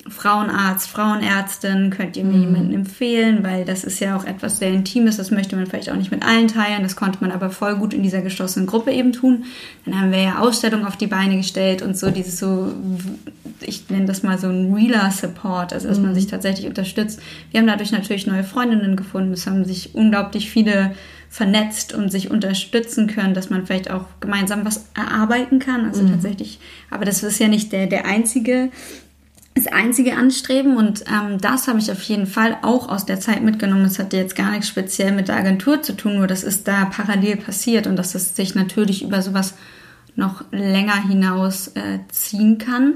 Frauenarzt, 0.08 0.88
Frauenärztin, 0.88 1.88
könnt 1.88 2.16
ihr 2.16 2.24
mir 2.24 2.36
mhm. 2.36 2.42
jemanden 2.42 2.74
empfehlen, 2.74 3.42
weil 3.42 3.64
das 3.64 3.84
ist 3.84 4.00
ja 4.00 4.16
auch 4.16 4.24
etwas 4.24 4.58
sehr 4.58 4.70
Intimes, 4.70 5.16
das 5.16 5.30
möchte 5.30 5.56
man 5.56 5.66
vielleicht 5.66 5.90
auch 5.90 5.96
nicht 5.96 6.10
mit 6.10 6.22
allen 6.24 6.48
teilen, 6.48 6.82
das 6.82 6.94
konnte 6.94 7.18
man 7.22 7.32
aber 7.32 7.48
voll 7.48 7.76
gut 7.76 7.94
in 7.94 8.02
dieser 8.02 8.20
geschlossenen 8.20 8.66
Gruppe 8.66 8.92
eben 8.92 9.12
tun. 9.12 9.44
Dann 9.86 9.98
haben 9.98 10.12
wir 10.12 10.20
ja 10.20 10.38
Ausstellungen 10.40 10.84
auf 10.84 10.96
die 10.96 11.06
Beine 11.06 11.36
gestellt 11.38 11.80
und 11.80 11.96
so 11.96 12.10
dieses 12.10 12.38
so, 12.38 12.72
ich 13.60 13.88
nenne 13.88 14.04
das 14.04 14.22
mal 14.22 14.38
so 14.38 14.48
ein 14.48 14.74
realer 14.74 15.10
Support, 15.10 15.72
also 15.72 15.88
dass 15.88 15.98
mhm. 15.98 16.06
man 16.06 16.14
sich 16.14 16.26
tatsächlich 16.26 16.66
unterstützt. 16.66 17.20
Wir 17.50 17.60
haben 17.60 17.66
dadurch 17.66 17.92
natürlich 17.92 18.26
neue 18.26 18.44
Freundinnen 18.44 18.96
gefunden, 18.96 19.32
es 19.32 19.46
haben 19.46 19.64
sich 19.64 19.94
unglaublich 19.94 20.50
viele 20.50 20.94
vernetzt 21.30 21.92
und 21.92 22.12
sich 22.12 22.30
unterstützen 22.30 23.08
können, 23.08 23.34
dass 23.34 23.50
man 23.50 23.66
vielleicht 23.66 23.90
auch 23.90 24.04
gemeinsam 24.20 24.64
was 24.64 24.84
erarbeiten 24.94 25.58
kann. 25.58 25.84
Also 25.84 26.02
mhm. 26.02 26.12
tatsächlich, 26.12 26.60
aber 26.90 27.04
das 27.04 27.24
ist 27.24 27.40
ja 27.40 27.48
nicht 27.48 27.72
der, 27.72 27.88
der 27.88 28.04
einzige 28.04 28.70
das 29.54 29.68
einzige 29.68 30.16
Anstreben 30.16 30.76
und 30.76 31.04
ähm, 31.06 31.38
das 31.40 31.68
habe 31.68 31.78
ich 31.78 31.90
auf 31.92 32.02
jeden 32.02 32.26
Fall 32.26 32.58
auch 32.62 32.88
aus 32.88 33.06
der 33.06 33.20
Zeit 33.20 33.42
mitgenommen. 33.42 33.84
Es 33.84 34.00
hatte 34.00 34.16
jetzt 34.16 34.34
gar 34.34 34.50
nichts 34.50 34.68
speziell 34.68 35.12
mit 35.12 35.28
der 35.28 35.36
Agentur 35.36 35.80
zu 35.80 35.96
tun, 35.96 36.16
nur 36.16 36.26
das 36.26 36.42
ist 36.42 36.66
da 36.66 36.86
parallel 36.86 37.36
passiert 37.36 37.86
und 37.86 37.96
dass 37.96 38.16
es 38.16 38.34
sich 38.34 38.56
natürlich 38.56 39.04
über 39.04 39.22
sowas 39.22 39.54
noch 40.16 40.44
länger 40.50 41.00
hinaus 41.06 41.68
äh, 41.68 42.00
ziehen 42.08 42.58
kann. 42.58 42.94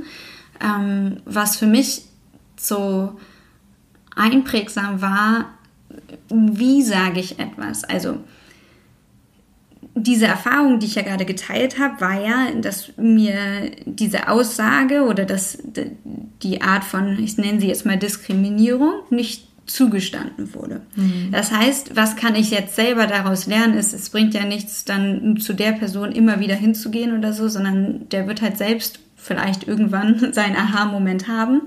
Ähm, 0.61 1.19
was 1.25 1.57
für 1.57 1.67
mich 1.67 2.03
so 2.57 3.17
einprägsam 4.17 5.01
war, 5.01 5.47
wie 6.29 6.83
sage 6.83 7.21
ich 7.21 7.39
etwas? 7.39 7.85
Also 7.85 8.19
diese 10.03 10.27
Erfahrung, 10.27 10.79
die 10.79 10.87
ich 10.87 10.95
ja 10.95 11.03
gerade 11.03 11.25
geteilt 11.25 11.79
habe, 11.79 12.01
war 12.01 12.21
ja, 12.21 12.49
dass 12.61 12.93
mir 12.97 13.71
diese 13.85 14.29
Aussage 14.29 15.03
oder 15.03 15.25
das, 15.25 15.59
die 16.43 16.63
Art 16.63 16.85
von, 16.85 17.19
ich 17.19 17.37
nenne 17.39 17.61
sie 17.61 17.69
jetzt 17.69 17.87
mal 17.87 17.97
Diskriminierung, 17.97 18.93
nicht 19.11 19.49
zugestanden 19.67 20.55
wurde. 20.55 20.81
Mhm. 20.97 21.29
Das 21.31 21.53
heißt, 21.53 21.95
was 21.95 22.17
kann 22.17 22.35
ich 22.35 22.51
jetzt 22.51 22.75
selber 22.75 23.07
daraus 23.07 23.47
lernen? 23.47 23.75
Ist, 23.75 23.93
es 23.93 24.11
bringt 24.11 24.35
ja 24.35 24.45
nichts, 24.45 24.85
dann 24.85 25.37
zu 25.37 25.53
der 25.53 25.73
Person 25.73 26.13
immer 26.13 26.41
wieder 26.41 26.55
hinzugehen 26.55 27.17
oder 27.17 27.33
so, 27.33 27.49
sondern 27.49 28.09
der 28.09 28.27
wird 28.27 28.43
halt 28.43 28.57
selbst 28.59 29.01
vielleicht 29.17 29.69
irgendwann 29.69 30.33
seinen 30.33 30.57
Aha-Moment 30.57 31.29
haben. 31.29 31.63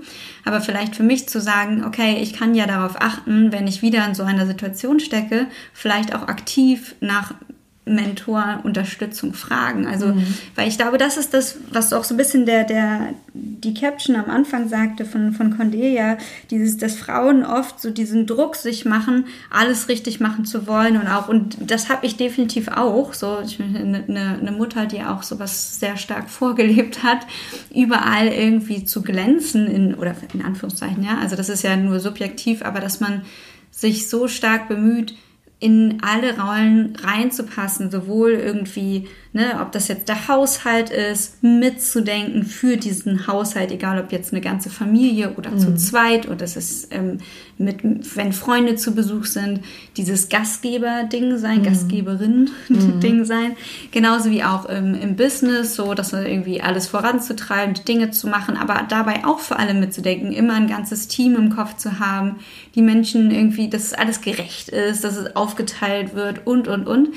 Aber 0.46 0.62
vielleicht 0.62 0.96
für 0.96 1.04
mich 1.04 1.30
zu 1.30 1.40
sagen, 1.40 1.84
okay, 1.86 2.18
ich 2.22 2.34
kann 2.34 2.56
ja 2.56 2.66
darauf 2.66 3.00
achten, 3.00 3.52
wenn 3.52 3.68
ich 3.68 3.82
wieder 3.82 4.06
in 4.08 4.16
so 4.16 4.24
einer 4.24 4.48
Situation 4.48 5.00
stecke, 5.00 5.48
vielleicht 5.74 6.16
auch 6.16 6.28
aktiv 6.28 6.96
nach 7.02 7.36
Mentor 7.84 8.60
Unterstützung 8.64 9.34
fragen. 9.34 9.88
Also, 9.88 10.08
mhm. 10.08 10.36
weil 10.56 10.68
ich 10.68 10.78
glaube, 10.78 11.00
das 11.00 11.18
ist 11.18 11.34
das, 11.34 11.58
was 11.72 11.94
auch 11.94 12.04
so 12.04 12.14
ein 12.14 12.18
bisschen 12.18 12.46
der, 12.46 12.64
der, 12.64 13.16
die 13.34 13.74
Caption 13.74 14.16
am 14.16 14.30
Anfang 14.30 14.70
sagte 14.70 15.04
von, 15.04 15.34
von 15.34 15.58
Cordelia, 15.58 16.20
dieses, 16.52 16.78
dass 16.78 16.96
Frauen 16.96 17.44
oft 17.44 17.82
so 17.82 17.90
diesen 17.90 18.28
Druck 18.28 18.56
sich 18.56 18.86
machen, 18.86 19.26
alles 19.50 19.90
richtig 19.90 20.20
machen 20.20 20.46
zu 20.46 20.68
wollen 20.68 20.96
und 20.96 21.08
auch, 21.08 21.28
und 21.28 21.58
das 21.60 21.90
habe 21.90 22.06
ich 22.06 22.18
definitiv 22.18 22.68
auch, 22.68 23.16
so, 23.16 23.40
ich 23.44 23.58
bin 23.58 23.76
eine, 23.76 24.38
eine 24.40 24.52
Mutter, 24.52 24.86
die 24.86 25.02
auch 25.02 25.24
sowas 25.24 25.80
sehr 25.80 25.98
stark 25.98 26.30
vorgelebt 26.30 27.02
hat, 27.02 27.26
überall 27.74 28.28
irgendwie 28.28 28.86
zu 28.86 29.02
glänzen 29.02 29.66
in, 29.66 29.96
oder 29.96 30.16
in 30.34 30.44
Anführungszeichen, 30.44 31.04
ja, 31.04 31.18
also 31.18 31.36
das 31.36 31.50
ist 31.50 31.64
ja 31.64 31.76
nur 31.76 32.00
subjektiv, 32.00 32.62
aber 32.64 32.80
dass 32.80 33.00
man 33.00 33.24
sich 33.72 34.08
so 34.08 34.28
stark 34.28 34.68
bemüht, 34.68 35.16
in 35.62 36.00
alle 36.02 36.38
Rollen 36.38 36.96
reinzupassen, 37.02 37.92
sowohl 37.92 38.32
irgendwie, 38.32 39.08
ne, 39.34 39.60
ob 39.62 39.72
das 39.72 39.88
jetzt 39.88 40.10
der 40.10 40.28
Haushalt 40.28 40.90
ist, 40.90 41.44
mitzudenken 41.44 42.44
für 42.44 42.78
diesen 42.78 43.28
Haushalt, 43.28 43.72
egal 43.72 44.00
ob 44.00 44.12
jetzt 44.12 44.34
eine 44.34 44.42
ganze 44.42 44.70
Familie 44.70 45.34
oder 45.38 45.52
mhm. 45.52 45.60
zu 45.60 45.76
zweit 45.76 46.26
oder 46.26 46.38
das 46.38 46.58
ist 46.58 46.88
ähm, 46.92 47.20
mit, 47.60 47.84
wenn 48.16 48.34
Freunde 48.34 48.76
zu 48.76 48.96
Besuch 48.96 49.26
sind, 49.26 49.62
dieses 49.96 50.30
Gastgeber-Ding 50.30 51.38
sein, 51.38 51.60
mhm. 51.60 51.64
Gastgeberin-Ding 51.64 53.20
mhm. 53.20 53.26
sein, 53.26 53.56
genauso 53.92 54.32
wie 54.32 54.44
auch 54.44 54.66
im, 54.66 54.96
im 54.96 55.16
Business, 55.16 55.76
so 55.76 55.94
dass 55.94 56.12
man 56.12 56.26
irgendwie 56.26 56.62
alles 56.62 56.88
voranzutreiben, 56.88 57.76
Dinge 57.86 58.10
zu 58.10 58.28
machen, 58.28 58.58
aber 58.58 58.86
dabei 58.90 59.26
auch 59.26 59.40
für 59.40 59.60
alle 59.60 59.76
mitzudenken, 59.76 60.32
immer 60.32 60.56
ein 60.56 60.68
ganzes 60.68 61.08
Team 61.08 61.36
im 61.36 61.56
Kopf 61.56 61.78
zu 61.78 62.00
haben, 62.00 62.38
die 62.74 62.82
Menschen 62.82 63.30
irgendwie, 63.30 63.70
dass 63.70 63.94
alles 63.94 64.22
gerecht 64.22 64.70
ist, 64.70 65.04
dass 65.04 65.18
es 65.18 65.36
auf 65.36 65.52
aufgeteilt 65.52 66.16
wird 66.16 66.48
und, 66.48 66.68
und, 66.68 66.88
und. 66.88 67.10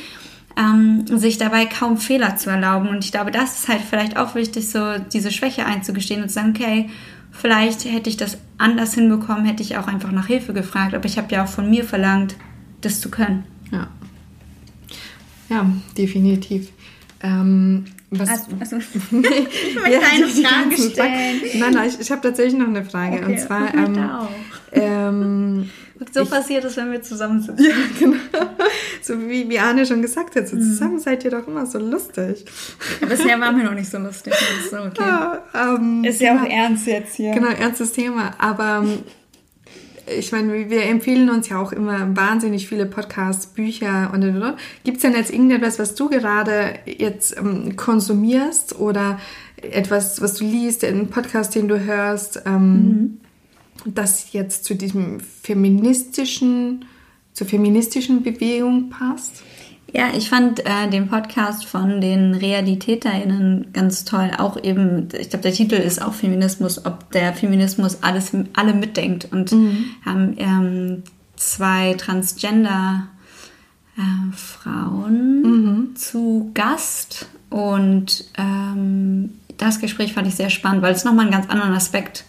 Ähm, 0.56 1.04
sich 1.06 1.38
dabei 1.38 1.66
kaum 1.66 1.96
Fehler 1.96 2.36
zu 2.36 2.48
erlauben. 2.48 2.88
Und 2.88 3.04
ich 3.04 3.10
glaube, 3.10 3.30
das 3.32 3.58
ist 3.58 3.68
halt 3.68 3.80
vielleicht 3.80 4.16
auch 4.16 4.34
wichtig, 4.34 4.68
so 4.68 4.98
diese 5.12 5.32
Schwäche 5.32 5.66
einzugestehen 5.66 6.22
und 6.22 6.28
zu 6.28 6.34
sagen, 6.34 6.54
okay, 6.56 6.90
vielleicht 7.32 7.84
hätte 7.84 8.08
ich 8.08 8.16
das 8.16 8.38
anders 8.56 8.94
hinbekommen, 8.94 9.46
hätte 9.46 9.62
ich 9.62 9.76
auch 9.76 9.88
einfach 9.88 10.12
nach 10.12 10.28
Hilfe 10.28 10.52
gefragt. 10.52 10.94
Aber 10.94 11.06
ich 11.06 11.18
habe 11.18 11.32
ja 11.34 11.44
auch 11.44 11.48
von 11.48 11.68
mir 11.68 11.84
verlangt, 11.84 12.36
das 12.82 13.00
zu 13.00 13.10
können. 13.10 13.44
Ja. 13.72 13.88
Ja, 15.48 15.66
definitiv. 15.98 16.70
Ähm, 17.20 17.86
was, 18.18 18.28
also, 18.28 18.46
also 18.58 18.76
ich 18.78 19.12
möchte 19.12 19.92
ja, 19.92 20.00
eine 20.12 20.26
Frage 20.26 20.76
stellen. 20.76 21.40
Nein, 21.54 21.72
nein, 21.72 21.88
ich, 21.88 22.00
ich 22.00 22.10
habe 22.10 22.20
tatsächlich 22.22 22.58
noch 22.58 22.68
eine 22.68 22.84
Frage. 22.84 23.16
Okay, 23.16 23.24
und 23.24 23.38
zwar, 23.40 23.74
ähm, 23.74 23.98
ähm, 24.72 25.70
so 26.12 26.22
ich, 26.22 26.30
passiert 26.30 26.64
es, 26.64 26.76
wenn 26.76 26.90
wir 26.90 27.02
zusammen 27.02 27.40
sind. 27.40 27.60
Ja, 27.60 27.74
genau. 27.98 28.16
So 29.00 29.20
wie, 29.20 29.48
wie 29.48 29.58
Arne 29.58 29.86
schon 29.86 30.02
gesagt 30.02 30.34
hat, 30.34 30.48
so 30.48 30.56
mhm. 30.56 30.62
zusammen 30.62 30.98
seid 30.98 31.24
ihr 31.24 31.30
doch 31.30 31.46
immer 31.46 31.66
so 31.66 31.78
lustig. 31.78 32.44
bisher 33.06 33.38
waren 33.38 33.56
wir 33.56 33.64
noch 33.64 33.74
nicht 33.74 33.90
so 33.90 33.98
lustig. 33.98 34.32
Ist, 34.32 34.70
so 34.70 34.78
okay. 34.78 34.94
ja, 35.00 35.42
ähm, 35.54 36.04
ist 36.04 36.20
ja 36.20 36.32
genau, 36.32 36.44
auch 36.44 36.50
ernst 36.50 36.86
jetzt 36.86 37.14
hier. 37.14 37.32
Genau, 37.32 37.48
ernstes 37.48 37.92
Thema. 37.92 38.32
Aber 38.38 38.82
ähm, 38.84 38.98
ich 40.06 40.32
meine, 40.32 40.70
wir 40.70 40.82
empfehlen 40.84 41.30
uns 41.30 41.48
ja 41.48 41.60
auch 41.60 41.72
immer 41.72 42.16
wahnsinnig 42.16 42.68
viele 42.68 42.86
Podcasts, 42.86 43.46
Bücher 43.46 44.10
und 44.12 44.22
und 44.22 44.42
und. 44.42 44.56
Gibt 44.84 44.98
es 44.98 45.02
denn 45.02 45.14
jetzt 45.14 45.32
irgendetwas, 45.32 45.78
was 45.78 45.94
du 45.94 46.08
gerade 46.08 46.74
jetzt 46.86 47.36
ähm, 47.36 47.76
konsumierst 47.76 48.78
oder 48.78 49.18
etwas, 49.56 50.20
was 50.20 50.34
du 50.34 50.44
liest, 50.44 50.84
einen 50.84 51.08
Podcast, 51.08 51.54
den 51.54 51.68
du 51.68 51.80
hörst, 51.80 52.42
ähm, 52.44 52.72
mhm. 52.74 53.20
das 53.94 54.32
jetzt 54.32 54.64
zu 54.64 54.74
diesem 54.74 55.20
feministischen, 55.20 56.84
zur 57.32 57.46
feministischen 57.46 58.22
Bewegung 58.22 58.90
passt? 58.90 59.42
Ja, 59.96 60.08
ich 60.12 60.28
fand 60.28 60.66
äh, 60.66 60.90
den 60.90 61.08
Podcast 61.08 61.66
von 61.66 62.00
den 62.00 62.34
RealitäterInnen 62.34 63.72
ganz 63.72 64.04
toll. 64.04 64.32
Auch 64.36 64.60
eben, 64.60 65.08
ich 65.16 65.30
glaube, 65.30 65.44
der 65.44 65.52
Titel 65.52 65.76
ist 65.76 66.02
auch 66.02 66.14
Feminismus, 66.14 66.84
ob 66.84 67.12
der 67.12 67.32
Feminismus 67.32 68.02
alles, 68.02 68.32
alle 68.54 68.74
mitdenkt. 68.74 69.28
Und 69.30 69.52
mhm. 69.52 69.84
haben 70.04 70.34
ähm, 70.38 71.02
zwei 71.36 71.94
Transgender 71.94 73.06
äh, 73.96 74.32
Frauen 74.34 75.42
mhm. 75.42 75.96
zu 75.96 76.50
Gast. 76.54 77.28
Und 77.48 78.24
ähm, 78.36 79.38
das 79.58 79.78
Gespräch 79.78 80.12
fand 80.12 80.26
ich 80.26 80.34
sehr 80.34 80.50
spannend, 80.50 80.82
weil 80.82 80.92
es 80.92 81.04
nochmal 81.04 81.26
einen 81.26 81.34
ganz 81.34 81.48
anderen 81.48 81.72
Aspekt 81.72 82.24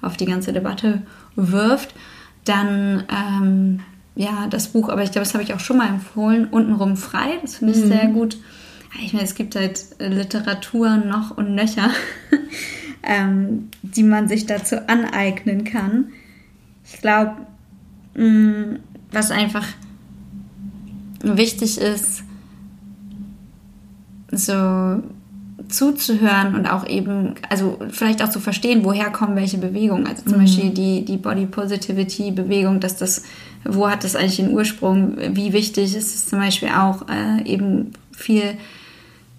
auf 0.00 0.16
die 0.16 0.24
ganze 0.24 0.54
Debatte 0.54 1.02
wirft. 1.36 1.94
Dann 2.46 3.04
ähm, 3.10 3.80
ja, 4.20 4.48
das 4.48 4.68
Buch, 4.68 4.90
aber 4.90 5.02
ich 5.02 5.12
glaube, 5.12 5.24
das 5.24 5.32
habe 5.32 5.42
ich 5.42 5.54
auch 5.54 5.60
schon 5.60 5.78
mal 5.78 5.88
empfohlen, 5.88 6.44
Untenrum 6.44 6.98
frei, 6.98 7.38
das 7.40 7.56
finde 7.56 7.72
ich 7.72 7.82
mhm. 7.82 7.88
sehr 7.88 8.06
gut. 8.08 8.36
Ich 9.02 9.14
meine, 9.14 9.24
es 9.24 9.34
gibt 9.34 9.56
halt 9.56 9.82
Literatur 9.98 10.98
noch 10.98 11.38
und 11.38 11.54
nöcher, 11.54 11.88
ähm, 13.02 13.70
die 13.80 14.02
man 14.02 14.28
sich 14.28 14.44
dazu 14.44 14.86
aneignen 14.88 15.64
kann. 15.64 16.08
Ich 16.84 17.00
glaube, 17.00 17.36
mm, 18.14 18.76
was 19.10 19.30
einfach 19.30 19.66
wichtig 21.22 21.80
ist, 21.80 22.22
so 24.32 25.02
zuzuhören 25.68 26.54
und 26.56 26.66
auch 26.66 26.86
eben, 26.86 27.36
also 27.48 27.78
vielleicht 27.88 28.22
auch 28.22 28.28
zu 28.28 28.40
verstehen, 28.40 28.84
woher 28.84 29.10
kommen 29.10 29.36
welche 29.36 29.56
Bewegungen. 29.56 30.06
Also 30.06 30.24
zum 30.24 30.34
mhm. 30.34 30.42
Beispiel 30.42 30.70
die, 30.70 31.04
die 31.06 31.16
Body 31.16 31.46
Positivity 31.46 32.32
Bewegung, 32.32 32.80
dass 32.80 32.96
das, 32.96 33.22
wo 33.64 33.88
hat 33.88 34.04
das 34.04 34.16
eigentlich 34.16 34.36
den 34.36 34.52
Ursprung? 34.52 35.16
Wie 35.36 35.52
wichtig 35.52 35.94
ist 35.94 36.14
es 36.14 36.26
zum 36.26 36.38
Beispiel 36.38 36.70
auch 36.70 37.06
äh, 37.08 37.42
eben 37.44 37.92
viel 38.12 38.54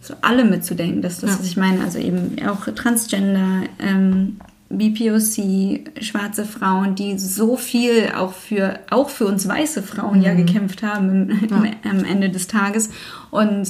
so 0.01 0.15
alle 0.21 0.45
mitzudenken, 0.45 1.01
dass 1.01 1.19
das, 1.19 1.31
ja. 1.31 1.39
was 1.39 1.45
ich 1.45 1.57
meine, 1.57 1.83
also 1.83 1.99
eben 1.99 2.35
auch 2.47 2.65
Transgender, 2.73 3.63
ähm, 3.79 4.37
BPOC, 4.69 6.03
schwarze 6.03 6.45
Frauen, 6.45 6.95
die 6.95 7.19
so 7.19 7.57
viel 7.57 8.11
auch 8.15 8.33
für, 8.33 8.79
auch 8.89 9.09
für 9.09 9.25
uns 9.25 9.47
weiße 9.47 9.83
Frauen 9.83 10.19
mhm. 10.19 10.23
ja 10.23 10.33
gekämpft 10.33 10.81
haben 10.81 11.29
im, 11.29 11.65
ja. 11.65 11.71
am 11.89 12.03
Ende 12.03 12.29
des 12.29 12.47
Tages. 12.47 12.89
Und 13.29 13.67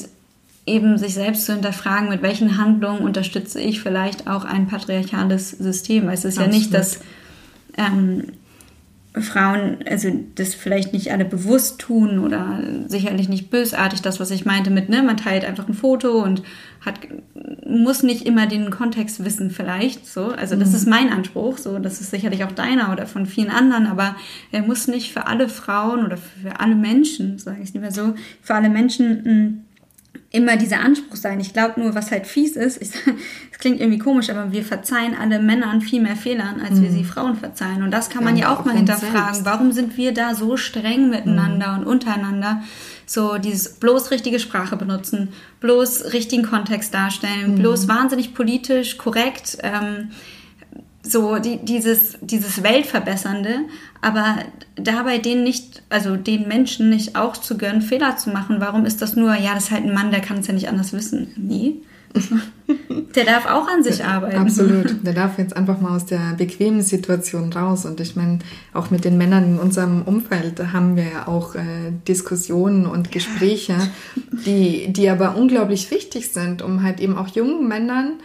eben 0.66 0.98
sich 0.98 1.16
selbst 1.16 1.46
zu 1.46 1.54
hinterfragen, 1.54 2.10
mit 2.10 2.22
welchen 2.22 2.58
Handlungen 2.58 3.02
unterstütze 3.02 3.60
ich 3.60 3.82
vielleicht 3.82 4.28
auch 4.28 4.46
ein 4.46 4.68
patriarchales 4.68 5.52
System. 5.52 6.06
Weil 6.06 6.14
es 6.14 6.26
ist 6.26 6.38
Absolut. 6.38 6.54
ja 6.54 6.60
nicht, 6.60 6.74
dass 6.74 7.00
ähm, 7.78 8.26
Frauen, 9.14 9.80
also 9.90 10.10
das 10.36 10.56
vielleicht 10.56 10.94
nicht 10.94 11.12
alle 11.12 11.26
bewusst 11.26 11.80
tun 11.80 12.20
oder 12.20 12.64
sicherlich 12.88 13.28
nicht 13.28 13.50
bösartig, 13.50 14.02
das, 14.02 14.22
was 14.22 14.32
ich 14.32 14.46
meinte 14.46 14.70
mit, 14.70 14.88
ne, 14.88 15.04
man 15.04 15.18
teilt 15.18 15.44
einfach 15.44 15.68
ein 15.68 15.74
Foto 15.74 16.24
und 16.24 16.44
hat, 16.80 16.96
muss 17.66 18.04
nicht 18.04 18.26
immer 18.26 18.48
den 18.48 18.70
Kontext 18.70 19.26
wissen 19.26 19.52
vielleicht, 19.52 20.08
so. 20.08 20.28
Also 20.28 20.56
das 20.56 20.70
mhm. 20.70 20.76
ist 20.76 20.88
mein 20.88 21.10
Anspruch, 21.12 21.58
so. 21.58 21.78
Das 21.78 22.00
ist 22.00 22.12
sicherlich 22.12 22.46
auch 22.46 22.54
deiner 22.54 22.94
oder 22.94 23.06
von 23.06 23.26
vielen 23.26 23.50
anderen, 23.50 23.86
aber 23.86 24.16
er 24.54 24.62
muss 24.62 24.88
nicht 24.88 25.12
für 25.12 25.28
alle 25.28 25.50
Frauen 25.50 26.06
oder 26.06 26.16
für 26.16 26.62
alle 26.62 26.76
Menschen, 26.76 27.38
sage 27.38 27.62
ich 27.64 27.74
lieber 27.74 27.92
so, 27.92 28.14
für 28.42 28.56
alle 28.56 28.70
Menschen 28.70 29.26
hm, 29.26 29.64
immer 30.32 30.56
dieser 30.56 30.80
Anspruch 30.80 31.18
sein. 31.18 31.40
Ich 31.40 31.54
glaube 31.54 31.80
nur, 31.82 31.94
was 31.94 32.12
halt 32.12 32.26
fies 32.26 32.56
ist, 32.56 32.82
es 32.82 32.94
klingt 33.60 33.80
irgendwie 33.80 34.00
komisch, 34.00 34.30
aber 34.30 34.52
wir 34.52 34.64
verzeihen 34.64 35.16
alle 35.16 35.40
Männern 35.40 35.82
viel 35.82 36.02
mehr 36.02 36.16
Fehlern, 36.16 36.62
als 36.62 36.76
mhm. 36.76 36.84
wir 36.84 36.92
sie 36.92 37.04
Frauen 37.04 37.36
verzeihen. 37.36 37.84
Und 37.84 37.92
das 37.92 38.10
kann 38.10 38.24
man 38.24 38.38
ja, 38.38 38.44
ja 38.44 38.54
auch, 38.54 38.62
auch 38.62 38.66
mal 38.66 38.76
hinterfragen. 38.76 39.34
Selbst. 39.34 39.46
Warum 39.46 39.72
sind 39.72 39.98
wir 39.98 40.14
da 40.14 40.34
so 40.34 40.56
streng 40.58 41.10
miteinander 41.10 41.74
mhm. 41.74 41.80
und 41.80 41.88
untereinander? 41.88 42.64
So 43.06 43.38
dieses 43.38 43.74
bloß 43.74 44.12
richtige 44.12 44.40
Sprache 44.40 44.78
benutzen, 44.78 45.34
bloß 45.60 46.14
richtigen 46.14 46.44
Kontext 46.44 46.94
darstellen, 46.94 47.56
mhm. 47.56 47.60
bloß 47.60 47.90
wahnsinnig 47.90 48.34
politisch 48.34 48.98
korrekt. 48.98 49.58
Ähm, 49.64 50.12
so 51.04 51.40
die, 51.40 51.58
dieses, 51.64 52.18
dieses 52.22 52.64
Weltverbessernde, 52.64 53.66
aber 54.02 54.38
dabei 54.76 55.18
den 55.18 55.44
nicht, 55.44 55.84
also 55.90 56.16
den 56.16 56.48
Menschen 56.48 56.90
nicht 56.90 57.16
auch 57.16 57.38
zu 57.38 57.58
gönnen, 57.58 57.82
Fehler 57.82 58.18
zu 58.18 58.30
machen. 58.30 58.58
Warum 58.60 58.86
ist 58.86 59.02
das 59.02 59.16
nur, 59.16 59.36
ja, 59.36 59.54
das 59.54 59.66
ist 59.66 59.72
halt 59.72 59.86
ein 59.86 59.94
Mann, 59.94 60.12
der 60.12 60.22
kann 60.22 60.38
es 60.38 60.48
ja 60.48 60.54
nicht 60.54 60.70
anders 60.70 60.94
wissen. 60.94 61.28
Nee. 61.36 61.76
der 63.16 63.24
darf 63.26 63.46
auch 63.46 63.68
an 63.68 63.84
sich 63.84 64.04
arbeiten. 64.04 64.38
Absolut. 64.38 65.06
Der 65.06 65.14
darf 65.14 65.38
jetzt 65.38 65.56
einfach 65.56 65.80
mal 65.80 65.96
aus 65.96 66.06
der 66.06 66.34
bequemen 66.38 66.82
Situation 66.82 67.52
raus. 67.54 67.86
Und 67.86 68.00
ich 68.00 68.16
meine, 68.16 68.40
auch 68.74 68.92
mit 68.92 69.06
den 69.06 69.18
Männern 69.18 69.54
in 69.56 69.60
unserem 69.60 70.02
Umfeld 70.04 70.60
haben 70.74 70.98
wir 70.98 71.06
ja 71.06 71.28
auch 71.28 71.56
äh, 71.56 71.92
Diskussionen 72.08 72.86
und 72.86 73.12
Gespräche, 73.12 73.76
die, 74.46 74.92
die 74.92 75.10
aber 75.10 75.38
unglaublich 75.38 75.90
wichtig 75.90 76.30
sind, 76.30 76.62
um 76.62 76.84
halt 76.84 77.00
eben 77.00 77.18
auch 77.18 77.30
jungen 77.30 77.68
Männern 77.68 78.20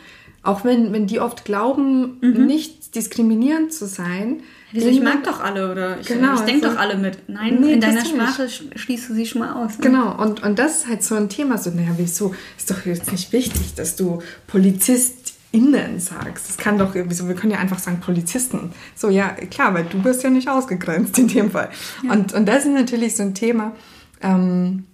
auch 0.47 0.65
wenn, 0.65 0.93
wenn 0.93 1.07
die 1.07 1.21
oft 1.21 1.45
glauben, 1.45 2.19
mhm. 2.21 2.47
nicht 2.47 2.95
diskriminierend 2.95 3.73
zu 3.73 3.87
sein. 3.87 4.43
Wieso, 4.73 4.89
ich 4.89 5.01
mag 5.01 5.25
doch 5.25 5.41
alle 5.41 5.71
oder 5.71 6.01
ich, 6.01 6.07
genau, 6.07 6.35
ich 6.35 6.41
denke 6.41 6.67
also, 6.67 6.77
doch 6.77 6.83
alle 6.83 6.97
mit. 6.97 7.29
Nein, 7.29 7.59
nee, 7.61 7.75
in 7.75 7.81
deiner 7.81 8.05
Sprache 8.05 8.45
nicht. 8.45 8.79
schließt 8.79 9.09
du 9.09 9.15
sie 9.15 9.27
schon 9.27 9.41
mal 9.41 9.53
aus. 9.53 9.79
Ne? 9.79 9.85
Genau, 9.85 10.21
und, 10.21 10.43
und 10.43 10.59
das 10.59 10.79
ist 10.79 10.89
halt 10.89 11.03
so 11.03 11.15
ein 11.15 11.29
Thema. 11.29 11.59
So, 11.59 11.71
naja, 11.71 11.91
wieso? 11.97 12.35
Ist 12.57 12.71
doch 12.71 12.85
jetzt 12.85 13.11
nicht 13.13 13.33
wichtig, 13.33 13.75
dass 13.75 13.97
du 13.97 14.23
PolizistInnen 14.49 16.01
sagst. 16.01 16.49
Das 16.49 16.57
kann 16.57 16.79
doch, 16.79 16.95
wieso, 16.95 17.29
wir 17.29 17.35
können 17.35 17.53
ja 17.53 17.59
einfach 17.59 17.79
sagen 17.79 18.01
Polizisten. 18.01 18.73
So, 18.95 19.09
ja, 19.09 19.29
klar, 19.51 19.73
weil 19.75 19.85
du 19.85 20.03
bist 20.03 20.23
ja 20.23 20.31
nicht 20.31 20.49
ausgegrenzt 20.49 21.19
in 21.19 21.29
dem 21.29 21.51
Fall. 21.51 21.71
Ja. 22.03 22.13
Und, 22.13 22.35
und 22.35 22.47
das 22.47 22.65
ist 22.65 22.73
natürlich 22.73 23.17
so 23.17 23.23
ein 23.23 23.35
Thema, 23.35 23.73
ähm, 24.21 24.85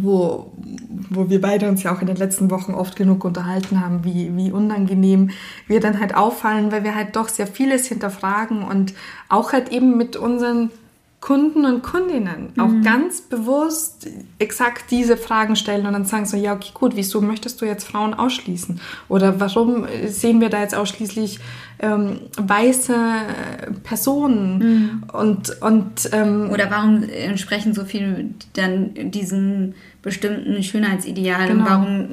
wo, 0.00 0.52
wo 1.10 1.28
wir 1.28 1.40
beide 1.40 1.68
uns 1.68 1.82
ja 1.82 1.94
auch 1.94 2.00
in 2.00 2.06
den 2.06 2.16
letzten 2.16 2.50
Wochen 2.50 2.74
oft 2.74 2.96
genug 2.96 3.24
unterhalten 3.24 3.80
haben, 3.80 4.04
wie, 4.04 4.36
wie 4.36 4.52
unangenehm 4.52 5.30
wir 5.66 5.80
dann 5.80 6.00
halt 6.00 6.14
auffallen, 6.14 6.72
weil 6.72 6.84
wir 6.84 6.94
halt 6.94 7.16
doch 7.16 7.28
sehr 7.28 7.46
vieles 7.46 7.86
hinterfragen 7.86 8.62
und 8.62 8.94
auch 9.28 9.52
halt 9.52 9.70
eben 9.70 9.96
mit 9.96 10.16
unseren 10.16 10.70
Kunden 11.20 11.66
und 11.66 11.82
Kundinnen 11.82 12.48
auch 12.58 12.68
mhm. 12.68 12.82
ganz 12.82 13.20
bewusst 13.20 14.08
exakt 14.38 14.90
diese 14.90 15.18
Fragen 15.18 15.54
stellen 15.54 15.84
und 15.84 15.92
dann 15.92 16.06
sagen 16.06 16.24
so, 16.24 16.36
ja, 16.36 16.54
okay, 16.54 16.70
gut, 16.72 16.96
wieso 16.96 17.20
möchtest 17.20 17.60
du 17.60 17.66
jetzt 17.66 17.86
Frauen 17.86 18.14
ausschließen? 18.14 18.80
Oder 19.08 19.38
warum 19.38 19.86
sehen 20.06 20.40
wir 20.40 20.48
da 20.48 20.60
jetzt 20.60 20.74
ausschließlich 20.74 21.38
ähm, 21.80 22.20
weiße 22.36 22.94
Personen? 23.82 24.58
Mhm. 24.58 25.02
Und, 25.12 25.62
und, 25.62 26.10
ähm, 26.12 26.50
Oder 26.50 26.70
warum 26.70 27.02
entsprechen 27.02 27.74
so 27.74 27.84
viele 27.84 28.26
dann 28.54 29.10
diesen 29.10 29.74
bestimmten 30.02 30.62
Schönheitsidealen 30.62 31.58
genau. 31.58 31.70
warum 31.70 32.08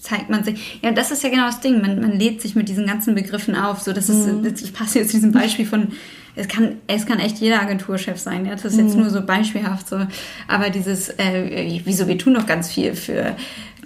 zeigt 0.00 0.30
man 0.30 0.44
sich. 0.44 0.78
Ja, 0.82 0.92
das 0.92 1.10
ist 1.10 1.22
ja 1.22 1.30
genau 1.30 1.46
das 1.46 1.60
Ding. 1.60 1.80
Man, 1.80 2.00
man 2.00 2.12
lädt 2.12 2.40
sich 2.40 2.54
mit 2.54 2.68
diesen 2.68 2.86
ganzen 2.86 3.14
Begriffen 3.14 3.56
auf. 3.56 3.80
So, 3.80 3.92
das, 3.92 4.08
ist, 4.08 4.26
mhm. 4.26 4.42
das 4.42 4.70
passt 4.70 4.94
jetzt 4.94 5.10
zu 5.10 5.16
diesem 5.16 5.32
Beispiel 5.32 5.66
von 5.66 5.88
es 6.36 6.48
kann, 6.48 6.76
es 6.88 7.06
kann 7.06 7.20
echt 7.20 7.38
jeder 7.38 7.62
Agenturchef 7.62 8.18
sein. 8.18 8.44
Ja? 8.44 8.52
Das 8.52 8.64
ist 8.64 8.78
jetzt 8.78 8.96
mhm. 8.96 9.02
nur 9.02 9.10
so 9.10 9.22
beispielhaft 9.22 9.88
so. 9.88 10.00
Aber 10.48 10.70
dieses, 10.70 11.10
äh, 11.10 11.80
wieso, 11.84 12.08
wir 12.08 12.18
tun 12.18 12.34
doch 12.34 12.46
ganz 12.46 12.70
viel 12.70 12.94
für 12.94 13.36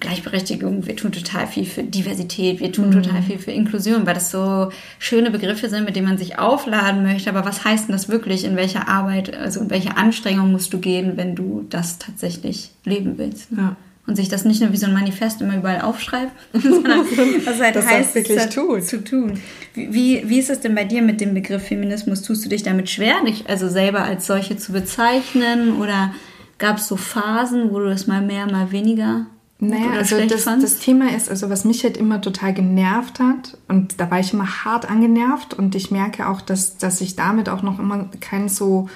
Gleichberechtigung, 0.00 0.86
wir 0.86 0.96
tun 0.96 1.12
total 1.12 1.46
viel 1.46 1.64
für 1.64 1.82
Diversität, 1.82 2.60
wir 2.60 2.72
tun 2.72 2.90
mhm. 2.90 3.02
total 3.02 3.22
viel 3.22 3.38
für 3.38 3.50
Inklusion, 3.50 4.06
weil 4.06 4.14
das 4.14 4.30
so 4.30 4.70
schöne 4.98 5.30
Begriffe 5.30 5.68
sind, 5.68 5.84
mit 5.84 5.96
denen 5.96 6.06
man 6.06 6.18
sich 6.18 6.38
aufladen 6.38 7.02
möchte. 7.02 7.30
Aber 7.30 7.44
was 7.44 7.64
heißt 7.64 7.88
denn 7.88 7.92
das 7.92 8.08
wirklich? 8.08 8.44
In 8.44 8.56
welcher 8.56 8.88
Arbeit, 8.88 9.36
also 9.36 9.60
in 9.60 9.70
welche 9.70 9.96
Anstrengung 9.96 10.52
musst 10.52 10.72
du 10.72 10.78
gehen, 10.78 11.16
wenn 11.16 11.34
du 11.34 11.66
das 11.68 11.98
tatsächlich 11.98 12.70
leben 12.84 13.18
willst? 13.18 13.52
Ne? 13.52 13.58
Ja 13.58 13.76
und 14.08 14.16
sich 14.16 14.30
das 14.30 14.46
nicht 14.46 14.62
nur 14.62 14.72
wie 14.72 14.78
so 14.78 14.86
ein 14.86 14.94
Manifest 14.94 15.42
immer 15.42 15.56
überall 15.56 15.82
aufschreibt, 15.82 16.32
sondern 16.54 17.00
was 17.44 17.60
halt 17.60 17.76
das 17.76 17.86
heißt, 17.86 18.14
wirklich 18.14 18.38
halt 18.38 18.52
tut. 18.52 18.82
zu 18.82 19.04
tun. 19.04 19.34
Wie, 19.74 20.22
wie 20.24 20.38
ist 20.38 20.48
es 20.48 20.60
denn 20.60 20.74
bei 20.74 20.84
dir 20.84 21.02
mit 21.02 21.20
dem 21.20 21.34
Begriff 21.34 21.68
Feminismus? 21.68 22.22
Tust 22.22 22.42
du 22.44 22.48
dich 22.48 22.62
damit 22.62 22.88
schwer, 22.88 23.16
dich 23.26 23.48
also 23.48 23.68
selber 23.68 24.02
als 24.02 24.26
solche 24.26 24.56
zu 24.56 24.72
bezeichnen? 24.72 25.76
Oder 25.78 26.14
gab 26.56 26.78
es 26.78 26.88
so 26.88 26.96
Phasen, 26.96 27.70
wo 27.70 27.80
du 27.80 27.90
das 27.90 28.06
mal 28.06 28.22
mehr, 28.22 28.50
mal 28.50 28.72
weniger 28.72 29.26
naja, 29.60 29.90
also 29.90 30.16
das, 30.24 30.44
das, 30.44 30.78
Thema 30.78 31.14
ist, 31.16 31.28
also 31.28 31.50
was 31.50 31.64
mich 31.64 31.82
halt 31.82 31.96
immer 31.96 32.20
total 32.20 32.54
genervt 32.54 33.18
hat, 33.18 33.58
und 33.66 34.00
da 34.00 34.08
war 34.08 34.20
ich 34.20 34.32
immer 34.32 34.64
hart 34.64 34.88
angenervt 34.88 35.52
und 35.52 35.74
ich 35.74 35.90
merke 35.90 36.28
auch, 36.28 36.40
dass, 36.40 36.78
dass 36.78 37.00
ich 37.00 37.16
damit 37.16 37.48
auch 37.48 37.62
noch 37.62 37.80
immer 37.80 38.08
keinen 38.20 38.48
so 38.48 38.88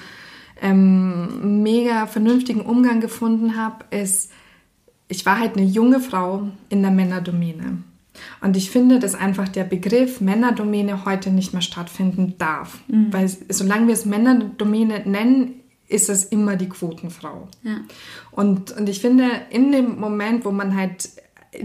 ähm, 0.61 1.63
mega 1.63 2.07
vernünftigen 2.07 2.61
Umgang 2.61 3.01
gefunden 3.01 3.57
habe, 3.57 3.83
ist, 3.91 4.31
ich 5.09 5.25
war 5.25 5.37
halt 5.37 5.57
eine 5.57 5.65
junge 5.65 5.99
Frau 5.99 6.47
in 6.69 6.81
der 6.81 6.91
Männerdomäne. 6.91 7.79
Und 8.41 8.55
ich 8.55 8.71
finde, 8.71 8.99
dass 8.99 9.15
einfach 9.15 9.49
der 9.49 9.65
Begriff 9.65 10.21
Männerdomäne 10.21 11.03
heute 11.03 11.29
nicht 11.29 11.51
mehr 11.51 11.61
stattfinden 11.61 12.35
darf. 12.37 12.79
Mhm. 12.87 13.11
Weil 13.11 13.29
solange 13.49 13.87
wir 13.87 13.93
es 13.93 14.05
Männerdomäne 14.05 15.01
nennen, 15.05 15.55
ist 15.93 16.09
es 16.09 16.25
immer 16.25 16.55
die 16.55 16.69
Quotenfrau. 16.69 17.47
Ja. 17.63 17.77
Und, 18.31 18.71
und 18.71 18.89
ich 18.89 18.99
finde, 18.99 19.25
in 19.49 19.71
dem 19.71 19.99
Moment, 19.99 20.43
wo 20.43 20.51
man 20.51 20.75
halt 20.75 21.09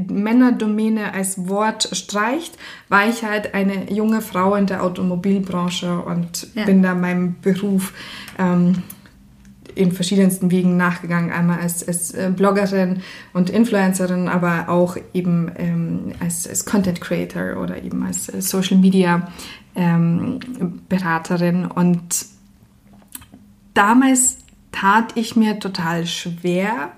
Männerdomäne 0.08 1.14
als 1.14 1.48
Wort 1.48 1.88
streicht, 1.92 2.58
war 2.88 3.08
ich 3.08 3.24
halt 3.24 3.54
eine 3.54 3.90
junge 3.90 4.20
Frau 4.20 4.54
in 4.54 4.66
der 4.66 4.82
Automobilbranche 4.82 6.00
und 6.00 6.48
ja. 6.54 6.64
bin 6.64 6.82
da 6.82 6.94
meinem 6.94 7.36
Beruf 7.40 7.94
ähm, 8.38 8.82
in 9.74 9.92
verschiedensten 9.92 10.50
Wegen 10.50 10.76
nachgegangen. 10.76 11.30
Einmal 11.30 11.60
als, 11.60 11.86
als 11.86 12.12
äh, 12.12 12.30
Bloggerin 12.34 13.00
und 13.32 13.48
Influencerin, 13.48 14.28
aber 14.28 14.68
auch 14.68 14.96
eben 15.14 15.50
ähm, 15.56 16.12
als, 16.20 16.46
als, 16.46 16.66
Content 16.66 17.00
Creator 17.00 17.62
oder 17.62 17.82
eben 17.82 18.04
als 18.04 18.28
äh, 18.28 18.42
Social 18.42 18.76
Media 18.76 19.28
ähm, 19.74 20.40
Beraterin. 20.88 21.64
Und 21.64 22.26
damals 23.78 24.38
tat 24.72 25.16
ich 25.16 25.36
mir 25.36 25.58
total 25.58 26.06
schwer, 26.06 26.92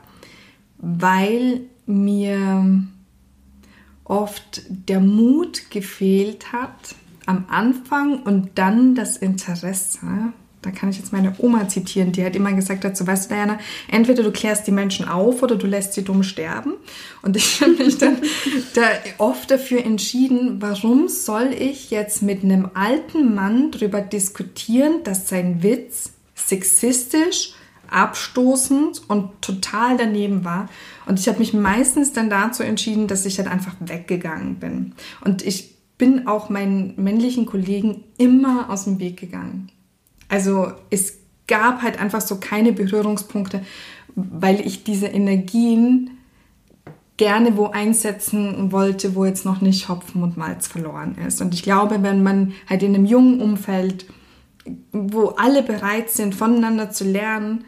weil 0.78 1.60
mir 1.86 2.82
oft 4.04 4.62
der 4.68 5.00
Mut 5.00 5.70
gefehlt 5.70 6.52
hat 6.52 6.94
am 7.26 7.44
Anfang 7.48 8.22
und 8.22 8.52
dann 8.56 8.94
das 8.94 9.16
Interesse 9.16 10.32
da 10.62 10.70
kann 10.70 10.90
ich 10.90 10.98
jetzt 10.98 11.12
meine 11.12 11.34
Oma 11.38 11.68
zitieren, 11.68 12.12
die 12.12 12.24
hat 12.24 12.36
immer 12.36 12.52
gesagt 12.52 12.84
dazu, 12.84 13.06
weißt 13.06 13.30
du, 13.30 13.34
Diana, 13.34 13.58
entweder 13.90 14.22
du 14.22 14.30
klärst 14.30 14.66
die 14.66 14.72
Menschen 14.72 15.08
auf 15.08 15.42
oder 15.42 15.56
du 15.56 15.66
lässt 15.66 15.94
sie 15.94 16.04
dumm 16.04 16.22
sterben. 16.22 16.74
Und 17.22 17.36
ich 17.36 17.62
habe 17.62 17.72
mich 17.72 17.96
dann 17.96 18.18
da 18.74 18.82
oft 19.16 19.50
dafür 19.50 19.84
entschieden, 19.84 20.60
warum 20.60 21.08
soll 21.08 21.54
ich 21.58 21.90
jetzt 21.90 22.22
mit 22.22 22.44
einem 22.44 22.68
alten 22.74 23.34
Mann 23.34 23.70
darüber 23.70 24.02
diskutieren, 24.02 25.02
dass 25.02 25.28
sein 25.28 25.62
Witz 25.62 26.12
sexistisch, 26.50 27.54
abstoßend 27.88 29.02
und 29.08 29.40
total 29.40 29.96
daneben 29.96 30.44
war. 30.44 30.68
Und 31.06 31.18
ich 31.18 31.28
habe 31.28 31.38
mich 31.38 31.54
meistens 31.54 32.12
dann 32.12 32.30
dazu 32.30 32.62
entschieden, 32.62 33.08
dass 33.08 33.26
ich 33.26 33.38
halt 33.38 33.48
einfach 33.48 33.74
weggegangen 33.80 34.56
bin. 34.56 34.92
Und 35.24 35.42
ich 35.42 35.74
bin 35.98 36.26
auch 36.26 36.48
meinen 36.48 36.94
männlichen 36.96 37.46
Kollegen 37.46 38.04
immer 38.16 38.70
aus 38.70 38.84
dem 38.84 39.00
Weg 39.00 39.18
gegangen. 39.18 39.70
Also 40.28 40.72
es 40.90 41.18
gab 41.46 41.82
halt 41.82 41.98
einfach 41.98 42.20
so 42.20 42.36
keine 42.36 42.72
Berührungspunkte, 42.72 43.62
weil 44.14 44.60
ich 44.60 44.84
diese 44.84 45.08
Energien 45.08 46.10
gerne 47.16 47.58
wo 47.58 47.66
einsetzen 47.66 48.72
wollte, 48.72 49.14
wo 49.14 49.26
jetzt 49.26 49.44
noch 49.44 49.60
nicht 49.60 49.90
Hopfen 49.90 50.22
und 50.22 50.38
Malz 50.38 50.68
verloren 50.68 51.16
ist. 51.26 51.42
Und 51.42 51.52
ich 51.52 51.62
glaube, 51.62 52.02
wenn 52.02 52.22
man 52.22 52.52
halt 52.66 52.82
in 52.82 52.94
einem 52.94 53.04
jungen 53.04 53.42
Umfeld, 53.42 54.06
wo 54.92 55.28
alle 55.28 55.62
bereit 55.62 56.10
sind, 56.10 56.34
voneinander 56.34 56.90
zu 56.90 57.04
lernen, 57.04 57.64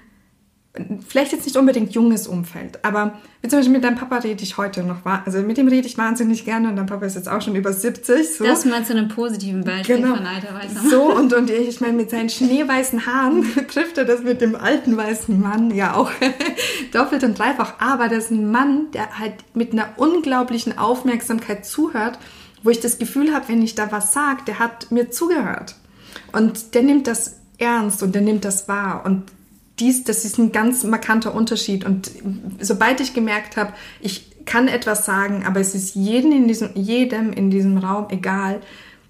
vielleicht 1.06 1.32
jetzt 1.32 1.44
nicht 1.44 1.56
unbedingt 1.56 1.92
junges 1.92 2.26
Umfeld, 2.26 2.82
aber 2.82 3.20
wie 3.42 3.48
zum 3.48 3.58
Beispiel 3.58 3.74
mit 3.74 3.84
deinem 3.84 3.96
Papa 3.96 4.18
rede 4.18 4.42
ich 4.42 4.56
heute 4.56 4.82
noch, 4.82 5.04
also 5.04 5.40
mit 5.40 5.58
dem 5.58 5.68
rede 5.68 5.86
ich 5.86 5.98
wahnsinnig 5.98 6.46
gerne 6.46 6.68
und 6.68 6.76
dein 6.76 6.86
Papa 6.86 7.04
ist 7.04 7.14
jetzt 7.14 7.28
auch 7.28 7.42
schon 7.42 7.54
über 7.56 7.74
70. 7.74 8.36
So. 8.36 8.44
Das 8.44 8.64
mal 8.64 8.82
zu 8.82 8.94
einem 8.94 9.08
positiven 9.08 9.64
Beispiel 9.64 9.96
genau. 9.96 10.14
von 10.16 10.24
alter 10.24 10.54
weißer 10.54 10.74
Mann. 10.74 10.90
So, 10.90 11.14
und, 11.14 11.34
und 11.34 11.50
ich 11.50 11.80
meine, 11.82 11.92
mit 11.92 12.08
seinen 12.08 12.30
schneeweißen 12.30 13.04
Haaren 13.04 13.44
trifft 13.68 13.98
er 13.98 14.06
das 14.06 14.22
mit 14.22 14.40
dem 14.40 14.54
alten 14.54 14.96
weißen 14.96 15.38
Mann 15.38 15.74
ja 15.74 15.94
auch 15.94 16.10
doppelt 16.92 17.22
und 17.24 17.38
dreifach, 17.38 17.74
aber 17.78 18.08
das 18.08 18.24
ist 18.24 18.30
ein 18.30 18.50
Mann, 18.50 18.90
der 18.92 19.18
halt 19.18 19.34
mit 19.52 19.72
einer 19.72 19.90
unglaublichen 19.98 20.78
Aufmerksamkeit 20.78 21.66
zuhört, 21.66 22.18
wo 22.62 22.70
ich 22.70 22.80
das 22.80 22.98
Gefühl 22.98 23.34
habe, 23.34 23.48
wenn 23.48 23.60
ich 23.60 23.74
da 23.74 23.92
was 23.92 24.14
sage, 24.14 24.42
der 24.46 24.58
hat 24.58 24.90
mir 24.90 25.10
zugehört. 25.10 25.74
Und 26.32 26.74
der 26.74 26.82
nimmt 26.82 27.06
das 27.06 27.36
ernst 27.58 28.02
und 28.02 28.14
der 28.14 28.22
nimmt 28.22 28.44
das 28.44 28.68
wahr 28.68 29.04
und 29.04 29.24
dies, 29.78 30.04
das 30.04 30.24
ist 30.24 30.38
ein 30.38 30.52
ganz 30.52 30.84
markanter 30.84 31.34
Unterschied. 31.34 31.84
Und 31.84 32.10
sobald 32.60 33.00
ich 33.00 33.14
gemerkt 33.14 33.56
habe, 33.56 33.72
ich 34.00 34.44
kann 34.44 34.68
etwas 34.68 35.06
sagen, 35.06 35.44
aber 35.44 35.60
es 35.60 35.74
ist 35.74 35.94
jedem 35.94 36.32
in 36.32 36.48
diesem, 36.48 36.70
jedem 36.74 37.32
in 37.32 37.50
diesem 37.50 37.78
Raum 37.78 38.06
egal, 38.10 38.60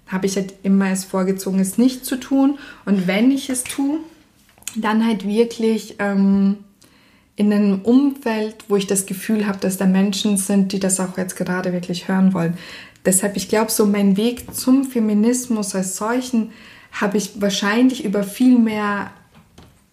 habe 0.07 0.25
ich 0.25 0.35
halt 0.35 0.53
immer 0.63 0.89
es 0.89 1.05
vorgezogen, 1.05 1.59
es 1.59 1.77
nicht 1.77 2.05
zu 2.05 2.17
tun. 2.17 2.57
Und 2.85 3.07
wenn 3.07 3.31
ich 3.31 3.49
es 3.49 3.63
tue, 3.63 3.99
dann 4.75 5.05
halt 5.05 5.27
wirklich 5.27 5.95
ähm, 5.99 6.57
in 7.35 7.51
einem 7.51 7.81
Umfeld, 7.81 8.55
wo 8.67 8.75
ich 8.75 8.87
das 8.87 9.05
Gefühl 9.05 9.47
habe, 9.47 9.59
dass 9.59 9.77
da 9.77 9.85
Menschen 9.85 10.37
sind, 10.37 10.71
die 10.71 10.79
das 10.79 10.99
auch 10.99 11.17
jetzt 11.17 11.35
gerade 11.35 11.73
wirklich 11.73 12.07
hören 12.07 12.33
wollen. 12.33 12.57
Deshalb, 13.05 13.35
ich 13.35 13.49
glaube, 13.49 13.71
so 13.71 13.85
mein 13.85 14.17
Weg 14.17 14.53
zum 14.53 14.85
Feminismus 14.85 15.75
als 15.75 15.97
solchen 15.97 16.51
habe 16.93 17.17
ich 17.17 17.41
wahrscheinlich 17.41 18.05
über 18.05 18.23
viel 18.23 18.57
mehr 18.57 19.11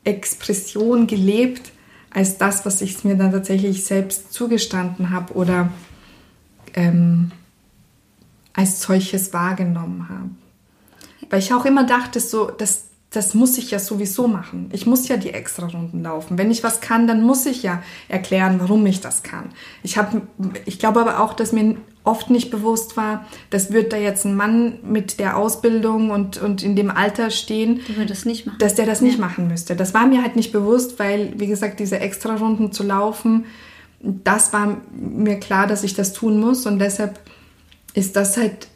Expression 0.04 1.06
gelebt 1.06 1.72
als 2.10 2.38
das, 2.38 2.66
was 2.66 2.82
ich 2.82 3.04
mir 3.04 3.16
dann 3.16 3.32
tatsächlich 3.32 3.84
selbst 3.84 4.32
zugestanden 4.32 5.10
habe 5.10 5.34
oder 5.34 5.70
ähm, 6.74 7.30
als 8.52 8.82
solches 8.82 9.32
wahrgenommen 9.32 10.08
habe. 10.08 10.30
Weil 11.30 11.38
ich 11.38 11.54
auch 11.54 11.64
immer 11.64 11.84
dachte, 11.84 12.20
so, 12.20 12.50
das, 12.50 12.89
das 13.10 13.34
muss 13.34 13.58
ich 13.58 13.72
ja 13.72 13.80
sowieso 13.80 14.28
machen. 14.28 14.68
Ich 14.72 14.86
muss 14.86 15.08
ja 15.08 15.16
die 15.16 15.30
extra 15.30 15.66
Runden 15.66 16.04
laufen. 16.04 16.38
Wenn 16.38 16.50
ich 16.50 16.62
was 16.62 16.80
kann, 16.80 17.08
dann 17.08 17.22
muss 17.22 17.44
ich 17.44 17.64
ja 17.64 17.82
erklären, 18.08 18.60
warum 18.60 18.86
ich 18.86 19.00
das 19.00 19.24
kann. 19.24 19.50
Ich, 19.82 19.98
hab, 19.98 20.14
ich 20.64 20.78
glaube 20.78 21.00
aber 21.00 21.18
auch, 21.18 21.34
dass 21.34 21.50
mir 21.50 21.76
oft 22.04 22.30
nicht 22.30 22.50
bewusst 22.50 22.96
war, 22.96 23.26
das 23.50 23.72
wird 23.72 23.92
da 23.92 23.96
jetzt 23.96 24.24
ein 24.24 24.36
Mann 24.36 24.78
mit 24.84 25.18
der 25.18 25.36
Ausbildung 25.36 26.10
und, 26.10 26.40
und 26.40 26.62
in 26.62 26.76
dem 26.76 26.90
Alter 26.90 27.30
stehen, 27.30 27.80
das 28.06 28.24
dass 28.58 28.74
der 28.76 28.86
das 28.86 29.00
nicht 29.00 29.18
ja. 29.18 29.26
machen 29.26 29.48
müsste. 29.48 29.74
Das 29.74 29.92
war 29.92 30.06
mir 30.06 30.22
halt 30.22 30.36
nicht 30.36 30.52
bewusst, 30.52 30.98
weil, 31.00 31.34
wie 31.36 31.48
gesagt, 31.48 31.80
diese 31.80 31.98
extra 31.98 32.36
Runden 32.36 32.72
zu 32.72 32.84
laufen, 32.84 33.44
das 34.00 34.52
war 34.52 34.78
mir 34.92 35.38
klar, 35.40 35.66
dass 35.66 35.82
ich 35.82 35.94
das 35.94 36.12
tun 36.12 36.40
muss 36.40 36.64
und 36.64 36.78
deshalb 36.78 37.18
ist 37.92 38.14
das 38.16 38.36
halt, 38.36 38.68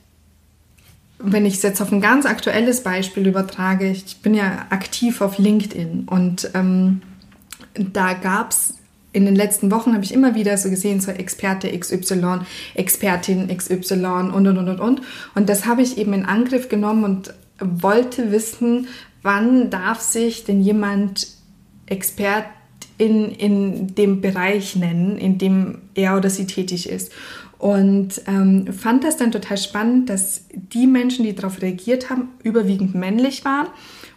wenn 1.24 1.46
ich 1.46 1.54
es 1.54 1.62
jetzt 1.62 1.80
auf 1.80 1.92
ein 1.92 2.00
ganz 2.00 2.26
aktuelles 2.26 2.82
Beispiel 2.82 3.26
übertrage, 3.26 3.90
ich 3.90 4.18
bin 4.18 4.34
ja 4.34 4.66
aktiv 4.70 5.20
auf 5.20 5.38
LinkedIn 5.38 6.04
und 6.06 6.50
ähm, 6.54 7.02
da 7.74 8.12
gab 8.14 8.50
es 8.50 8.74
in 9.12 9.24
den 9.24 9.36
letzten 9.36 9.70
Wochen 9.70 9.94
habe 9.94 10.02
ich 10.02 10.12
immer 10.12 10.34
wieder 10.34 10.58
so 10.58 10.68
gesehen, 10.68 11.00
so 11.00 11.12
Experte 11.12 11.68
XY, 11.78 12.40
Expertin 12.74 13.46
XY 13.56 13.94
und, 13.94 14.48
und, 14.48 14.58
und, 14.58 14.68
und, 14.68 14.80
und. 14.80 15.02
Und 15.36 15.48
das 15.48 15.66
habe 15.66 15.82
ich 15.82 15.98
eben 15.98 16.12
in 16.12 16.24
Angriff 16.24 16.68
genommen 16.68 17.04
und 17.04 17.34
wollte 17.60 18.32
wissen, 18.32 18.88
wann 19.22 19.70
darf 19.70 20.00
sich 20.00 20.44
denn 20.44 20.60
jemand 20.60 21.28
Expert 21.86 22.46
in, 22.98 23.30
in 23.30 23.94
dem 23.94 24.20
Bereich 24.20 24.74
nennen, 24.74 25.16
in 25.16 25.38
dem 25.38 25.82
er 25.94 26.16
oder 26.16 26.28
sie 26.28 26.46
tätig 26.46 26.88
ist. 26.88 27.12
Und 27.64 28.20
ähm, 28.26 28.74
fand 28.74 29.04
das 29.04 29.16
dann 29.16 29.32
total 29.32 29.56
spannend, 29.56 30.10
dass 30.10 30.44
die 30.52 30.86
Menschen, 30.86 31.24
die 31.24 31.34
darauf 31.34 31.62
reagiert 31.62 32.10
haben, 32.10 32.28
überwiegend 32.42 32.94
männlich 32.94 33.46
waren 33.46 33.68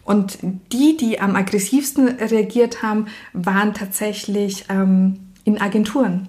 und 0.04 0.36
die, 0.70 0.98
die 0.98 1.18
am 1.18 1.34
aggressivsten 1.34 2.08
reagiert 2.08 2.82
haben, 2.82 3.06
waren 3.32 3.72
tatsächlich 3.72 4.66
ähm, 4.68 5.20
in 5.44 5.58
Agenturen. 5.58 6.28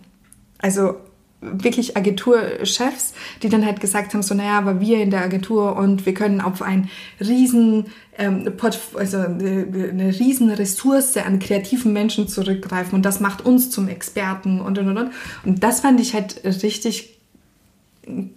Also 0.60 0.96
wirklich 1.42 1.96
Agenturchefs, 1.96 3.14
die 3.42 3.50
dann 3.50 3.66
halt 3.66 3.80
gesagt 3.80 4.14
haben, 4.14 4.22
so 4.22 4.36
naja, 4.36 4.58
aber 4.58 4.82
wir 4.82 5.02
in 5.02 5.10
der 5.10 5.24
Agentur 5.24 5.76
und 5.78 6.06
wir 6.06 6.14
können 6.14 6.42
auf 6.42 6.62
ein 6.62 6.90
riesen, 7.20 7.86
ähm, 8.18 8.52
also 8.96 9.18
eine 9.18 10.14
riesen 10.20 10.52
Ressource 10.52 11.16
an 11.18 11.40
kreativen 11.40 11.94
Menschen 11.94 12.28
zurückgreifen 12.28 12.94
und 12.94 13.04
das 13.04 13.20
macht 13.20 13.46
uns 13.46 13.72
zum 13.72 13.88
Experten 13.88 14.60
und 14.60 14.78
und 14.78 14.98
und. 14.98 15.12
Und 15.46 15.64
das 15.64 15.80
fand 15.80 16.02
ich 16.02 16.14
halt 16.14 16.44
richtig 16.44 17.18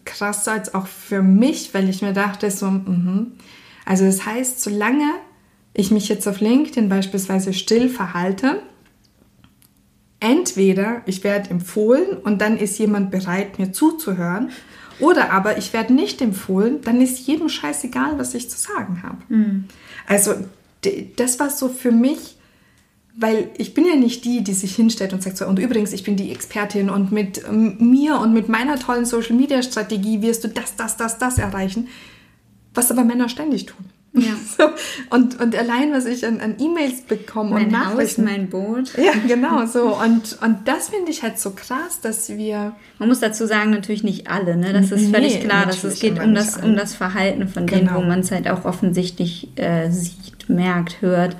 krass 0.05 0.46
als 0.48 0.74
auch 0.74 0.86
für 0.86 1.22
mich, 1.22 1.74
weil 1.74 1.88
ich 1.88 2.03
mir 2.03 2.12
dachte 2.12 2.50
so, 2.50 2.66
mh. 2.66 3.26
also 3.84 4.05
das 4.05 4.26
heißt, 4.26 4.62
solange 4.62 5.11
ich 5.74 5.90
mich 5.90 6.09
jetzt 6.09 6.28
auf 6.28 6.40
LinkedIn 6.40 6.88
beispielsweise 6.88 7.53
still 7.53 7.88
verhalte, 7.88 8.61
entweder 10.22 11.02
ich 11.04 11.24
werde 11.24 11.50
empfohlen 11.50 12.16
und 12.16 12.40
dann 12.40 12.56
ist 12.56 12.78
jemand 12.78 13.10
bereit, 13.10 13.58
mir 13.58 13.72
zuzuhören, 13.72 14.50
oder 15.00 15.32
aber 15.32 15.58
ich 15.58 15.72
werde 15.72 15.92
nicht 15.92 16.22
empfohlen, 16.22 16.80
dann 16.82 17.00
ist 17.00 17.26
jedem 17.26 17.48
scheißegal, 17.48 18.18
was 18.18 18.34
ich 18.34 18.48
zu 18.48 18.56
sagen 18.56 19.02
habe. 19.02 19.18
Mhm. 19.28 19.64
Also 20.06 20.34
das 21.16 21.40
war 21.40 21.50
so 21.50 21.68
für 21.68 21.90
mich, 21.90 22.36
weil 23.16 23.50
ich 23.58 23.74
bin 23.74 23.84
ja 23.84 23.96
nicht 23.96 24.24
die, 24.24 24.42
die 24.44 24.54
sich 24.54 24.76
hinstellt 24.76 25.12
und 25.12 25.22
sagt 25.22 25.38
so, 25.38 25.46
und 25.46 25.58
übrigens, 25.58 25.92
ich 25.92 26.04
bin 26.04 26.16
die 26.16 26.30
Expertin 26.30 26.88
und 26.88 27.10
mit 27.10 27.42
mir 27.50 28.18
und 28.20 28.32
mit 28.32 28.48
meiner 28.48 28.78
tollen 28.78 29.04
Social-Media-Strategie 29.04 30.22
wirst 30.22 30.44
du 30.44 30.48
das, 30.48 30.76
das, 30.76 30.96
das, 30.96 31.18
das 31.18 31.38
erreichen, 31.38 31.88
was 32.72 32.90
aber 32.90 33.04
Männer 33.04 33.28
ständig 33.28 33.66
tun. 33.66 33.84
Ja. 34.14 34.32
So, 34.58 34.64
und, 35.08 35.40
und 35.40 35.56
allein, 35.56 35.92
was 35.92 36.04
ich 36.04 36.26
an, 36.26 36.40
an 36.40 36.56
E-Mails 36.58 37.02
bekomme 37.02 37.50
mein 37.50 37.64
und 37.64 37.72
Nachrichten. 37.72 38.22
Haus, 38.22 38.30
mein 38.30 38.50
Boot. 38.50 38.92
Ja, 38.98 39.12
genau, 39.26 39.64
so. 39.64 39.96
Und, 39.96 40.38
und 40.42 40.68
das 40.68 40.90
finde 40.90 41.10
ich 41.10 41.22
halt 41.22 41.38
so 41.38 41.52
krass, 41.52 42.00
dass 42.02 42.28
wir... 42.28 42.76
Man 42.98 43.08
muss 43.08 43.20
dazu 43.20 43.46
sagen, 43.46 43.70
natürlich 43.70 44.04
nicht 44.04 44.28
alle, 44.28 44.56
ne? 44.56 44.74
Das 44.74 44.92
ist 44.92 45.10
völlig 45.10 45.36
nee, 45.36 45.44
klar, 45.44 45.64
dass 45.64 45.82
es 45.84 46.00
geht 46.00 46.20
um 46.20 46.34
das, 46.34 46.58
um 46.58 46.76
das 46.76 46.94
Verhalten 46.94 47.48
von 47.48 47.66
genau. 47.66 47.80
denen, 47.80 47.94
wo 47.94 48.00
man 48.02 48.20
es 48.20 48.30
halt 48.30 48.46
auch 48.48 48.66
offensichtlich 48.66 49.48
äh, 49.56 49.90
sieht, 49.90 50.48
merkt, 50.48 51.00
hört. 51.00 51.34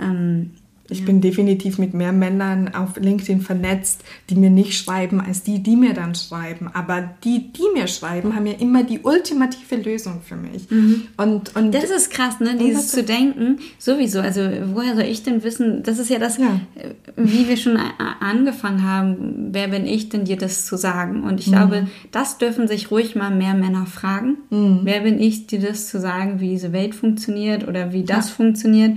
Ähm, 0.00 0.52
ich 0.90 1.00
ja. 1.00 1.06
bin 1.06 1.20
definitiv 1.20 1.78
mit 1.78 1.92
mehr 1.92 2.12
Männern 2.12 2.74
auf 2.74 2.96
LinkedIn 2.96 3.42
vernetzt, 3.42 4.02
die 4.30 4.36
mir 4.36 4.50
nicht 4.50 4.74
schreiben, 4.74 5.20
als 5.20 5.42
die, 5.42 5.62
die 5.62 5.76
mir 5.76 5.92
dann 5.92 6.14
schreiben. 6.14 6.70
Aber 6.72 7.08
die, 7.24 7.52
die 7.52 7.66
mir 7.74 7.88
schreiben, 7.88 8.34
haben 8.34 8.46
ja 8.46 8.54
immer 8.54 8.84
die 8.84 9.00
ultimative 9.00 9.76
Lösung 9.76 10.22
für 10.26 10.36
mich. 10.36 10.70
Mhm. 10.70 11.02
Und, 11.16 11.54
und 11.56 11.74
das 11.74 11.90
ist 11.90 12.10
krass, 12.10 12.40
ne? 12.40 12.56
Dieses 12.58 12.88
zu 12.88 13.02
denken, 13.02 13.58
sowieso. 13.78 14.20
Also 14.20 14.40
woher 14.72 14.94
soll 14.94 15.04
ich 15.04 15.22
denn 15.22 15.42
wissen? 15.42 15.82
Das 15.82 15.98
ist 15.98 16.08
ja 16.08 16.18
das, 16.18 16.38
ja. 16.38 16.60
Äh, 16.74 16.94
wie 17.16 17.48
wir 17.48 17.56
schon 17.56 17.76
angefangen 18.20 18.82
haben. 18.82 19.48
Wer 19.52 19.68
bin 19.68 19.86
ich 19.86 20.08
denn, 20.08 20.24
dir 20.24 20.38
das 20.38 20.64
zu 20.64 20.76
sagen? 20.76 21.24
Und 21.24 21.40
ich 21.40 21.48
mhm. 21.48 21.52
glaube, 21.52 21.86
das 22.12 22.38
dürfen 22.38 22.66
sich 22.66 22.90
ruhig 22.90 23.14
mal 23.14 23.30
mehr 23.30 23.54
Männer 23.54 23.84
fragen. 23.84 24.38
Mhm. 24.50 24.80
Wer 24.84 25.00
bin 25.00 25.20
ich, 25.20 25.46
dir 25.46 25.60
das 25.60 25.88
zu 25.88 26.00
sagen, 26.00 26.40
wie 26.40 26.50
diese 26.50 26.72
Welt 26.72 26.94
funktioniert 26.94 27.68
oder 27.68 27.92
wie 27.92 28.04
das 28.04 28.28
ja. 28.28 28.34
funktioniert? 28.34 28.96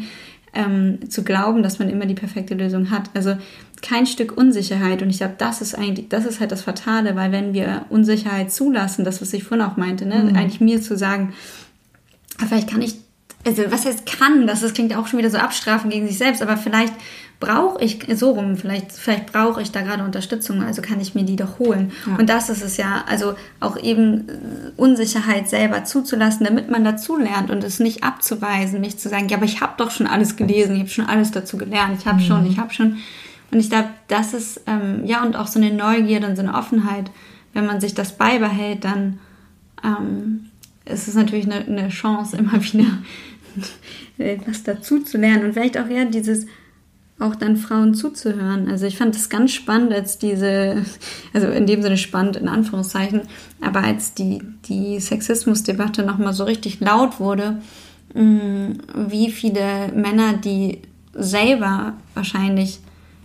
Ähm, 0.53 1.09
zu 1.09 1.23
glauben, 1.23 1.63
dass 1.63 1.79
man 1.79 1.89
immer 1.89 2.05
die 2.05 2.13
perfekte 2.13 2.55
Lösung 2.55 2.91
hat. 2.91 3.09
Also 3.13 3.37
kein 3.81 4.05
Stück 4.05 4.37
Unsicherheit. 4.37 5.01
Und 5.01 5.09
ich 5.09 5.17
glaube, 5.17 5.35
das 5.37 5.61
ist 5.61 5.75
eigentlich, 5.75 6.09
das 6.09 6.25
ist 6.25 6.39
halt 6.39 6.51
das 6.51 6.61
Fatale, 6.61 7.15
weil 7.15 7.31
wenn 7.31 7.53
wir 7.53 7.85
Unsicherheit 7.89 8.51
zulassen, 8.51 9.05
das, 9.05 9.21
was 9.21 9.33
ich 9.33 9.43
vorhin 9.43 9.65
auch 9.65 9.77
meinte, 9.77 10.05
ne, 10.05 10.23
mhm. 10.23 10.35
eigentlich 10.35 10.61
mir 10.61 10.81
zu 10.81 10.97
sagen, 10.97 11.33
ah, 12.39 12.45
vielleicht 12.47 12.69
kann 12.69 12.81
ich, 12.81 12.95
also 13.45 13.63
was 13.69 13.85
heißt 13.85 14.05
kann, 14.05 14.45
das, 14.45 14.61
das 14.61 14.73
klingt 14.73 14.95
auch 14.95 15.07
schon 15.07 15.19
wieder 15.19 15.31
so 15.31 15.37
abstrafen 15.37 15.89
gegen 15.89 16.07
sich 16.07 16.17
selbst, 16.17 16.41
aber 16.41 16.57
vielleicht 16.57 16.93
brauche 17.41 17.83
ich 17.83 17.99
so 18.13 18.31
rum, 18.31 18.55
vielleicht, 18.55 18.93
vielleicht 18.93 19.33
brauche 19.33 19.61
ich 19.61 19.71
da 19.71 19.81
gerade 19.81 20.03
Unterstützung, 20.03 20.63
also 20.63 20.81
kann 20.81 21.01
ich 21.01 21.15
mir 21.15 21.23
die 21.23 21.35
doch 21.35 21.59
holen. 21.59 21.91
Ja. 22.07 22.15
Und 22.15 22.29
das 22.29 22.49
ist 22.49 22.63
es 22.63 22.77
ja, 22.77 23.03
also 23.07 23.33
auch 23.59 23.77
eben 23.77 24.29
äh, 24.29 24.33
Unsicherheit 24.77 25.49
selber 25.49 25.83
zuzulassen, 25.83 26.45
damit 26.45 26.69
man 26.69 26.85
dazu 26.85 27.17
lernt 27.17 27.49
und 27.49 27.63
es 27.65 27.79
nicht 27.79 28.03
abzuweisen, 28.03 28.79
nicht 28.79 29.01
zu 29.01 29.09
sagen, 29.09 29.27
ja, 29.27 29.37
aber 29.37 29.45
ich 29.45 29.59
habe 29.59 29.73
doch 29.75 29.91
schon 29.91 30.07
alles 30.07 30.37
gelesen, 30.37 30.75
ich 30.75 30.81
habe 30.81 30.89
schon 30.89 31.07
alles 31.07 31.31
dazu 31.31 31.57
gelernt, 31.57 31.97
ich 31.99 32.05
habe 32.05 32.21
mhm. 32.21 32.25
schon, 32.25 32.45
ich 32.45 32.57
habe 32.59 32.73
schon. 32.73 32.97
Und 33.51 33.59
ich 33.59 33.69
glaube, 33.69 33.89
das 34.07 34.33
ist, 34.33 34.61
ähm, 34.67 35.01
ja, 35.05 35.23
und 35.23 35.35
auch 35.35 35.47
so 35.47 35.59
eine 35.59 35.73
Neugierde 35.73 36.27
und 36.27 36.37
so 36.37 36.43
eine 36.43 36.53
Offenheit, 36.53 37.11
wenn 37.53 37.65
man 37.65 37.81
sich 37.81 37.93
das 37.93 38.13
beibehält, 38.13 38.85
dann 38.85 39.19
ähm, 39.83 40.45
ist 40.85 41.07
es 41.07 41.15
natürlich 41.15 41.45
eine, 41.45 41.65
eine 41.65 41.89
Chance, 41.89 42.37
immer 42.37 42.63
wieder 42.63 42.85
was 44.45 44.63
dazu 44.63 44.99
zu 44.99 45.17
lernen 45.17 45.45
und 45.45 45.53
vielleicht 45.53 45.77
auch 45.77 45.89
ja 45.89 46.05
dieses 46.05 46.45
auch 47.21 47.35
dann 47.35 47.57
Frauen 47.57 47.93
zuzuhören. 47.93 48.69
Also 48.69 48.85
ich 48.85 48.97
fand 48.97 49.15
es 49.15 49.29
ganz 49.29 49.51
spannend, 49.51 49.93
als 49.93 50.17
diese, 50.17 50.83
also 51.33 51.47
in 51.47 51.67
dem 51.67 51.81
Sinne 51.81 51.97
spannend 51.97 52.35
in 52.35 52.47
Anführungszeichen, 52.47 53.21
aber 53.61 53.83
als 53.83 54.13
die, 54.13 54.41
die 54.65 54.99
Sexismusdebatte 54.99 56.03
nochmal 56.03 56.33
so 56.33 56.43
richtig 56.43 56.79
laut 56.79 57.19
wurde, 57.19 57.61
mm, 58.13 58.71
wie 59.09 59.31
viele 59.31 59.91
Männer, 59.93 60.33
die 60.33 60.81
selber 61.13 61.93
wahrscheinlich 62.13 62.79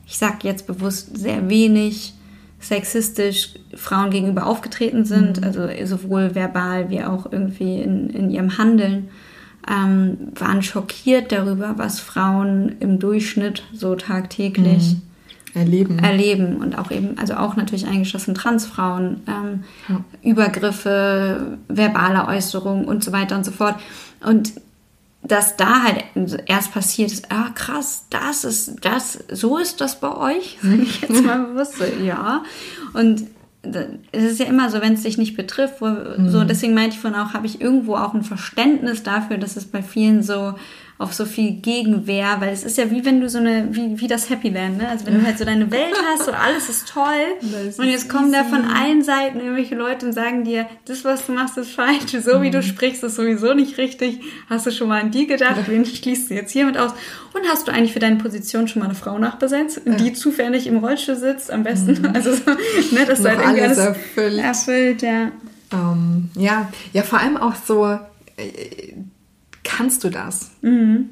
ich 0.07 0.19
sag 0.19 0.45
jetzt 0.45 0.67
bewusst 0.67 1.17
sehr 1.19 1.49
wenig 1.51 2.15
sexistisch 2.61 3.55
Frauen 3.75 4.11
gegenüber 4.11 4.47
aufgetreten 4.47 5.05
sind, 5.05 5.41
mhm. 5.41 5.45
also 5.45 5.69
sowohl 5.85 6.35
verbal 6.35 6.89
wie 6.91 7.03
auch 7.03 7.31
irgendwie 7.31 7.81
in, 7.83 8.09
in 8.11 8.31
ihrem 8.31 8.57
Handeln, 8.57 9.09
ähm, 9.69 10.33
waren 10.35 10.63
schockiert 10.63 11.33
darüber, 11.33 11.75
was 11.77 12.01
Frauen 12.01 12.77
im 12.81 12.99
Durchschnitt 12.99 13.65
so 13.73 13.95
tagtäglich 13.95 14.95
mhm. 14.95 15.61
erleben. 15.61 15.99
erleben 15.99 16.57
und 16.57 16.79
auch 16.79 16.91
eben, 16.91 17.19
also 17.19 17.35
auch 17.35 17.57
natürlich 17.57 17.87
eingeschlossen 17.87 18.35
Transfrauen, 18.35 19.23
ähm, 19.27 19.65
ja. 19.89 20.05
Übergriffe, 20.23 21.59
verbale 21.69 22.27
Äußerungen 22.29 22.85
und 22.85 23.03
so 23.03 23.13
weiter 23.13 23.37
und 23.37 23.45
so 23.45 23.51
fort. 23.53 23.77
Und 24.25 24.53
dass 25.23 25.57
da 25.57 25.83
halt 25.83 26.05
erst 26.47 26.73
passiert 26.73 27.11
ist, 27.11 27.33
ah 27.33 27.51
krass, 27.55 28.05
das 28.11 28.45
ist 28.45 28.77
das, 28.83 29.19
so 29.31 29.59
ist 29.59 29.81
das 29.81 29.99
bei 29.99 30.15
euch, 30.15 30.59
sage 30.63 30.83
ich 30.83 31.01
jetzt 31.01 31.25
mal 31.25 31.47
bewusst, 31.47 31.75
ja. 32.05 32.45
Und 32.93 33.27
es 34.13 34.25
ist 34.25 34.41
ja 34.41 34.47
immer 34.47 34.71
so, 34.71 34.81
wenn 34.81 34.95
es 34.95 35.03
dich 35.03 35.19
nicht 35.19 35.37
betrifft, 35.37 35.81
wo, 35.81 35.87
mhm. 35.87 36.29
so 36.29 36.45
deswegen 36.45 36.75
meinte 36.75 36.97
ich 36.97 37.01
von 37.01 37.15
auch, 37.15 37.35
habe 37.35 37.47
ich 37.47 37.61
irgendwo 37.61 37.97
auch 37.97 38.15
ein 38.15 38.23
Verständnis 38.23 39.03
dafür, 39.03 39.39
dass 39.39 39.57
es 39.57 39.65
bei 39.67 39.83
vielen 39.83 40.23
so 40.23 40.55
auf 40.99 41.13
so 41.13 41.27
viel 41.27 41.53
Gegenwehr, 41.61 42.37
weil 42.41 42.49
es 42.49 42.65
ist 42.65 42.79
ja 42.79 42.91
wie 42.91 43.05
wenn 43.05 43.21
du 43.21 43.29
so 43.29 43.39
eine, 43.39 43.69
wie, 43.71 44.01
wie 44.01 44.07
das 44.07 44.31
Happy 44.31 44.49
Land, 44.49 44.79
ne? 44.79 44.89
Also 44.89 45.07
wenn 45.07 45.21
du 45.21 45.27
halt 45.27 45.39
so 45.39 45.45
deine 45.45 45.71
Welt 45.71 45.95
hast 46.11 46.27
und 46.27 46.35
alles 46.35 46.71
ist 46.71 46.89
toll 46.89 47.05
ist 47.69 47.79
und 47.79 47.87
jetzt 47.87 48.09
kommen 48.09 48.33
da 48.33 48.45
von 48.45 48.65
allen 48.65 49.03
Seiten 49.03 49.41
irgendwelche 49.41 49.75
Leute 49.75 50.07
und 50.07 50.13
sagen 50.13 50.45
dir, 50.45 50.67
das, 50.87 51.05
was 51.05 51.27
du 51.27 51.33
machst, 51.33 51.59
ist 51.59 51.73
falsch, 51.73 52.13
so 52.25 52.41
wie 52.41 52.51
du 52.51 52.59
mhm. 52.59 52.63
sprichst, 52.63 53.05
ist 53.05 53.17
sowieso 53.17 53.53
nicht 53.53 53.77
richtig. 53.77 54.21
Hast 54.49 54.67
du 54.67 54.71
schon 54.71 54.89
mal 54.89 55.03
an 55.03 55.11
die 55.11 55.27
gedacht? 55.27 55.57
Wen 55.67 55.85
schließt 55.85 56.31
du 56.31 56.35
jetzt 56.35 56.53
hiermit 56.53 56.79
aus? 56.79 56.93
Und 57.35 57.47
hast 57.47 57.69
du 57.69 57.73
eigentlich 57.73 57.93
für 57.93 57.99
deine 57.99 58.17
Position 58.17 58.67
schon 58.67 58.81
mal 58.81 58.87
eine 58.87 58.95
Frau 58.95 59.19
nachbesetzt, 59.19 59.83
die 59.85 60.15
zufällig 60.15 60.67
im 60.67 60.79
Rollstuhl 60.79 61.17
sitzt, 61.17 61.51
am 61.51 61.63
besten? 61.63 62.01
Mhm. 62.01 62.13
Also, 62.15 62.31
ne, 62.31 63.05
das 63.07 63.23
halt 63.23 63.39
irgendwie 63.41 63.61
alles, 63.61 63.79
alles 63.79 63.97
erfüllt. 63.97 64.39
erfüllt, 64.39 65.03
ja. 65.03 65.33
Um, 65.73 66.31
ähm, 66.37 66.43
ja, 66.43 66.69
ja, 66.93 67.03
vor 67.03 67.19
allem 67.19 67.37
auch 67.37 67.55
so, 67.57 67.87
äh, 68.37 68.95
kannst 69.67 70.05
du 70.05 70.11
das? 70.11 70.53
Mhm. 70.63 71.11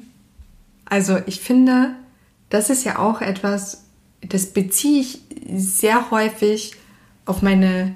Also 0.85 1.19
ich 1.25 1.41
finde, 1.41 1.95
das 2.49 2.69
ist 2.69 2.85
ja 2.85 2.99
auch 2.99 3.21
etwas, 3.21 3.83
das 4.21 4.47
beziehe 4.47 5.01
ich 5.01 5.21
sehr 5.53 6.09
häufig 6.09 6.75
auf 7.25 7.41
meine 7.41 7.95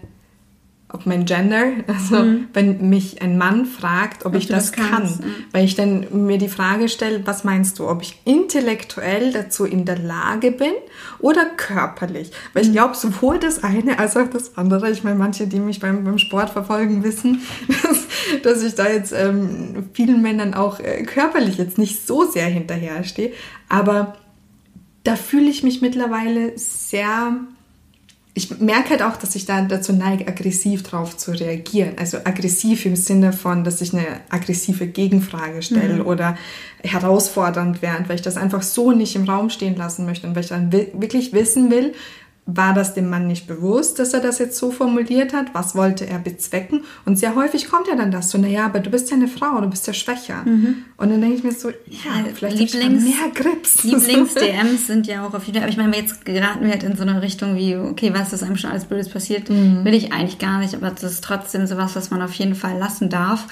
auf 0.92 1.06
mein 1.06 1.26
Gender, 1.26 1.66
also 1.86 2.24
mhm. 2.24 2.48
wenn 2.54 2.90
mich 2.90 3.22
ein 3.22 3.38
Mann 3.38 3.66
fragt, 3.66 4.26
ob, 4.26 4.34
ob 4.34 4.40
ich 4.40 4.48
das, 4.48 4.72
das 4.72 4.90
kann, 4.90 5.04
ja. 5.04 5.26
weil 5.52 5.64
ich 5.64 5.76
dann 5.76 6.26
mir 6.26 6.40
die 6.40 6.50
Frage 6.50 6.90
stelle, 6.90 7.22
was 7.26 7.44
meinst 7.44 7.78
du, 7.78 7.88
ob 7.88 8.02
ich 8.02 8.20
intellektuell 8.26 9.32
dazu 9.32 9.66
in 9.66 9.86
der 9.86 10.00
Lage 10.00 10.52
bin 10.52 10.72
oder 11.20 11.46
körperlich? 11.46 12.32
Weil 12.54 12.64
ich 12.64 12.70
mhm. 12.70 12.74
glaube, 12.74 12.96
sowohl 12.96 13.38
das 13.38 13.64
eine 13.64 14.00
als 14.00 14.18
auch 14.18 14.28
das 14.32 14.58
andere, 14.58 14.90
ich 14.90 15.04
meine, 15.04 15.20
manche, 15.20 15.46
die 15.46 15.60
mich 15.60 15.80
beim, 15.80 16.04
beim 16.04 16.18
Sport 16.18 16.50
verfolgen, 16.50 17.04
wissen, 17.04 17.42
dass, 17.68 18.08
dass 18.42 18.64
ich 18.64 18.74
da 18.74 18.90
jetzt 18.90 19.14
ähm, 19.14 19.90
vielen 19.94 20.24
Männern 20.24 20.56
auch 20.56 20.80
äh, 20.80 21.04
körperlich 21.04 21.58
jetzt 21.60 21.78
nicht 21.78 22.08
so 22.08 22.26
sehr 22.26 22.48
hinterherstehe, 22.48 23.34
aber 23.68 24.16
da 25.04 25.16
fühle 25.16 25.50
ich 25.50 25.62
mich 25.62 25.82
mittlerweile 25.82 26.58
sehr 26.58 27.36
ich 28.40 28.60
merke 28.62 28.92
halt 28.92 29.02
auch, 29.02 29.18
dass 29.18 29.36
ich 29.36 29.46
da 29.46 29.62
dazu 29.62 29.92
neige, 29.92 30.26
aggressiv 30.26 30.84
drauf 30.84 31.18
zu 31.18 31.32
reagieren. 31.32 31.96
Also 31.98 32.20
aggressiv 32.24 32.86
im 32.86 32.96
Sinne 32.96 33.34
von, 33.34 33.66
dass 33.66 33.82
ich 33.82 33.94
eine 33.94 34.06
aggressive 34.30 34.88
Gegenfrage 34.88 35.62
stelle 35.62 35.96
mhm. 35.96 36.08
oder 36.08 36.38
herausfordernd 36.82 37.82
werde, 37.82 38.08
weil 38.08 38.16
ich 38.16 38.22
das 38.22 38.38
einfach 38.38 38.62
so 38.62 38.94
nicht 38.94 39.18
im 39.18 39.26
Raum 39.26 39.50
stehen 39.50 39.76
lassen 39.76 40.06
möchte 40.06 40.26
und 40.26 40.36
weil 40.36 40.44
ich 40.44 40.50
dann 40.50 40.72
wirklich 40.72 41.34
wissen 41.34 41.70
will, 41.70 41.94
war 42.56 42.74
das 42.74 42.94
dem 42.94 43.10
Mann 43.10 43.28
nicht 43.28 43.48
bewusst, 43.48 44.00
dass 44.00 44.14
er 44.14 44.22
das 44.22 44.40
jetzt 44.40 44.58
so 44.58 44.72
formuliert 44.72 45.34
hat? 45.34 45.54
Was 45.54 45.76
wollte 45.76 46.08
er 46.08 46.20
bezwecken? 46.20 46.84
Und 47.06 47.18
sehr 47.18 47.36
häufig 47.36 47.70
kommt 47.70 47.88
ja 47.88 47.96
dann 47.96 48.12
das 48.12 48.32
so, 48.32 48.38
naja, 48.38 48.66
aber 48.66 48.80
du 48.80 48.90
bist 48.90 49.10
ja 49.12 49.18
eine 49.18 49.28
Frau, 49.28 49.60
du 49.62 49.70
bist 49.70 49.86
ja 49.88 49.94
schwächer. 49.94 50.44
Mhm. 50.46 50.86
Und 50.98 51.12
dann 51.12 51.22
denke 51.22 51.38
ich 51.38 51.44
mir 51.44 51.52
so, 51.52 51.70
ja, 51.70 52.12
vielleicht 52.34 52.58
Lieblings, 52.58 53.04
mehr 53.04 53.32
Grips. 53.34 53.84
Lieblings-DMs 53.84 54.88
sind 54.88 55.08
ja 55.08 55.26
auch 55.26 55.34
auf 55.34 55.44
jeden 55.46 55.58
Fall, 55.58 55.64
aber 55.64 55.72
ich 55.72 55.78
meine, 55.78 55.96
jetzt 55.96 56.26
geraten 56.26 56.64
wir 56.64 56.72
halt 56.72 56.84
in 56.84 56.96
so 56.96 57.04
eine 57.04 57.22
Richtung 57.22 57.56
wie, 57.56 57.76
okay, 57.76 58.12
was 58.14 58.34
ist 58.34 58.44
einem 58.44 58.58
schon 58.58 58.72
alles 58.72 58.86
Blödes 58.86 59.10
passiert, 59.10 59.50
mhm. 59.50 59.86
will 59.86 59.94
ich 59.94 60.12
eigentlich 60.12 60.40
gar 60.40 60.60
nicht, 60.60 60.74
aber 60.74 60.90
das 60.90 61.04
ist 61.04 61.24
trotzdem 61.24 61.68
sowas, 61.68 61.96
was 61.96 62.10
man 62.10 62.22
auf 62.22 62.34
jeden 62.34 62.56
Fall 62.56 62.78
lassen 62.78 63.10
darf. 63.10 63.48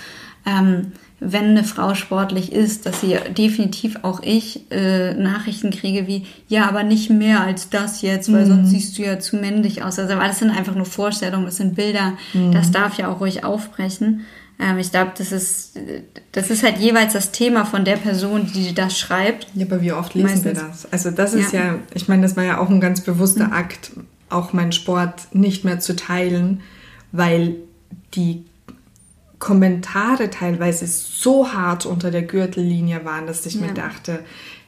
Ähm, 0.48 0.94
wenn 1.20 1.46
eine 1.46 1.64
Frau 1.64 1.96
sportlich 1.96 2.52
ist, 2.52 2.86
dass 2.86 3.02
sie 3.02 3.18
definitiv 3.36 4.00
auch 4.04 4.22
ich 4.22 4.72
äh, 4.72 5.16
Nachrichten 5.16 5.72
kriege 5.72 6.06
wie, 6.06 6.26
ja, 6.48 6.68
aber 6.68 6.84
nicht 6.84 7.10
mehr 7.10 7.42
als 7.42 7.70
das 7.70 8.04
jetzt, 8.04 8.32
weil 8.32 8.46
mhm. 8.46 8.50
sonst 8.50 8.70
siehst 8.70 8.98
du 8.98 9.02
ja 9.02 9.20
zu 9.20 9.36
männlich 9.36 9.84
aus. 9.84 9.98
Also, 9.98 10.16
weil 10.16 10.28
das 10.28 10.40
sind 10.40 10.52
einfach 10.52 10.76
nur 10.76 10.86
Vorstellungen, 10.86 11.46
das 11.46 11.58
sind 11.58 11.76
Bilder, 11.76 12.14
mhm. 12.34 12.52
das 12.52 12.70
darf 12.70 12.98
ja 13.00 13.12
auch 13.12 13.20
ruhig 13.20 13.44
aufbrechen. 13.44 14.26
Ähm, 14.60 14.78
ich 14.78 14.92
glaube, 14.92 15.12
das 15.18 15.32
ist, 15.32 15.80
das 16.34 16.52
ist 16.52 16.64
halt 16.64 16.78
jeweils 16.78 17.14
das 17.14 17.32
Thema 17.32 17.66
von 17.66 17.84
der 17.84 17.98
Person, 17.98 18.52
die 18.54 18.76
das 18.76 18.98
schreibt. 18.98 19.48
Ja, 19.56 19.66
aber 19.66 19.82
wie 19.82 19.94
oft 19.94 20.14
lesen 20.14 20.30
Meistens. 20.30 20.46
wir 20.46 20.54
das? 20.54 20.92
Also 20.92 21.10
das 21.10 21.34
ist 21.34 21.52
ja, 21.52 21.66
ja 21.66 21.80
ich 21.96 22.08
meine, 22.08 22.22
das 22.22 22.38
war 22.38 22.44
ja 22.44 22.60
auch 22.60 22.70
ein 22.70 22.82
ganz 22.82 23.02
bewusster 23.02 23.48
mhm. 23.48 23.54
Akt, 23.54 23.92
auch 24.30 24.54
meinen 24.54 24.72
Sport 24.72 25.34
nicht 25.34 25.64
mehr 25.64 25.80
zu 25.80 25.96
teilen, 25.96 26.62
weil 27.12 27.56
die 28.14 28.46
Kommentare 29.40 30.30
teilweise 30.30 30.88
so 30.88 31.54
hart 31.54 31.86
unter 31.86 32.10
der 32.10 32.24
Gürtellinie 32.24 33.06
waren, 33.06 33.28
dass 33.28 33.46
ich 33.46 33.56
ja. 33.56 33.62
mir 33.62 33.74
dachte, 33.74 34.24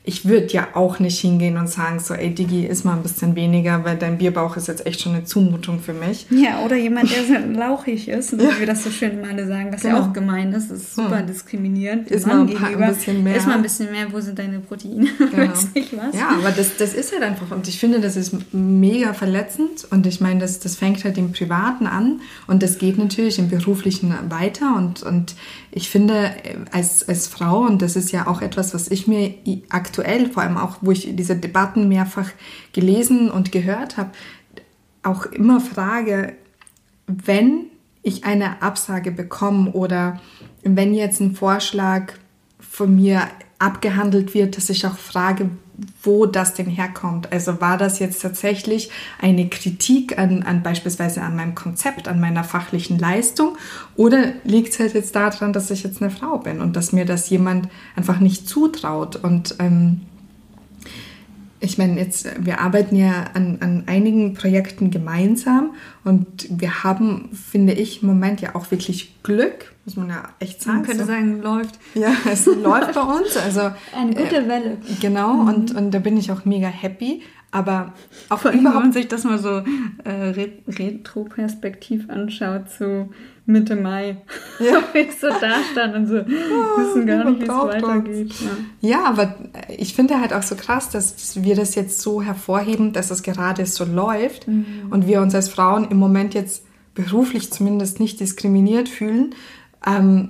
ich 0.10 0.26
würde 0.26 0.47
ja 0.47 0.70
auch 0.74 0.97
nicht 0.97 1.20
hingehen 1.20 1.55
und 1.57 1.70
sagen, 1.70 1.99
so, 1.99 2.16
ey 2.16 2.34
Digi, 2.34 2.66
iss 2.66 2.84
mal 2.84 2.93
ein 2.95 3.03
bisschen 3.03 3.36
weniger, 3.36 3.86
weil 3.86 3.95
dein 3.95 4.18
Bierbauch 4.18 4.57
ist 4.57 4.68
jetzt 4.68 4.88
echt 4.88 5.01
schon 5.01 5.14
eine 5.14 5.24
Zumutung 5.24 5.80
für 5.80 5.93
mich. 5.93 6.26
Ja, 6.32 6.62
oder 6.66 6.76
jemand, 6.78 7.12
der 7.12 7.26
so 7.26 7.34
lauchig 7.60 8.07
ist, 8.07 8.36
wie 8.36 8.43
ja. 8.43 8.60
wir 8.60 8.66
das 8.66 8.84
so 8.84 8.89
schön 8.89 9.24
alle 9.24 9.45
sagen, 9.45 9.72
was 9.72 9.84
genau. 9.84 9.97
ja 9.97 10.01
auch 10.01 10.12
gemein 10.12 10.51
ist, 10.51 10.72
das 10.72 10.80
ist 10.80 10.95
super 10.95 11.20
hm. 11.20 11.28
diskriminierend. 11.28 12.10
Ist 12.10 12.26
mal 12.26 12.39
ein, 12.39 12.51
paar, 12.55 12.70
ein 12.70 12.95
bisschen 12.95 13.24
mehr. 13.24 13.36
Ist 13.36 13.45
mal 13.45 13.57
ein 13.57 13.62
bisschen 13.62 13.91
mehr, 13.91 14.12
wo 14.12 14.20
sind 14.20 14.39
deine 14.39 14.60
Proteine? 14.60 15.07
Genau. 15.30 15.51
Weiß 15.51 15.76
nicht 15.76 15.95
was. 15.95 16.16
Ja, 16.16 16.30
aber 16.39 16.49
das, 16.49 16.78
das 16.78 16.95
ist 16.95 17.14
halt 17.14 17.22
einfach, 17.22 17.51
und 17.51 17.68
ich 17.68 17.80
finde, 17.80 17.99
das 17.99 18.16
ist 18.16 18.34
mega 18.51 19.14
verletzend 19.14 19.86
und 19.91 20.07
ich 20.07 20.22
meine, 20.22 20.39
das, 20.39 20.60
das 20.60 20.76
fängt 20.76 21.03
halt 21.03 21.20
im 21.20 21.34
Privaten 21.34 21.86
an 21.86 22.22
und 22.47 22.64
das 22.64 22.80
geht 22.80 22.97
natürlich 22.97 23.38
im 23.38 23.49
Beruflichen 23.49 24.16
weiter 24.30 24.76
und, 24.76 25.03
und 25.03 25.36
ich 25.72 25.89
finde, 25.89 26.34
als, 26.72 27.07
als 27.07 27.28
Frau, 27.28 27.59
und 27.59 27.82
das 27.82 27.95
ist 27.95 28.11
ja 28.11 28.28
auch 28.28 28.41
etwas, 28.41 28.74
was 28.74 28.89
ich 28.89 29.07
mir 29.07 29.36
aktuell, 29.70 30.32
vor 30.32 30.43
allem 30.43 30.57
auch, 30.57 30.78
wo 30.82 30.91
ich 30.91 31.15
diese 31.15 31.36
Debatten 31.36 31.88
mehrfach 31.88 32.30
gelesen 32.74 33.30
und 33.30 33.51
gehört 33.51 33.97
habe, 33.97 34.11
auch 35.03 35.26
immer 35.28 35.61
frage, 35.61 36.34
wenn 37.07 37.65
ich 38.01 38.24
eine 38.24 38.61
Absage 38.61 39.11
bekomme 39.11 39.72
oder 39.72 40.20
wenn 40.63 40.93
jetzt 40.93 41.20
ein 41.22 41.36
Vorschlag 41.36 42.13
von 42.59 42.95
mir 42.95 43.22
abgehandelt 43.59 44.34
wird, 44.34 44.57
dass 44.57 44.70
ich 44.70 44.86
auch 44.86 44.97
frage, 44.97 45.49
wo 46.04 46.26
das 46.26 46.54
denn 46.54 46.68
herkommt. 46.68 47.32
Also 47.32 47.62
war 47.62 47.78
das 47.78 48.00
jetzt 48.00 48.22
tatsächlich 48.22 48.90
eine 49.20 49.50
Kritik 49.50 50.18
an, 50.18 50.44
an 50.44 50.64
beispielsweise 50.64 51.22
an 51.22 51.36
meinem 51.36 51.56
Konzept, 51.56 52.08
an 52.08 52.20
meiner 52.20 52.44
fachlichen 52.44 53.00
Leistung 53.00 53.58
oder 53.96 54.34
liegt 54.44 54.74
es 54.74 54.80
halt 54.80 54.94
jetzt 54.94 55.16
daran, 55.16 55.54
dass 55.54 55.72
ich 55.72 55.84
jetzt 55.84 56.02
eine 56.02 56.12
Frau 56.12 56.38
bin 56.38 56.62
und 56.62 56.76
dass 56.76 56.92
mir 56.92 57.06
das 57.06 57.30
jemand 57.30 57.70
einfach 57.96 58.20
nicht 58.20 58.48
zutraut 58.48 59.16
und 59.16 59.56
ähm, 59.60 60.02
ich 61.62 61.78
meine, 61.78 61.99
jetzt, 61.99 62.28
wir 62.39 62.62
arbeiten 62.62 62.95
ja 62.95 63.26
an, 63.34 63.57
an 63.60 63.84
einigen 63.88 64.34
Projekten 64.34 64.91
gemeinsam 64.91 65.76
und 66.05 66.47
wir 66.49 66.84
haben, 66.84 67.30
finde 67.34 67.74
ich, 67.74 68.01
im 68.01 68.07
Moment 68.07 68.39
ja 68.39 68.55
auch 68.55 68.72
wirklich 68.72 69.22
Glück, 69.24 69.74
muss 69.84 69.97
man 69.97 70.10
ja 70.10 70.24
echt 70.39 70.62
sagen. 70.62 70.78
Man 70.78 70.86
könnte 70.86 71.03
so. 71.03 71.07
sagen, 71.07 71.41
läuft. 71.41 71.80
Ja, 71.95 72.14
es 72.32 72.45
läuft 72.45 72.93
bei 72.93 73.01
uns. 73.01 73.36
Also, 73.36 73.72
Eine 73.95 74.16
gute 74.16 74.38
äh, 74.38 74.47
Welle. 74.47 74.78
Genau, 75.01 75.34
mhm. 75.34 75.47
und, 75.47 75.76
und 75.76 75.91
da 75.91 75.99
bin 75.99 76.18
ich 76.18 76.32
auch 76.32 76.45
mega 76.45 76.68
happy. 76.68 77.24
Aber 77.52 77.93
auch 78.30 78.39
Vor 78.39 78.52
allem, 78.52 78.64
wenn 78.64 78.74
man 78.74 78.93
sich 78.93 79.08
das 79.08 79.24
mal 79.24 79.39
so 79.39 79.64
äh, 80.04 80.54
retroperspektiv 80.68 82.08
anschaut 82.10 82.70
zu 82.70 83.10
Mitte 83.47 83.76
Mai. 83.76 84.18
Ja. 84.60 84.84
ich 84.93 85.20
so 85.20 85.28
da 85.28 85.56
stand 85.72 85.95
und 85.95 86.08
so 86.08 86.18
wissen 86.18 87.08
gar 87.08 87.26
nicht, 87.26 87.41
wie 87.41 87.43
es 87.45 87.50
weitergeht. 87.50 88.34
Ja. 88.82 88.89
ja. 88.89 89.04
aber 89.06 89.36
ich 89.76 89.95
finde 89.95 90.22
halt 90.22 90.34
auch 90.34 90.43
so 90.43 90.56
krass, 90.56 90.89
dass 90.89 91.43
wir 91.43 91.56
das 91.56 91.74
jetzt 91.74 92.02
so 92.02 92.22
hervorheben, 92.22 92.93
dass 92.93 93.10
es 93.10 93.24
gerade 93.24 93.66
so 93.66 93.84
läuft 93.84 94.47
mhm. 94.47 94.88
und 94.91 95.08
wir 95.08 95.22
uns 95.22 95.34
als 95.34 95.50
Frauen 95.50 95.89
im 95.89 95.97
Moment 95.97 96.36
jetzt 96.36 96.64
beruflich 96.93 97.52
zumindest 97.52 98.00
nicht 98.00 98.20
diskriminiert 98.20 98.88
fühlen. 98.88 99.34
Ähm, 99.86 100.30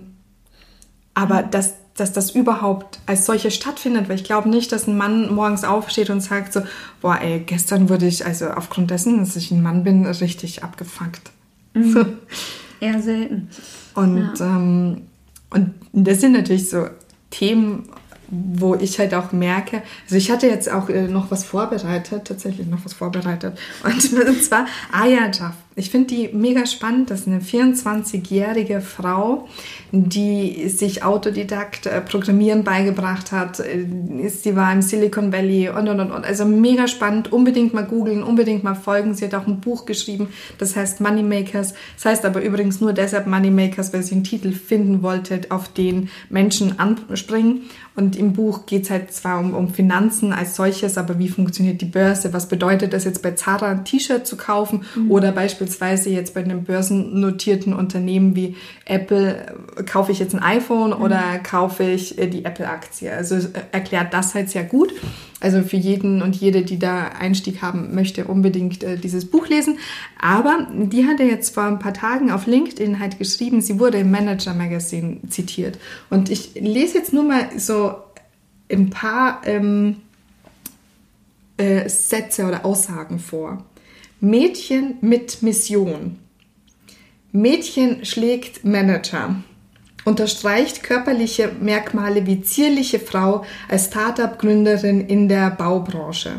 aber 1.13 1.43
mhm. 1.43 1.51
dass 1.51 1.75
dass 1.99 2.13
das 2.13 2.31
überhaupt 2.31 2.99
als 3.05 3.25
solche 3.25 3.51
stattfindet, 3.51 4.09
weil 4.09 4.15
ich 4.15 4.23
glaube 4.23 4.49
nicht, 4.49 4.71
dass 4.71 4.87
ein 4.87 4.97
Mann 4.97 5.33
morgens 5.33 5.63
aufsteht 5.63 6.09
und 6.09 6.21
sagt 6.21 6.53
so, 6.53 6.61
boah, 7.01 7.19
ey, 7.21 7.39
gestern 7.39 7.89
wurde 7.89 8.07
ich, 8.07 8.25
also 8.25 8.49
aufgrund 8.49 8.91
dessen, 8.91 9.19
dass 9.19 9.35
ich 9.35 9.51
ein 9.51 9.61
Mann 9.61 9.83
bin, 9.83 10.05
richtig 10.05 10.63
abgefuckt. 10.63 11.31
Mhm. 11.73 11.91
So. 11.91 12.05
Eher 12.79 13.01
selten. 13.01 13.49
Und, 13.95 14.33
ja. 14.39 14.45
ähm, 14.45 15.01
und 15.49 15.73
das 15.91 16.21
sind 16.21 16.33
natürlich 16.33 16.69
so 16.69 16.87
Themen, 17.29 17.89
wo 18.29 18.75
ich 18.75 18.99
halt 18.99 19.13
auch 19.13 19.31
merke, 19.31 19.81
also 20.03 20.15
ich 20.15 20.29
hatte 20.29 20.47
jetzt 20.47 20.71
auch 20.71 20.89
äh, 20.89 21.07
noch 21.07 21.31
was 21.31 21.43
vorbereitet, 21.43 22.25
tatsächlich 22.25 22.67
noch 22.67 22.85
was 22.85 22.93
vorbereitet. 22.93 23.57
Und, 23.83 24.13
und 24.13 24.43
zwar 24.43 24.65
Aya 24.91 25.31
Jaff. 25.31 25.55
Ich 25.79 25.91
finde 25.91 26.07
die 26.07 26.29
mega 26.33 26.65
spannend. 26.65 27.09
Das 27.09 27.21
ist 27.21 27.27
eine 27.27 27.39
24-jährige 27.39 28.81
Frau, 28.81 29.47
die 29.93 30.67
sich 30.67 31.03
Autodidakt 31.03 31.85
äh, 31.85 32.01
Programmieren 32.01 32.65
beigebracht 32.65 33.31
hat. 33.31 33.61
Äh, 33.61 34.27
sie 34.27 34.57
war 34.57 34.73
im 34.73 34.81
Silicon 34.81 35.31
Valley 35.31 35.69
und 35.69 35.87
und 35.87 36.01
und. 36.01 36.11
und. 36.11 36.25
Also 36.25 36.45
mega 36.45 36.89
spannend. 36.89 37.31
Unbedingt 37.31 37.73
mal 37.73 37.85
googeln, 37.85 38.23
unbedingt 38.23 38.61
mal 38.61 38.75
folgen. 38.75 39.15
Sie 39.15 39.23
hat 39.23 39.33
auch 39.33 39.47
ein 39.47 39.61
Buch 39.61 39.85
geschrieben, 39.85 40.27
das 40.57 40.75
heißt 40.75 40.99
Moneymakers. 40.99 41.73
Das 41.95 42.05
heißt 42.05 42.25
aber 42.25 42.41
übrigens 42.41 42.81
nur 42.81 42.91
deshalb 42.91 43.25
Moneymakers, 43.25 43.93
weil 43.93 44.03
sie 44.03 44.15
einen 44.15 44.25
Titel 44.25 44.51
finden 44.51 45.01
wollte, 45.01 45.39
auf 45.47 45.69
den 45.69 46.09
Menschen 46.29 46.77
anspringen. 46.77 47.69
Und 47.95 48.15
im 48.17 48.33
Buch 48.33 48.65
geht 48.65 48.83
es 48.83 48.89
halt 48.89 49.13
zwar 49.13 49.39
um, 49.39 49.53
um 49.53 49.73
Finanzen 49.73 50.31
als 50.33 50.55
solches, 50.55 50.97
aber 50.97 51.19
wie 51.19 51.27
funktioniert 51.27 51.81
die 51.81 51.85
Börse? 51.85 52.33
Was 52.33 52.47
bedeutet 52.47 52.93
das 52.93 53.05
jetzt 53.05 53.21
bei 53.21 53.31
Zara 53.31 53.71
ein 53.71 53.85
T-Shirt 53.85 54.25
zu 54.25 54.37
kaufen 54.37 54.83
mhm. 54.95 55.11
oder 55.11 55.31
beispielsweise 55.31 55.68
jetzt 55.77 56.33
bei 56.33 56.43
einem 56.43 56.63
börsennotierten 56.63 57.73
Unternehmen 57.73 58.35
wie 58.35 58.55
Apple, 58.85 59.55
äh, 59.77 59.83
kaufe 59.83 60.11
ich 60.11 60.19
jetzt 60.19 60.33
ein 60.33 60.41
iPhone 60.41 60.91
mhm. 60.91 61.01
oder 61.01 61.39
kaufe 61.39 61.83
ich 61.83 62.17
äh, 62.17 62.27
die 62.27 62.45
Apple-Aktie? 62.45 63.11
Also 63.11 63.35
äh, 63.35 63.61
erklärt 63.71 64.13
das 64.13 64.35
halt 64.35 64.49
sehr 64.49 64.63
gut. 64.63 64.93
Also 65.41 65.61
für 65.61 65.77
jeden 65.77 66.21
und 66.21 66.35
jede, 66.35 66.63
die 66.63 66.79
da 66.79 67.09
Einstieg 67.19 67.61
haben 67.61 67.95
möchte, 67.95 68.25
unbedingt 68.25 68.83
äh, 68.83 68.97
dieses 68.97 69.25
Buch 69.25 69.47
lesen. 69.47 69.77
Aber 70.19 70.67
die 70.73 71.05
hat 71.05 71.19
er 71.19 71.27
jetzt 71.27 71.53
vor 71.53 71.63
ein 71.63 71.79
paar 71.79 71.93
Tagen 71.93 72.31
auf 72.31 72.45
LinkedIn 72.45 72.99
halt 72.99 73.19
geschrieben, 73.19 73.61
sie 73.61 73.79
wurde 73.79 73.99
im 73.99 74.11
Manager 74.11 74.53
Magazine 74.53 75.17
zitiert. 75.29 75.79
Und 76.09 76.29
ich 76.29 76.55
lese 76.55 76.97
jetzt 76.97 77.13
nur 77.13 77.23
mal 77.23 77.49
so 77.57 77.95
ein 78.71 78.89
paar 78.89 79.41
ähm, 79.45 79.97
äh, 81.57 81.89
Sätze 81.89 82.45
oder 82.45 82.65
Aussagen 82.65 83.19
vor. 83.19 83.65
Mädchen 84.19 84.97
mit 85.01 85.41
Mission. 85.41 86.19
Mädchen 87.31 88.05
schlägt 88.05 88.65
Manager 88.65 89.35
unterstreicht 90.05 90.83
körperliche 90.83 91.51
Merkmale 91.61 92.25
wie 92.25 92.41
zierliche 92.41 92.99
Frau 92.99 93.45
als 93.67 93.85
Startup-Gründerin 93.85 95.01
in 95.01 95.27
der 95.29 95.51
Baubranche. 95.51 96.31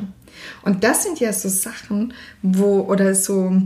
Und 0.62 0.82
das 0.82 1.04
sind 1.04 1.20
ja 1.20 1.32
so 1.32 1.48
Sachen, 1.48 2.12
wo 2.42 2.80
oder 2.80 3.14
so 3.14 3.62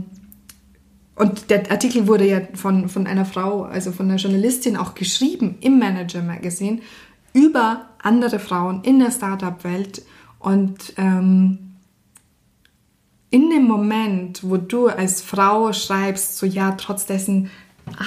und 1.15 1.49
der 1.49 1.71
Artikel 1.71 2.07
wurde 2.07 2.27
ja 2.27 2.41
von, 2.55 2.89
von 2.89 3.07
einer 3.07 3.23
Frau, 3.23 3.63
also 3.63 3.93
von 3.93 4.09
einer 4.09 4.19
Journalistin 4.19 4.75
auch 4.75 4.95
geschrieben 4.95 5.55
im 5.61 5.79
Manager 5.79 6.21
Magazine 6.21 6.79
über 7.31 7.85
andere 8.01 8.37
Frauen 8.37 8.83
in 8.83 8.99
der 8.99 9.11
Startup-Welt. 9.11 10.01
Und 10.39 10.93
ähm, 10.97 11.64
in 13.35 13.49
dem 13.49 13.65
Moment, 13.65 14.39
wo 14.43 14.55
du 14.55 14.87
als 14.87 15.21
Frau 15.21 15.73
schreibst, 15.73 16.37
so 16.37 16.45
ja, 16.45 16.71
trotz 16.71 17.05
dessen 17.05 17.51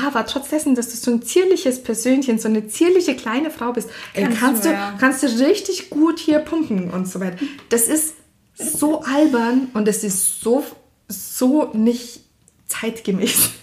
aber 0.08 0.26
trotz 0.26 0.48
dessen, 0.48 0.74
dass 0.74 0.88
du 0.88 0.96
so 0.96 1.10
ein 1.12 1.22
zierliches 1.22 1.82
Persönchen, 1.82 2.38
so 2.38 2.48
eine 2.48 2.66
zierliche 2.66 3.14
kleine 3.14 3.50
Frau 3.50 3.72
bist, 3.72 3.90
kannst, 4.14 4.40
kannst 4.40 4.64
du, 4.64 4.70
ja. 4.70 4.94
kannst 4.98 5.22
du 5.22 5.26
richtig 5.26 5.90
gut 5.90 6.18
hier 6.18 6.40
pumpen 6.40 6.90
und 6.90 7.06
so 7.06 7.20
weiter. 7.20 7.36
Das 7.68 7.86
ist 7.86 8.14
so 8.54 9.02
albern 9.02 9.68
und 9.74 9.86
es 9.86 10.02
ist 10.02 10.40
so, 10.40 10.64
so 11.06 11.70
nicht 11.74 12.22
zeitgemäß. 12.66 13.50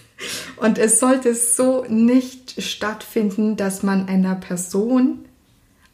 Und 0.56 0.78
es 0.78 0.98
sollte 0.98 1.34
so 1.34 1.84
nicht 1.90 2.62
stattfinden, 2.62 3.56
dass 3.56 3.82
man 3.82 4.08
einer 4.08 4.34
Person 4.34 5.26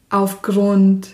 aufgrund, 0.09 1.09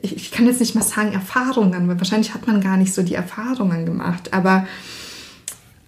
ich, 0.00 0.16
ich 0.16 0.30
kann 0.30 0.46
jetzt 0.46 0.60
nicht 0.60 0.74
mal 0.74 0.82
sagen 0.82 1.12
Erfahrungen, 1.12 1.88
weil 1.88 1.98
wahrscheinlich 1.98 2.34
hat 2.34 2.46
man 2.46 2.60
gar 2.60 2.76
nicht 2.76 2.94
so 2.94 3.02
die 3.02 3.14
Erfahrungen 3.14 3.84
gemacht, 3.84 4.32
aber 4.32 4.66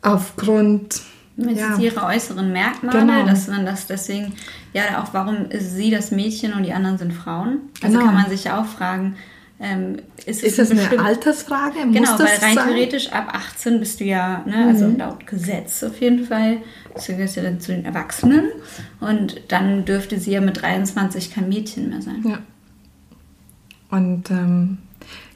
aufgrund 0.03 1.03
mit 1.37 1.57
ja. 1.57 1.77
ihre 1.79 2.05
äußeren 2.05 2.53
Merkmale, 2.53 3.01
genau. 3.01 3.27
dass 3.27 3.49
man 3.49 3.65
das 3.65 3.87
deswegen, 3.87 4.35
ja, 4.73 5.03
auch 5.03 5.15
warum 5.15 5.47
ist 5.51 5.75
sie 5.75 5.91
das 5.91 6.11
Mädchen 6.11 6.53
und 6.53 6.65
die 6.65 6.73
anderen 6.73 6.99
sind 6.99 7.13
Frauen? 7.13 7.61
Also 7.83 7.97
genau. 7.97 8.07
kann 8.07 8.15
man 8.15 8.31
sich 8.31 8.45
ja 8.45 8.61
auch 8.61 8.67
fragen, 8.67 9.17
ähm, 9.63 9.99
ist, 10.25 10.43
ist 10.43 10.59
das 10.59 10.71
eine 10.71 10.89
Altersfrage? 11.05 11.85
Muss 11.85 11.95
genau, 11.95 12.19
weil 12.19 12.27
rein 12.27 12.55
sein? 12.55 12.67
theoretisch 12.67 13.13
ab 13.13 13.29
18 13.33 13.79
bist 13.79 14.01
du 14.01 14.05
ja, 14.05 14.43
ne, 14.47 14.67
also 14.69 14.87
mhm. 14.87 14.99
laut 14.99 15.27
Gesetz 15.27 15.83
auf 15.83 16.01
jeden 16.01 16.25
Fall, 16.25 16.59
gehörst 17.07 17.37
du 17.37 17.43
dann 17.43 17.61
zu 17.61 17.73
den 17.73 17.85
Erwachsenen 17.85 18.49
und 19.01 19.41
dann 19.49 19.85
dürfte 19.85 20.19
sie 20.19 20.33
ja 20.33 20.41
mit 20.41 20.63
23 20.63 21.35
kein 21.35 21.49
Mädchen 21.49 21.91
mehr 21.91 22.01
sein. 22.01 22.25
Ja. 22.27 22.39
Und 23.91 24.31
ähm, 24.31 24.79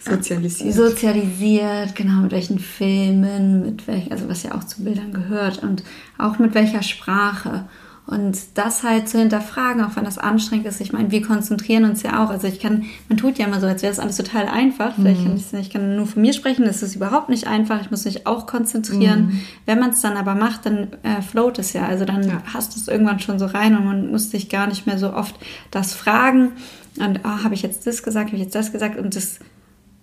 sozialisiert. 0.00 0.74
Sozialisiert, 0.74 1.94
genau, 1.94 2.22
mit 2.22 2.32
welchen 2.32 2.58
Filmen, 2.58 3.62
mit 3.62 3.86
welchen, 3.86 4.12
also 4.12 4.28
was 4.28 4.42
ja 4.42 4.54
auch 4.54 4.64
zu 4.64 4.82
Bildern 4.82 5.12
gehört 5.12 5.62
und 5.62 5.84
auch 6.18 6.38
mit 6.38 6.54
welcher 6.54 6.82
Sprache. 6.82 7.68
Und 8.10 8.36
das 8.54 8.82
halt 8.82 9.08
zu 9.08 9.20
hinterfragen, 9.20 9.84
auch 9.84 9.94
wenn 9.94 10.04
das 10.04 10.18
anstrengend 10.18 10.66
ist. 10.66 10.80
Ich 10.80 10.92
meine, 10.92 11.12
wir 11.12 11.22
konzentrieren 11.22 11.84
uns 11.84 12.02
ja 12.02 12.24
auch. 12.24 12.30
Also 12.30 12.48
ich 12.48 12.58
kann, 12.58 12.86
man 13.08 13.16
tut 13.16 13.38
ja 13.38 13.46
immer 13.46 13.60
so, 13.60 13.68
als 13.68 13.82
wäre 13.82 13.92
das 13.92 14.00
alles 14.00 14.16
total 14.16 14.46
einfach. 14.46 14.96
Vielleicht 14.96 15.22
kann 15.22 15.34
mhm. 15.34 15.38
ich, 15.38 15.52
ich 15.52 15.70
kann 15.70 15.94
nur 15.94 16.08
von 16.08 16.20
mir 16.20 16.32
sprechen, 16.32 16.64
das 16.64 16.82
ist 16.82 16.96
überhaupt 16.96 17.28
nicht 17.28 17.46
einfach. 17.46 17.80
Ich 17.80 17.92
muss 17.92 18.04
mich 18.04 18.26
auch 18.26 18.48
konzentrieren. 18.48 19.26
Mhm. 19.26 19.40
Wenn 19.64 19.78
man 19.78 19.90
es 19.90 20.00
dann 20.00 20.16
aber 20.16 20.34
macht, 20.34 20.66
dann 20.66 20.88
äh, 21.04 21.22
float 21.22 21.60
es 21.60 21.72
ja. 21.72 21.86
Also 21.86 22.04
dann 22.04 22.24
ja. 22.24 22.42
hast 22.52 22.74
du 22.74 22.80
es 22.80 22.88
irgendwann 22.88 23.20
schon 23.20 23.38
so 23.38 23.46
rein 23.46 23.76
und 23.76 23.84
man 23.84 24.10
muss 24.10 24.32
sich 24.32 24.48
gar 24.48 24.66
nicht 24.66 24.88
mehr 24.88 24.98
so 24.98 25.14
oft 25.14 25.36
das 25.70 25.94
fragen. 25.94 26.50
Und 26.98 27.20
oh, 27.22 27.44
habe 27.44 27.54
ich 27.54 27.62
jetzt 27.62 27.86
das 27.86 28.02
gesagt, 28.02 28.30
habe 28.30 28.36
ich 28.38 28.42
jetzt 28.42 28.56
das 28.56 28.72
gesagt? 28.72 28.98
Und 28.98 29.14
das 29.14 29.38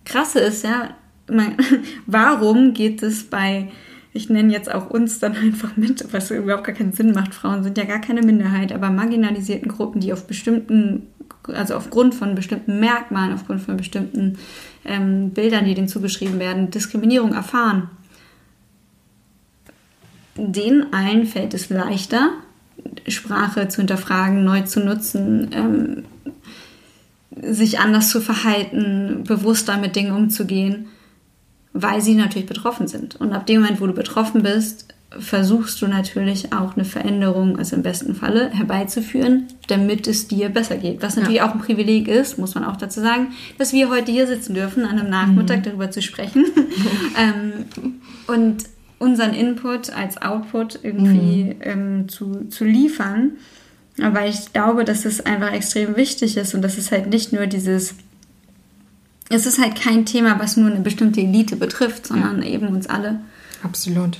Krasse 0.05 0.39
ist 0.39 0.63
ja, 0.63 0.91
man, 1.29 1.57
warum 2.05 2.73
geht 2.73 3.03
es 3.03 3.25
bei 3.29 3.69
ich 4.17 4.29
nenne 4.29 4.51
jetzt 4.51 4.73
auch 4.73 4.89
uns 4.89 5.19
dann 5.19 5.35
einfach 5.37 5.77
mit, 5.77 6.11
was 6.11 6.31
überhaupt 6.31 6.65
gar 6.65 6.75
keinen 6.75 6.91
Sinn 6.91 7.13
macht. 7.13 7.33
Frauen 7.33 7.63
sind 7.63 7.77
ja 7.77 7.85
gar 7.85 8.01
keine 8.01 8.21
Minderheit, 8.21 8.73
aber 8.73 8.89
marginalisierten 8.89 9.71
Gruppen, 9.71 10.01
die 10.01 10.11
auf 10.11 10.27
bestimmten, 10.27 11.07
also 11.47 11.75
aufgrund 11.75 12.15
von 12.15 12.35
bestimmten 12.35 12.79
Merkmalen, 12.79 13.33
aufgrund 13.33 13.61
von 13.61 13.77
bestimmten 13.77 14.37
ähm, 14.83 15.29
Bildern, 15.29 15.65
die 15.65 15.75
denen 15.75 15.87
zugeschrieben 15.87 16.39
werden, 16.39 16.71
Diskriminierung 16.71 17.33
erfahren. 17.33 17.89
Denen 20.35 20.93
allen 20.93 21.25
fällt 21.25 21.53
es 21.53 21.69
leichter, 21.69 22.29
Sprache 23.07 23.69
zu 23.69 23.77
hinterfragen, 23.77 24.43
neu 24.43 24.61
zu 24.61 24.81
nutzen, 24.81 25.49
ähm, 25.51 26.03
sich 27.41 27.79
anders 27.79 28.09
zu 28.09 28.21
verhalten, 28.21 29.23
bewusster 29.25 29.77
mit 29.77 29.95
Dingen 29.95 30.11
umzugehen 30.11 30.87
weil 31.81 32.01
sie 32.01 32.15
natürlich 32.15 32.47
betroffen 32.47 32.87
sind. 32.87 33.15
Und 33.15 33.33
ab 33.33 33.45
dem 33.45 33.61
Moment, 33.61 33.81
wo 33.81 33.87
du 33.87 33.93
betroffen 33.93 34.43
bist, 34.43 34.93
versuchst 35.19 35.81
du 35.81 35.87
natürlich 35.87 36.53
auch 36.53 36.75
eine 36.75 36.83
Veränderung, 36.83 37.57
also 37.57 37.75
im 37.75 37.83
besten 37.83 38.13
Falle, 38.13 38.49
herbeizuführen, 38.49 39.47
damit 39.67 40.07
es 40.07 40.27
dir 40.27 40.49
besser 40.49 40.77
geht. 40.77 41.01
Was 41.01 41.15
natürlich 41.15 41.37
ja. 41.37 41.49
auch 41.49 41.53
ein 41.53 41.61
Privileg 41.61 42.07
ist, 42.07 42.37
muss 42.37 42.55
man 42.55 42.65
auch 42.65 42.75
dazu 42.75 42.99
sagen, 42.99 43.29
dass 43.57 43.73
wir 43.73 43.89
heute 43.89 44.11
hier 44.11 44.27
sitzen 44.27 44.53
dürfen, 44.53 44.83
an 44.83 44.99
einem 44.99 45.09
Nachmittag 45.09 45.59
mhm. 45.59 45.63
darüber 45.63 45.91
zu 45.91 46.01
sprechen. 46.01 46.45
ähm, 47.17 47.65
und 48.27 48.63
unseren 48.99 49.33
Input 49.33 49.91
als 49.91 50.21
Output 50.21 50.79
irgendwie 50.83 51.55
mhm. 51.55 51.61
ähm, 51.61 52.09
zu, 52.09 52.45
zu 52.49 52.65
liefern. 52.65 53.31
Aber 54.01 54.27
ich 54.27 54.51
glaube, 54.53 54.83
dass 54.83 55.05
es 55.05 55.25
einfach 55.25 55.53
extrem 55.53 55.95
wichtig 55.95 56.37
ist 56.37 56.53
und 56.53 56.61
dass 56.61 56.77
es 56.77 56.91
halt 56.91 57.07
nicht 57.07 57.33
nur 57.33 57.47
dieses, 57.47 57.95
es 59.29 59.45
ist 59.45 59.59
halt 59.59 59.79
kein 59.79 60.05
Thema, 60.05 60.39
was 60.39 60.57
nur 60.57 60.69
eine 60.69 60.79
bestimmte 60.79 61.21
Elite 61.21 61.55
betrifft, 61.55 62.07
sondern 62.07 62.41
ja. 62.41 62.49
eben 62.49 62.67
uns 62.67 62.87
alle. 62.87 63.19
Absolut. 63.63 64.17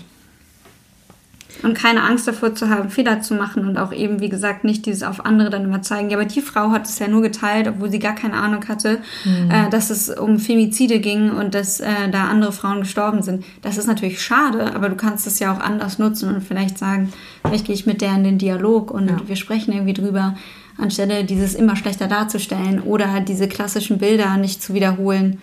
Und 1.63 1.73
keine 1.73 2.03
Angst 2.03 2.27
davor 2.27 2.53
zu 2.53 2.69
haben, 2.69 2.89
Fehler 2.89 3.21
zu 3.21 3.33
machen 3.33 3.67
und 3.67 3.77
auch 3.77 3.91
eben, 3.91 4.19
wie 4.19 4.29
gesagt, 4.29 4.63
nicht 4.63 4.85
dieses 4.85 5.01
auf 5.01 5.25
andere 5.25 5.49
dann 5.49 5.63
immer 5.63 5.81
zeigen. 5.81 6.09
Ja, 6.11 6.17
aber 6.17 6.27
die 6.27 6.41
Frau 6.41 6.69
hat 6.69 6.85
es 6.85 6.99
ja 6.99 7.07
nur 7.07 7.23
geteilt, 7.23 7.67
obwohl 7.67 7.89
sie 7.89 7.97
gar 7.97 8.13
keine 8.13 8.35
Ahnung 8.35 8.67
hatte, 8.67 8.99
mhm. 9.25 9.49
äh, 9.49 9.69
dass 9.71 9.89
es 9.89 10.09
um 10.09 10.37
Femizide 10.37 10.99
ging 10.99 11.31
und 11.31 11.55
dass 11.55 11.79
äh, 11.79 12.09
da 12.11 12.25
andere 12.25 12.51
Frauen 12.51 12.81
gestorben 12.81 13.23
sind. 13.23 13.43
Das 13.63 13.77
ist 13.77 13.87
natürlich 13.87 14.21
schade, 14.21 14.75
aber 14.75 14.89
du 14.89 14.95
kannst 14.95 15.25
es 15.25 15.39
ja 15.39 15.51
auch 15.51 15.59
anders 15.59 15.97
nutzen 15.97 16.33
und 16.33 16.41
vielleicht 16.41 16.77
sagen, 16.77 17.11
vielleicht 17.43 17.65
gehe 17.65 17.75
ich 17.75 17.87
mit 17.87 18.01
der 18.01 18.13
in 18.13 18.23
den 18.23 18.37
Dialog 18.37 18.91
und 18.91 19.09
ja. 19.09 19.17
wir 19.25 19.35
sprechen 19.35 19.71
irgendwie 19.73 19.93
drüber, 19.93 20.35
anstelle 20.77 21.23
dieses 21.23 21.55
immer 21.55 21.75
schlechter 21.75 22.07
darzustellen 22.07 22.81
oder 22.81 23.19
diese 23.21 23.47
klassischen 23.47 23.97
Bilder 23.97 24.37
nicht 24.37 24.61
zu 24.61 24.73
wiederholen, 24.73 25.41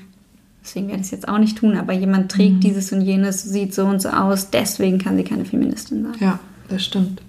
deswegen 0.63 0.89
werde 0.89 1.01
ich 1.01 1.07
es 1.07 1.13
jetzt 1.13 1.29
auch 1.29 1.39
nicht 1.39 1.59
tun, 1.59 1.77
aber 1.77 1.93
jemand 1.93 2.31
trägt 2.31 2.57
mhm. 2.57 2.61
dieses 2.61 2.93
und 2.93 3.03
jenes, 3.03 3.43
sieht 3.43 3.75
so 3.75 3.85
und 3.85 4.01
so 4.01 4.11
aus, 4.11 4.51
deswegen 4.51 4.99
kann 4.99 5.17
sie 5.17 5.25
keine 5.25 5.45
Feministin 5.45 6.05
sein. 6.05 6.15
Ja, 6.21 6.39
das 6.69 6.85
stimmt. 6.85 7.21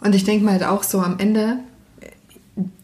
Und 0.00 0.14
ich 0.14 0.24
denke 0.24 0.44
mal 0.44 0.52
halt 0.52 0.64
auch 0.64 0.82
so 0.82 1.00
am 1.00 1.18
Ende, 1.18 1.58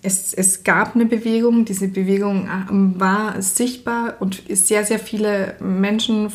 es, 0.02 0.34
es 0.34 0.64
gab 0.64 0.94
eine 0.94 1.06
Bewegung, 1.06 1.64
diese 1.64 1.88
Bewegung 1.88 2.48
ähm, 2.70 2.94
war 2.98 3.40
sichtbar 3.42 4.14
und 4.20 4.42
sehr, 4.48 4.84
sehr 4.84 4.98
viele 4.98 5.54
Menschen 5.60 6.30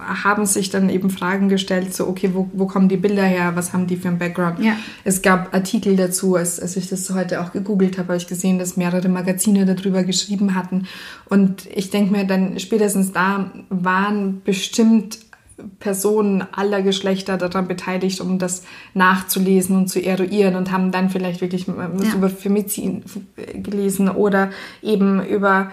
haben 0.00 0.46
sich 0.46 0.70
dann 0.70 0.88
eben 0.88 1.10
Fragen 1.10 1.48
gestellt, 1.48 1.94
so, 1.94 2.06
okay, 2.06 2.30
wo, 2.32 2.50
wo 2.52 2.66
kommen 2.66 2.88
die 2.88 2.96
Bilder 2.96 3.24
her, 3.24 3.52
was 3.54 3.72
haben 3.72 3.86
die 3.86 3.96
für 3.96 4.08
einen 4.08 4.18
Background? 4.18 4.60
Ja. 4.60 4.76
Es 5.04 5.22
gab 5.22 5.54
Artikel 5.54 5.96
dazu, 5.96 6.36
als, 6.36 6.60
als 6.60 6.76
ich 6.76 6.88
das 6.88 7.10
heute 7.10 7.40
auch 7.40 7.52
gegoogelt 7.52 7.98
habe, 7.98 8.08
habe 8.08 8.16
ich 8.16 8.26
gesehen, 8.26 8.58
dass 8.58 8.76
mehrere 8.76 9.08
Magazine 9.08 9.66
darüber 9.66 10.04
geschrieben 10.04 10.54
hatten. 10.54 10.86
Und 11.28 11.66
ich 11.74 11.90
denke 11.90 12.12
mir 12.12 12.24
dann, 12.24 12.58
spätestens 12.58 13.12
da 13.12 13.50
waren 13.68 14.42
bestimmt 14.44 15.18
Personen 15.78 16.44
aller 16.52 16.82
Geschlechter 16.82 17.36
daran 17.36 17.68
beteiligt, 17.68 18.20
um 18.20 18.38
das 18.38 18.64
nachzulesen 18.94 19.76
und 19.76 19.88
zu 19.88 20.00
eruieren 20.02 20.56
und 20.56 20.70
haben 20.70 20.92
dann 20.92 21.10
vielleicht 21.10 21.40
wirklich 21.40 21.66
ja. 21.66 21.90
über 22.14 22.28
Femizid 22.28 23.02
gelesen 23.54 24.08
oder 24.08 24.50
eben 24.82 25.24
über 25.24 25.70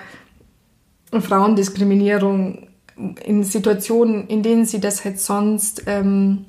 Frauendiskriminierung 1.12 2.68
in 3.24 3.44
Situationen, 3.44 4.28
in 4.28 4.44
denen 4.44 4.66
sie 4.66 4.80
das 4.80 5.06
halt 5.06 5.20
sonst 5.20 5.84
ähm, 5.86 6.46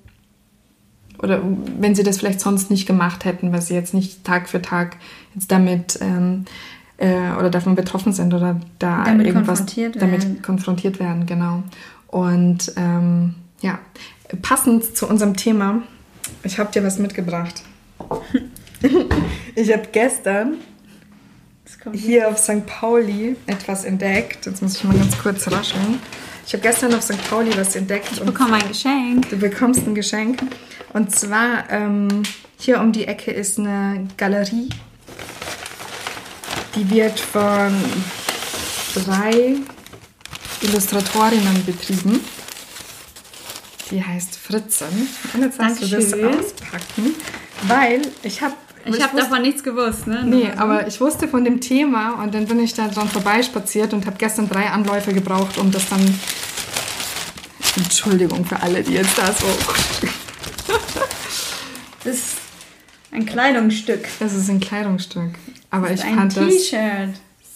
oder 1.23 1.43
wenn 1.79 1.95
sie 1.95 2.05
das 2.05 2.19
vielleicht 2.19 2.41
sonst 2.41 2.71
nicht 2.71 2.87
gemacht 2.87 3.25
hätten, 3.25 3.53
weil 3.53 3.61
sie 3.61 3.75
jetzt 3.75 3.93
nicht 3.93 4.25
Tag 4.25 4.49
für 4.49 4.63
Tag 4.63 4.97
jetzt 5.35 5.51
damit 5.51 5.99
ähm, 6.01 6.45
äh, 6.97 7.33
oder 7.39 7.51
davon 7.51 7.75
betroffen 7.75 8.13
sind 8.13 8.35
oder 8.35 8.61
da 8.79 9.05
damit 9.05 9.27
irgendwas 9.27 9.59
konfrontiert 9.59 10.01
damit 10.01 10.43
konfrontiert 10.43 11.01
werden, 11.01 11.27
genau. 11.27 11.63
Und 12.09 12.73
ähm, 12.77 13.35
ja, 13.61 13.79
passend 14.43 14.97
zu 14.97 15.07
unserem 15.07 15.37
Thema, 15.37 15.83
ich 16.43 16.59
habe 16.59 16.73
dir 16.73 16.83
was 16.83 16.99
mitgebracht. 16.99 17.63
ich 19.55 19.73
habe 19.73 19.89
gestern 19.93 20.59
hier 21.93 22.29
auf 22.29 22.39
St. 22.39 22.67
Pauli 22.67 23.37
etwas 23.47 23.85
entdeckt. 23.85 24.47
Jetzt 24.47 24.63
muss 24.63 24.77
ich 24.77 24.85
mal 24.85 24.97
ganz 24.97 25.19
kurz 25.19 25.51
raschen. 25.51 26.01
Ich 26.47 26.53
habe 26.55 26.63
gestern 26.63 26.95
auf 26.95 27.03
St. 27.03 27.23
Pauli 27.29 27.51
was 27.57 27.77
entdeckt. 27.77 28.09
Ich 28.13 28.21
bekomme 28.21 28.55
ein 28.55 28.69
Geschenk. 28.69 29.29
Du 29.29 29.37
bekommst 29.37 29.87
ein 29.87 29.95
Geschenk. 29.95 30.41
Und 30.95 31.15
zwar 31.15 31.71
ähm, 31.71 32.23
hier 32.59 32.81
um 32.81 32.93
die 32.93 33.07
Ecke 33.07 33.31
ist 33.31 33.59
eine 33.59 34.09
Galerie. 34.17 34.71
Die 36.75 36.91
wird 36.91 37.21
von 37.21 37.75
drei 38.95 39.57
Illustratorinnen 40.63 41.65
betrieben. 41.65 42.21
Die 43.91 44.05
heißt 44.05 44.37
Fritzen. 44.37 45.09
Und 45.33 45.43
jetzt 45.43 45.59
darfst 45.59 45.83
du 45.83 45.87
das 45.87 46.13
auspacken, 46.13 47.15
weil 47.63 48.03
ich 48.23 48.43
habe 48.43 48.55
ich, 48.85 49.03
habe 49.03 49.17
davon 49.17 49.43
nichts 49.43 49.63
gewusst, 49.63 50.07
ne? 50.07 50.25
Nee, 50.25 50.51
aber 50.57 50.87
ich 50.87 51.01
wusste 51.01 51.29
von 51.29 51.45
dem 51.45 51.61
Thema 51.61 52.23
und 52.23 52.35
dann 52.35 52.47
bin 52.47 52.61
ich 52.61 52.75
da 52.75 52.89
dran 52.89 53.09
vorbeispaziert 53.09 53.93
und 53.93 54.07
habe 54.07 54.17
gestern 54.19 54.49
drei 54.49 54.71
Anläufe 54.71 55.13
gebraucht, 55.13 55.59
um 55.59 55.71
das 55.71 55.89
dann. 55.89 56.01
Entschuldigung 57.77 58.45
für 58.45 58.61
alle, 58.61 58.83
die 58.83 58.95
jetzt 58.95 59.17
da 59.19 59.33
so. 59.33 59.47
das 62.05 62.15
ist 62.15 62.37
ein 63.13 63.25
Kleidungsstück. 63.27 64.09
Das 64.19 64.35
ist 64.35 64.49
ein 64.49 64.61
Kleidungsstück. 64.61 65.31
Aber 65.71 65.91
ich 65.91 66.01
fand 66.01 66.37
das 66.37 66.73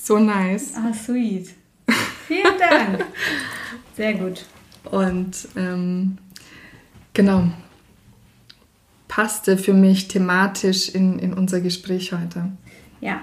so 0.04 0.18
nice. 0.18 0.72
Ah, 0.76 0.92
sweet. 0.92 1.50
Vielen 2.26 2.58
Dank. 2.58 3.04
Sehr 3.96 4.14
gut. 4.14 4.44
Und 4.84 5.48
ähm, 5.56 6.18
genau, 7.12 7.44
passte 9.08 9.58
für 9.58 9.74
mich 9.74 10.08
thematisch 10.08 10.88
in, 10.88 11.18
in 11.18 11.34
unser 11.34 11.60
Gespräch 11.60 12.12
heute. 12.12 12.50
Ja, 13.00 13.20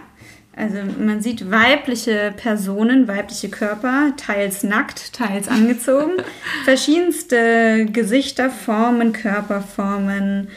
also 0.55 0.77
man 0.99 1.21
sieht 1.21 1.49
weibliche 1.49 2.33
Personen, 2.35 3.07
weibliche 3.07 3.49
Körper, 3.49 4.13
teils 4.17 4.63
nackt, 4.63 5.13
teils 5.13 5.47
angezogen, 5.47 6.13
verschiedenste 6.65 7.87
Gesichter, 7.91 8.49
Formen, 8.49 9.13
Körperformen, 9.13 10.49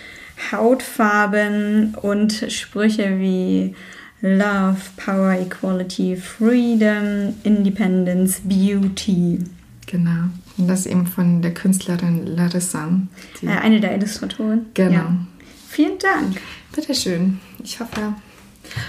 Hautfarben 0.51 1.95
und 2.03 2.47
Sprüche 2.49 3.21
wie 3.21 3.77
Love, 4.23 4.79
Power, 4.97 5.33
Equality, 5.33 6.17
Freedom, 6.17 7.35
Independence, 7.43 8.41
Beauty. 8.45 9.41
Genau. 9.87 10.29
Und 10.57 10.69
das 10.69 10.87
eben 10.87 11.07
von 11.07 11.43
der 11.43 11.53
Künstlerin 11.53 12.27
Larissa. 12.27 12.89
Äh, 13.43 13.49
eine 13.49 13.81
der 13.81 13.97
Illustratoren. 13.97 14.67
Genau. 14.75 14.93
Ja. 14.93 15.17
Vielen 15.69 15.99
Dank. 15.99 16.41
Bitteschön. 16.75 17.41
Ich 17.65 17.81
hoffe, 17.81 18.15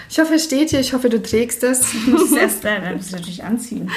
ich 0.10 0.20
hoffe, 0.20 0.36
es 0.36 0.46
steht 0.46 0.70
hier. 0.70 0.80
Ich 0.80 0.94
hoffe, 0.94 1.10
du 1.10 1.22
trägst 1.22 1.64
es. 1.64 1.94
Ich 1.94 2.08
muss 2.08 2.32
es 2.32 2.38
erst 2.38 2.66
äh, 2.66 2.96
muss 2.96 3.12
natürlich 3.12 3.44
anziehen. 3.44 3.90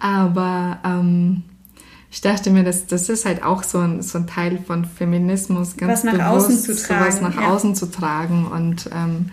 Aber 0.00 0.78
ähm, 0.84 1.42
ich 2.10 2.20
dachte 2.20 2.50
mir, 2.50 2.64
das, 2.64 2.86
das 2.86 3.08
ist 3.08 3.26
halt 3.26 3.42
auch 3.42 3.62
so 3.62 3.78
ein, 3.78 4.02
so 4.02 4.18
ein 4.18 4.26
Teil 4.26 4.58
von 4.66 4.84
Feminismus, 4.84 5.76
ganz 5.76 5.92
was 5.92 6.04
nach 6.04 6.12
bewusst, 6.30 6.46
außen 6.46 6.58
zu 6.58 6.74
tragen. 6.76 7.04
sowas 7.04 7.20
nach 7.20 7.40
ja. 7.40 7.48
außen 7.48 7.74
zu 7.74 7.86
tragen. 7.90 8.46
Und 8.46 8.88
ähm, 8.94 9.30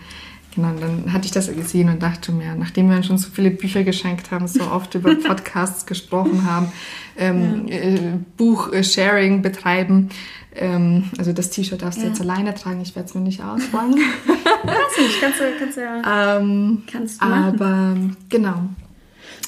Genau, 0.56 0.74
dann 0.80 1.12
hatte 1.12 1.26
ich 1.26 1.32
das 1.32 1.54
gesehen 1.54 1.90
und 1.90 2.02
dachte 2.02 2.32
mir, 2.32 2.56
nachdem 2.56 2.90
wir 2.90 2.96
uns 2.96 3.08
schon 3.08 3.18
so 3.18 3.30
viele 3.30 3.52
Bücher 3.52 3.84
geschenkt 3.84 4.32
haben, 4.32 4.48
so 4.48 4.64
oft 4.64 4.96
über 4.96 5.14
Podcasts 5.28 5.86
gesprochen 5.86 6.50
haben, 6.50 6.72
ähm, 7.18 7.68
ja. 7.68 7.76
äh, 7.76 8.00
Buch-Sharing 8.38 9.42
betreiben, 9.42 10.10
ähm, 10.56 11.10
also 11.18 11.34
das 11.34 11.50
T-Shirt 11.50 11.82
darfst 11.82 12.00
du 12.00 12.04
ja. 12.04 12.10
jetzt 12.10 12.22
alleine 12.22 12.56
tragen, 12.56 12.82
ich 12.82 12.96
werde 12.96 13.10
es 13.10 13.16
mir 13.16 13.22
nicht 13.22 13.44
ausbauen. 13.44 13.96
Weiß 14.64 14.98
nicht, 14.98 15.20
kannst 15.20 15.40
du, 15.40 15.44
kannst 15.60 15.78
du 15.78 15.82
ja. 15.82 16.38
Ähm, 16.38 16.84
kannst 16.90 17.22
du 17.22 17.26
machen. 17.26 17.62
Aber 17.62 17.98
genau. 18.30 18.70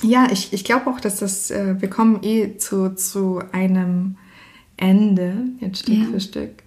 Ja, 0.03 0.28
ich, 0.32 0.51
ich 0.51 0.64
glaube 0.64 0.89
auch, 0.89 0.99
dass 0.99 1.20
das, 1.20 1.49
äh, 1.49 1.76
wir 1.80 1.89
kommen 1.89 2.20
eh 2.24 2.58
zu, 2.58 2.93
zu 2.95 3.41
einem 3.51 4.18
Ende, 4.76 5.45
jetzt 5.60 5.80
Stück 5.80 5.95
ja. 5.95 6.05
für 6.12 6.20
Stück. 6.20 6.64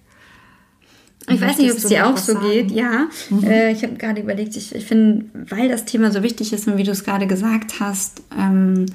Ich 1.29 1.39
weiß 1.39 1.57
nicht, 1.59 1.71
ob 1.71 1.77
es 1.77 1.85
dir 1.85 2.07
auch 2.07 2.17
so 2.17 2.33
sagen? 2.33 2.49
geht. 2.49 2.71
Ja, 2.71 3.07
mhm. 3.29 3.43
äh, 3.43 3.71
ich 3.71 3.83
habe 3.83 3.93
gerade 3.95 4.21
überlegt, 4.21 4.55
ich, 4.55 4.73
ich 4.73 4.85
finde, 4.85 5.25
weil 5.33 5.69
das 5.69 5.85
Thema 5.85 6.11
so 6.11 6.23
wichtig 6.23 6.51
ist 6.51 6.67
und 6.67 6.77
wie 6.77 6.83
du 6.83 6.91
es 6.91 7.03
gerade 7.03 7.27
gesagt 7.27 7.79
hast, 7.79 8.23
ähm, 8.37 8.87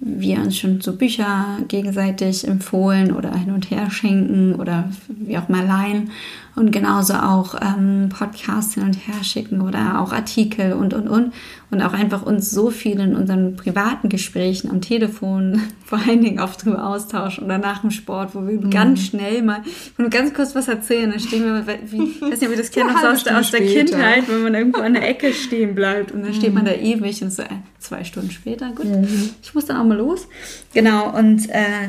wir 0.00 0.38
uns 0.38 0.56
schon 0.56 0.80
so 0.80 0.96
Bücher 0.96 1.58
gegenseitig 1.66 2.46
empfohlen 2.46 3.12
oder 3.12 3.34
hin 3.36 3.52
und 3.52 3.70
her 3.70 3.90
schenken 3.90 4.54
oder 4.54 4.90
wie 5.08 5.36
auch 5.36 5.48
mal 5.48 5.66
leihen 5.66 6.10
und 6.58 6.72
genauso 6.72 7.14
auch 7.14 7.54
ähm, 7.62 8.08
Podcasts 8.10 8.74
hin 8.74 8.82
und 8.82 8.94
her 8.94 9.22
schicken 9.22 9.60
oder 9.60 10.00
auch 10.00 10.12
Artikel 10.12 10.72
und 10.72 10.92
und 10.92 11.08
und 11.08 11.32
und 11.70 11.82
auch 11.82 11.92
einfach 11.92 12.22
uns 12.22 12.50
so 12.50 12.70
viel 12.70 12.98
in 12.98 13.14
unseren 13.14 13.54
privaten 13.56 14.08
Gesprächen 14.08 14.70
am 14.70 14.80
Telefon 14.80 15.62
vor 15.84 15.98
allen 15.98 16.22
Dingen 16.22 16.40
oft 16.40 16.64
drüber 16.64 16.86
austauschen 16.86 17.44
oder 17.44 17.58
nach 17.58 17.82
dem 17.82 17.90
Sport, 17.90 18.34
wo 18.34 18.46
wir 18.46 18.60
mhm. 18.60 18.70
ganz 18.70 19.00
schnell 19.02 19.42
mal, 19.42 19.62
wir 19.96 20.08
ganz 20.08 20.34
kurz 20.34 20.54
was 20.54 20.68
erzählen, 20.68 21.10
dann 21.10 21.20
stehen 21.20 21.44
wir, 21.44 21.66
wie, 21.90 22.04
ich 22.04 22.20
weiß 22.20 22.40
nicht, 22.40 22.44
ob 22.44 22.50
ihr 22.50 22.56
das 22.56 22.70
kennt, 22.70 22.90
so 23.00 23.06
aus, 23.06 23.24
der, 23.24 23.38
aus 23.38 23.50
der 23.50 23.60
Kindheit, 23.60 24.28
wenn 24.28 24.42
man 24.42 24.54
irgendwo 24.54 24.80
an 24.80 24.94
der 24.94 25.08
Ecke 25.08 25.32
stehen 25.32 25.74
bleibt 25.74 26.12
und 26.12 26.22
dann 26.22 26.30
mhm. 26.30 26.36
steht 26.36 26.54
man 26.54 26.64
da 26.64 26.72
ewig 26.72 27.22
und 27.22 27.32
so 27.32 27.42
äh, 27.42 27.48
zwei 27.78 28.04
Stunden 28.04 28.30
später, 28.30 28.70
gut, 28.72 28.86
mhm. 28.86 29.30
ich 29.42 29.54
muss 29.54 29.66
dann 29.66 29.76
auch 29.76 29.84
mal 29.84 29.96
los. 29.96 30.26
Genau, 30.74 31.16
und 31.16 31.48
äh, 31.50 31.88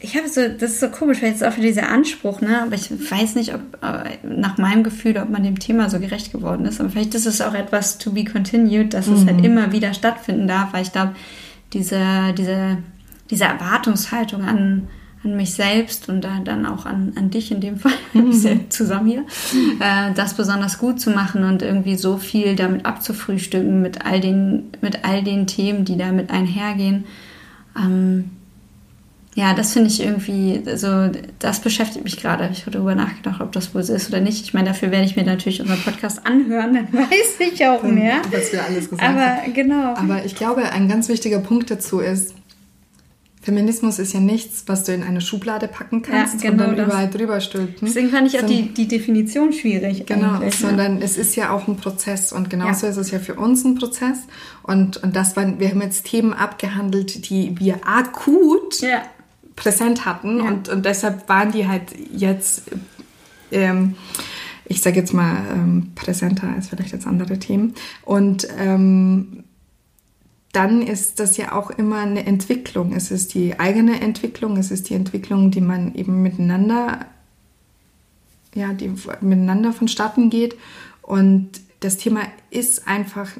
ich 0.00 0.16
habe 0.16 0.28
so, 0.28 0.42
das 0.42 0.72
ist 0.72 0.80
so 0.80 0.88
komisch, 0.88 1.22
weil 1.22 1.30
jetzt 1.30 1.42
auch 1.42 1.52
für 1.52 1.60
dieser 1.60 1.88
Anspruch, 1.88 2.40
ne? 2.40 2.62
Aber 2.62 2.74
ich 2.74 2.90
weiß 2.90 3.34
nicht, 3.34 3.54
ob 3.54 3.60
äh, 3.82 4.16
nach 4.22 4.56
meinem 4.56 4.84
Gefühl, 4.84 5.18
ob 5.18 5.28
man 5.28 5.42
dem 5.42 5.58
Thema 5.58 5.90
so 5.90 5.98
gerecht 5.98 6.32
geworden 6.32 6.66
ist. 6.66 6.80
Aber 6.80 6.90
vielleicht 6.90 7.14
ist 7.14 7.26
es 7.26 7.40
auch 7.40 7.54
etwas 7.54 7.98
to 7.98 8.12
be 8.12 8.24
continued, 8.24 8.94
dass 8.94 9.08
mhm. 9.08 9.14
es 9.14 9.26
halt 9.26 9.38
mhm. 9.38 9.44
immer 9.44 9.72
wieder 9.72 9.94
stattfinden 9.94 10.46
darf, 10.46 10.72
weil 10.72 10.82
ich 10.82 10.92
glaube, 10.92 11.16
diese, 11.72 12.32
diese, 12.36 12.78
diese 13.28 13.44
Erwartungshaltung 13.44 14.44
an, 14.44 14.88
an 15.24 15.36
mich 15.36 15.54
selbst 15.54 16.08
und 16.08 16.22
dann 16.22 16.64
auch 16.64 16.86
an, 16.86 17.14
an 17.16 17.30
dich 17.30 17.50
in 17.50 17.60
dem 17.60 17.78
Fall, 17.78 17.92
mhm. 18.12 18.70
zusammen 18.70 19.08
hier, 19.08 19.24
äh, 19.80 20.14
das 20.14 20.34
besonders 20.34 20.78
gut 20.78 21.00
zu 21.00 21.10
machen 21.10 21.42
und 21.42 21.62
irgendwie 21.62 21.96
so 21.96 22.18
viel 22.18 22.54
damit 22.54 22.86
abzufrühstücken 22.86 23.82
mit 23.82 24.06
all 24.06 24.20
den, 24.20 24.70
mit 24.80 25.04
all 25.04 25.24
den 25.24 25.48
Themen, 25.48 25.84
die 25.84 25.96
damit 25.96 26.30
einhergehen. 26.30 27.04
Ähm, 27.76 28.30
ja, 29.38 29.54
das 29.54 29.72
finde 29.72 29.88
ich 29.88 30.02
irgendwie, 30.02 30.60
also 30.66 31.10
das 31.38 31.60
beschäftigt 31.60 32.02
mich 32.02 32.20
gerade. 32.20 32.48
Ich 32.52 32.62
habe 32.62 32.72
darüber 32.72 32.96
nachgedacht, 32.96 33.40
ob 33.40 33.52
das 33.52 33.72
wohl 33.72 33.84
so 33.84 33.94
ist 33.94 34.08
oder 34.08 34.18
nicht. 34.18 34.42
Ich 34.42 34.52
meine, 34.52 34.70
dafür 34.70 34.90
werde 34.90 35.04
ich 35.06 35.14
mir 35.14 35.22
natürlich 35.22 35.60
unseren 35.60 35.78
Podcast 35.78 36.26
anhören, 36.26 36.74
dann 36.74 36.92
weiß 36.92 37.52
ich 37.52 37.64
auch 37.64 37.84
mehr. 37.84 38.16
Was 38.32 38.52
wir 38.52 38.64
alles 38.64 38.90
gesagt 38.90 39.08
Aber 39.08 39.20
haben. 39.20 39.54
genau. 39.54 39.94
Aber 39.94 40.24
ich 40.24 40.34
glaube, 40.34 40.64
ein 40.72 40.88
ganz 40.88 41.08
wichtiger 41.08 41.38
Punkt 41.38 41.70
dazu 41.70 42.00
ist, 42.00 42.34
Feminismus 43.40 44.00
ist 44.00 44.12
ja 44.12 44.18
nichts, 44.18 44.64
was 44.66 44.82
du 44.82 44.92
in 44.92 45.04
eine 45.04 45.20
Schublade 45.20 45.68
packen 45.68 46.02
kannst 46.02 46.42
ja, 46.42 46.50
genau 46.50 46.64
und 46.64 46.70
dann 46.70 46.76
das. 46.76 46.86
überall 46.88 47.08
drüber 47.08 47.40
stülpen. 47.40 47.86
Deswegen 47.86 48.10
fand 48.10 48.26
ich 48.26 48.40
auch 48.40 48.44
die, 48.44 48.74
die 48.74 48.88
Definition 48.88 49.52
schwierig. 49.52 50.04
Genau, 50.04 50.40
sondern 50.50 50.98
ja. 50.98 51.04
es 51.04 51.16
ist 51.16 51.36
ja 51.36 51.50
auch 51.52 51.68
ein 51.68 51.76
Prozess 51.76 52.32
und 52.32 52.50
genauso 52.50 52.86
ja. 52.86 52.90
ist 52.90 52.98
es 52.98 53.12
ja 53.12 53.20
für 53.20 53.36
uns 53.36 53.64
ein 53.64 53.76
Prozess. 53.76 54.18
Und, 54.64 54.96
und 54.96 55.14
das 55.14 55.36
waren, 55.36 55.60
wir 55.60 55.68
haben 55.68 55.80
jetzt 55.80 56.06
Themen 56.06 56.34
abgehandelt, 56.34 57.30
die 57.30 57.54
wir 57.60 57.86
akut 57.86 58.80
präsent 59.58 60.04
hatten 60.04 60.40
und, 60.40 60.68
und 60.68 60.86
deshalb 60.86 61.28
waren 61.28 61.50
die 61.50 61.66
halt 61.66 61.92
jetzt, 62.12 62.70
ähm, 63.50 63.96
ich 64.64 64.80
sage 64.80 65.00
jetzt 65.00 65.12
mal, 65.12 65.36
ähm, 65.52 65.92
präsenter 65.96 66.48
als 66.54 66.68
vielleicht 66.68 66.92
jetzt 66.92 67.06
andere 67.06 67.38
Themen. 67.38 67.74
Und 68.04 68.46
ähm, 68.56 69.42
dann 70.52 70.80
ist 70.80 71.18
das 71.18 71.36
ja 71.36 71.52
auch 71.52 71.70
immer 71.70 71.98
eine 71.98 72.24
Entwicklung. 72.24 72.92
Es 72.94 73.10
ist 73.10 73.34
die 73.34 73.58
eigene 73.58 74.00
Entwicklung, 74.00 74.56
es 74.56 74.70
ist 74.70 74.88
die 74.88 74.94
Entwicklung, 74.94 75.50
die 75.50 75.60
man 75.60 75.94
eben 75.94 76.22
miteinander, 76.22 77.06
ja, 78.54 78.72
die 78.72 78.92
miteinander 79.20 79.72
vonstatten 79.72 80.30
geht. 80.30 80.56
Und 81.02 81.50
das 81.80 81.96
Thema 81.96 82.20
ist 82.50 82.86
einfach 82.86 83.30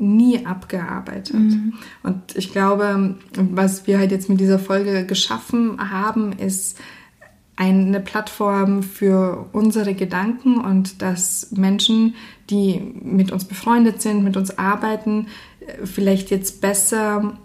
nie 0.00 0.46
abgearbeitet. 0.46 1.34
Mhm. 1.34 1.74
Und 2.02 2.36
ich 2.36 2.52
glaube, 2.52 3.16
was 3.34 3.86
wir 3.86 3.98
halt 3.98 4.10
jetzt 4.10 4.28
mit 4.28 4.40
dieser 4.40 4.58
Folge 4.58 5.04
geschaffen 5.04 5.90
haben, 5.90 6.32
ist 6.32 6.78
eine 7.56 7.98
Plattform 7.98 8.84
für 8.84 9.48
unsere 9.52 9.94
Gedanken 9.94 10.58
und 10.60 11.02
dass 11.02 11.50
Menschen, 11.50 12.14
die 12.50 12.80
mit 13.02 13.32
uns 13.32 13.46
befreundet 13.46 14.00
sind, 14.00 14.22
mit 14.22 14.36
uns 14.36 14.58
arbeiten, 14.58 15.26
vielleicht 15.84 16.30
jetzt 16.30 16.60
besser 16.60 17.36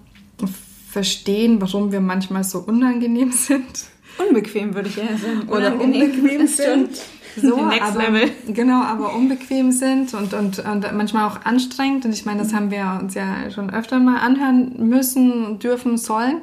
verstehen, 0.87 1.59
warum 1.59 1.91
wir 1.91 1.99
manchmal 1.99 2.43
so 2.43 2.59
unangenehm 2.59 3.31
sind. 3.31 3.85
Unbequem 4.19 4.75
würde 4.75 4.89
ich 4.89 4.97
eher 4.99 5.17
sagen. 5.17 5.49
Oder 5.49 5.79
unbequem 5.81 6.45
sind. 6.45 6.89
So, 7.41 7.57
aber, 7.57 8.29
genau, 8.47 8.83
aber 8.83 9.15
unbequem 9.15 9.71
sind 9.71 10.13
und, 10.13 10.33
und, 10.33 10.59
und 10.59 10.93
manchmal 10.93 11.27
auch 11.27 11.45
anstrengend. 11.45 12.05
Und 12.05 12.13
ich 12.13 12.25
meine, 12.25 12.43
das 12.43 12.53
haben 12.53 12.69
wir 12.69 12.99
uns 13.01 13.15
ja 13.15 13.49
schon 13.49 13.69
öfter 13.71 13.99
mal 13.99 14.19
anhören 14.19 14.87
müssen, 14.87 15.59
dürfen, 15.59 15.97
sollen. 15.97 16.41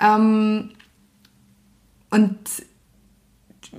Ähm, 0.00 0.70
und 2.10 2.38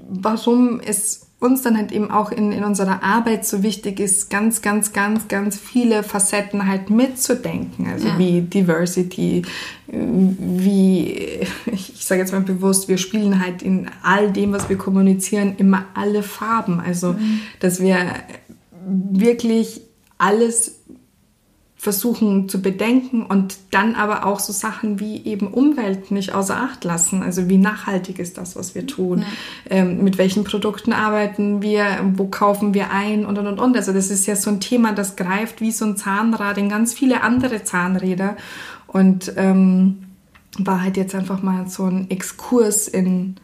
warum 0.09 0.79
es 0.79 1.24
uns 1.45 1.61
dann 1.61 1.77
halt 1.77 1.91
eben 1.91 2.11
auch 2.11 2.31
in, 2.31 2.51
in 2.51 2.63
unserer 2.63 3.03
Arbeit 3.03 3.45
so 3.45 3.63
wichtig 3.63 3.99
ist, 3.99 4.29
ganz, 4.29 4.61
ganz, 4.61 4.91
ganz, 4.91 5.27
ganz 5.27 5.57
viele 5.57 6.03
Facetten 6.03 6.67
halt 6.67 6.89
mitzudenken. 6.89 7.87
Also 7.87 8.07
ja. 8.07 8.17
wie 8.17 8.41
Diversity, 8.41 9.43
wie, 9.87 11.39
ich 11.71 12.05
sage 12.05 12.21
jetzt 12.21 12.33
mal 12.33 12.41
bewusst, 12.41 12.89
wir 12.89 12.97
spielen 12.97 13.43
halt 13.43 13.61
in 13.61 13.89
all 14.03 14.31
dem, 14.31 14.51
was 14.51 14.69
wir 14.69 14.77
kommunizieren, 14.77 15.55
immer 15.57 15.85
alle 15.93 16.23
Farben. 16.23 16.79
Also, 16.79 17.13
mhm. 17.13 17.41
dass 17.59 17.79
wir 17.79 17.97
wirklich 18.87 19.81
alles 20.17 20.79
versuchen 21.85 22.49
zu 22.49 22.63
bedenken 22.63 23.23
und 23.23 23.57
dann 23.69 23.93
aber 23.93 24.25
auch 24.25 24.39
so 24.39 24.51
Sachen 24.51 24.99
wie 24.99 25.23
eben 25.23 25.45
Umwelt 25.45 26.09
nicht 26.09 26.33
außer 26.33 26.57
Acht 26.57 26.83
lassen. 26.83 27.21
Also 27.21 27.47
wie 27.47 27.59
nachhaltig 27.59 28.17
ist 28.17 28.39
das, 28.39 28.55
was 28.55 28.73
wir 28.73 28.87
tun? 28.87 29.19
Ja. 29.19 29.25
Ähm, 29.69 30.03
mit 30.03 30.17
welchen 30.17 30.45
Produkten 30.45 30.93
arbeiten 30.93 31.61
wir? 31.61 31.85
Wo 32.15 32.25
kaufen 32.25 32.73
wir 32.73 32.89
ein? 32.89 33.23
Und, 33.23 33.37
und, 33.37 33.45
und, 33.45 33.59
und. 33.59 33.77
Also 33.77 33.93
das 33.93 34.09
ist 34.09 34.25
ja 34.25 34.35
so 34.35 34.49
ein 34.49 34.59
Thema, 34.59 34.93
das 34.93 35.15
greift 35.15 35.61
wie 35.61 35.71
so 35.71 35.85
ein 35.85 35.95
Zahnrad 35.95 36.57
in 36.57 36.69
ganz 36.69 36.95
viele 36.95 37.21
andere 37.21 37.63
Zahnräder. 37.63 38.35
Und 38.87 39.33
ähm, 39.35 40.05
war 40.57 40.81
halt 40.81 40.97
jetzt 40.97 41.13
einfach 41.13 41.43
mal 41.43 41.67
so 41.67 41.85
ein 41.85 42.09
Exkurs 42.09 42.87
in 42.87 43.35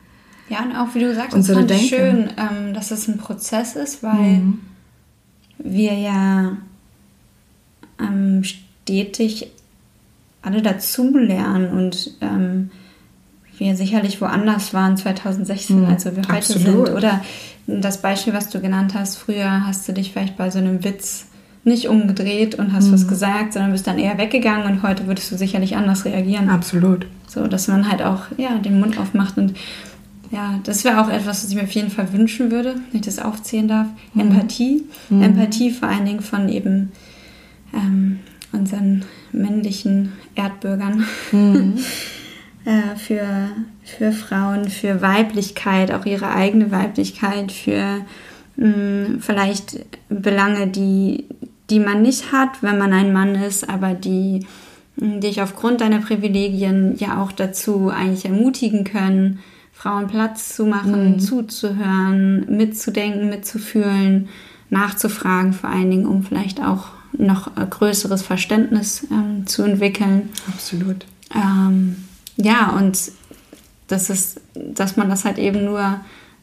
Ja, 0.50 0.64
und 0.64 0.76
auch 0.76 0.96
wie 0.96 1.02
du 1.02 1.14
sagst, 1.14 1.38
das 1.38 1.52
fand 1.52 1.72
schön, 1.74 2.32
ähm, 2.38 2.74
dass 2.74 2.90
es 2.90 3.08
ein 3.08 3.20
Prozess 3.20 3.76
ist, 3.76 4.02
weil 4.02 4.40
mhm. 4.40 4.62
wir 5.60 5.94
ja 5.94 6.58
ähm, 8.02 8.44
stetig 8.44 9.48
alle 10.42 10.62
dazulernen 10.62 11.70
und 11.70 12.12
ähm, 12.22 12.72
wir 13.58 13.76
sicherlich 13.76 14.22
woanders 14.22 14.74
waren 14.74 14.98
2016, 14.98 15.82
mhm, 15.82 15.86
als 15.86 16.06
wir 16.06 16.14
heute 16.14 16.30
absolut. 16.30 16.88
sind. 16.88 16.96
Oder 16.98 17.22
das 17.68 18.02
Beispiel, 18.02 18.34
was 18.34 18.50
du 18.50 18.60
genannt 18.60 18.94
hast, 18.96 19.18
früher 19.18 19.68
hast 19.68 19.88
du 19.88 19.94
dich 19.94 20.12
vielleicht 20.12 20.36
bei 20.36 20.50
so 20.50 20.58
einem 20.58 20.84
Witz 20.84 21.28
nicht 21.64 21.88
umgedreht 21.88 22.56
und 22.56 22.74
hast 22.74 22.88
mhm. 22.88 22.94
was 22.94 23.08
gesagt, 23.08 23.54
sondern 23.54 23.72
bist 23.72 23.86
dann 23.86 24.00
eher 24.00 24.18
weggegangen 24.18 24.66
und 24.66 24.82
heute 24.82 25.06
würdest 25.06 25.32
du 25.32 25.38
sicherlich 25.38 25.76
anders 25.76 26.06
reagieren. 26.06 26.50
Absolut. 26.50 27.06
So, 27.28 27.46
dass 27.48 27.68
man 27.68 27.90
halt 27.90 28.02
auch 28.02 28.24
ja, 28.38 28.58
den 28.58 28.80
Mund 28.80 28.98
aufmacht 28.98 29.38
und 29.38 29.56
ja, 30.32 30.60
das 30.64 30.86
wäre 30.86 31.02
auch 31.02 31.10
etwas, 31.10 31.44
was 31.44 31.50
ich 31.50 31.56
mir 31.56 31.64
auf 31.64 31.72
jeden 31.72 31.92
Fall 31.92 32.14
wünschen 32.14 32.52
würde, 32.52 32.76
wenn 32.76 33.02
ich 33.02 33.06
das 33.06 33.20
aufzählen 33.20 33.68
darf. 33.68 33.88
Mhm. 34.14 34.22
Empathie. 34.22 34.84
Mhm. 35.10 35.22
Empathie 35.22 35.72
vor 35.72 35.90
allen 35.90 36.06
Dingen 36.06 36.22
von 36.22 36.50
eben 36.50 36.92
ähm, 37.74 38.20
unseren 38.52 39.06
männlichen 39.32 40.14
Erdbürgern. 40.36 41.06
Mhm. 41.32 41.78
äh, 42.66 42.96
für, 42.98 43.50
für 43.84 44.12
Frauen, 44.12 44.70
für 44.70 45.02
Weiblichkeit, 45.02 45.92
auch 45.92 46.06
ihre 46.06 46.32
eigene 46.32 46.72
Weiblichkeit, 46.72 47.52
für 47.52 48.06
mh, 48.56 48.68
mm, 48.68 49.20
vielleicht 49.20 49.80
Belange, 50.10 50.68
die, 50.68 51.26
die 51.70 51.80
man 51.80 52.02
nicht 52.02 52.32
hat, 52.32 52.62
wenn 52.62 52.78
man 52.78 52.94
ein 52.94 53.14
Mann 53.14 53.36
ist, 53.36 53.70
aber 53.70 53.94
die 53.94 54.46
mm, 54.98 55.22
dich 55.22 55.42
aufgrund 55.42 55.82
deiner 55.82 56.00
Privilegien 56.00 56.96
ja 56.98 57.22
auch 57.22 57.32
dazu 57.32 57.90
eigentlich 57.90 58.26
ermutigen 58.26 58.84
können, 58.84 59.40
Frauen 59.72 60.08
Platz 60.08 60.56
zu 60.56 60.68
machen, 60.68 61.14
mhm. 61.14 61.20
zuzuhören, 61.20 62.46
mitzudenken, 62.56 63.30
mitzufühlen, 63.30 64.30
nachzufragen, 64.70 65.54
vor 65.54 65.72
allen 65.72 65.90
Dingen, 65.90 66.06
um 66.06 66.22
vielleicht 66.22 66.62
auch 66.62 66.90
noch 67.18 67.52
größeres 67.56 68.22
Verständnis 68.22 69.08
ähm, 69.12 69.46
zu 69.48 69.64
entwickeln. 69.64 70.30
Absolut. 70.48 71.06
Ähm, 71.34 71.96
ja, 72.38 72.72
und 72.72 73.12
das 73.88 74.10
ist, 74.10 74.42
dass 74.54 74.98
man 74.98 75.10
das 75.10 75.26
halt 75.26 75.38
eben 75.38 75.66
nur 75.66 76.00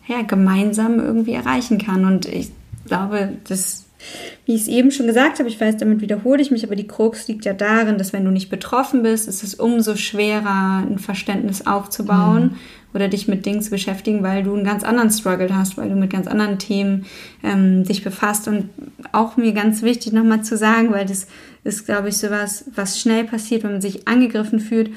ja, 0.06 0.22
gemeinsam 0.22 0.98
irgendwie 0.98 1.32
erreichen 1.32 1.78
kann. 1.78 2.04
Und 2.04 2.26
ich 2.26 2.50
glaube, 2.86 3.34
das, 3.48 3.86
wie 4.46 4.54
ich 4.54 4.62
es 4.62 4.68
eben 4.68 4.90
schon 4.90 5.06
gesagt 5.06 5.38
habe, 5.38 5.48
ich 5.48 5.60
weiß, 5.60 5.76
damit 5.76 6.00
wiederhole 6.00 6.40
ich 6.40 6.50
mich, 6.50 6.64
aber 6.64 6.76
die 6.76 6.86
Krux 6.86 7.28
liegt 7.28 7.44
ja 7.44 7.52
darin, 7.52 7.98
dass 7.98 8.12
wenn 8.12 8.24
du 8.24 8.30
nicht 8.30 8.50
betroffen 8.50 9.02
bist, 9.02 9.28
ist 9.28 9.42
es 9.42 9.54
umso 9.54 9.96
schwerer, 9.96 10.84
ein 10.88 10.98
Verständnis 10.98 11.66
aufzubauen. 11.66 12.42
Mhm 12.42 12.56
oder 12.94 13.08
dich 13.08 13.28
mit 13.28 13.44
Dingen 13.44 13.60
zu 13.60 13.70
beschäftigen, 13.70 14.22
weil 14.22 14.42
du 14.42 14.54
einen 14.54 14.64
ganz 14.64 14.82
anderen 14.82 15.10
Struggle 15.10 15.54
hast, 15.54 15.76
weil 15.76 15.88
du 15.88 15.94
mit 15.94 16.10
ganz 16.10 16.26
anderen 16.26 16.58
Themen 16.58 17.06
ähm, 17.42 17.84
dich 17.84 18.02
befasst. 18.02 18.48
Und 18.48 18.70
auch 19.12 19.36
mir 19.36 19.52
ganz 19.52 19.82
wichtig 19.82 20.12
nochmal 20.12 20.42
zu 20.42 20.56
sagen, 20.56 20.90
weil 20.90 21.06
das 21.06 21.26
ist, 21.64 21.84
glaube 21.84 22.08
ich, 22.08 22.16
sowas, 22.16 22.64
was 22.74 22.98
schnell 23.00 23.24
passiert, 23.24 23.62
wenn 23.62 23.72
man 23.72 23.80
sich 23.80 24.08
angegriffen 24.08 24.60
fühlt. 24.60 24.90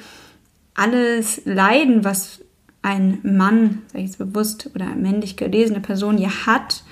Alles 0.73 1.41
Leiden, 1.45 2.03
was 2.05 2.39
ein 2.81 3.19
Mann, 3.23 3.81
sage 3.87 4.03
ich 4.03 4.11
jetzt 4.11 4.17
bewusst, 4.17 4.69
oder 4.73 4.85
männlich 4.95 5.35
gelesene 5.35 5.81
Person 5.81 6.17
ja 6.17 6.45
hat, 6.45 6.83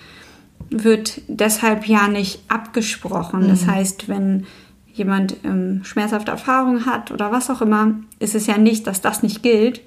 wird 0.69 1.21
deshalb 1.27 1.87
ja 1.87 2.07
nicht 2.07 2.41
abgesprochen. 2.47 3.43
Mhm. 3.43 3.47
Das 3.49 3.67
heißt, 3.67 4.07
wenn 4.07 4.45
jemand 4.93 5.37
ähm, 5.43 5.81
schmerzhafte 5.83 6.31
Erfahrungen 6.31 6.85
hat 6.85 7.11
oder 7.11 7.31
was 7.31 7.49
auch 7.49 7.61
immer, 7.61 7.95
ist 8.19 8.35
es 8.35 8.47
ja 8.47 8.57
nicht, 8.57 8.85
dass 8.85 9.01
das 9.01 9.23
nicht 9.23 9.41
gilt, 9.41 9.81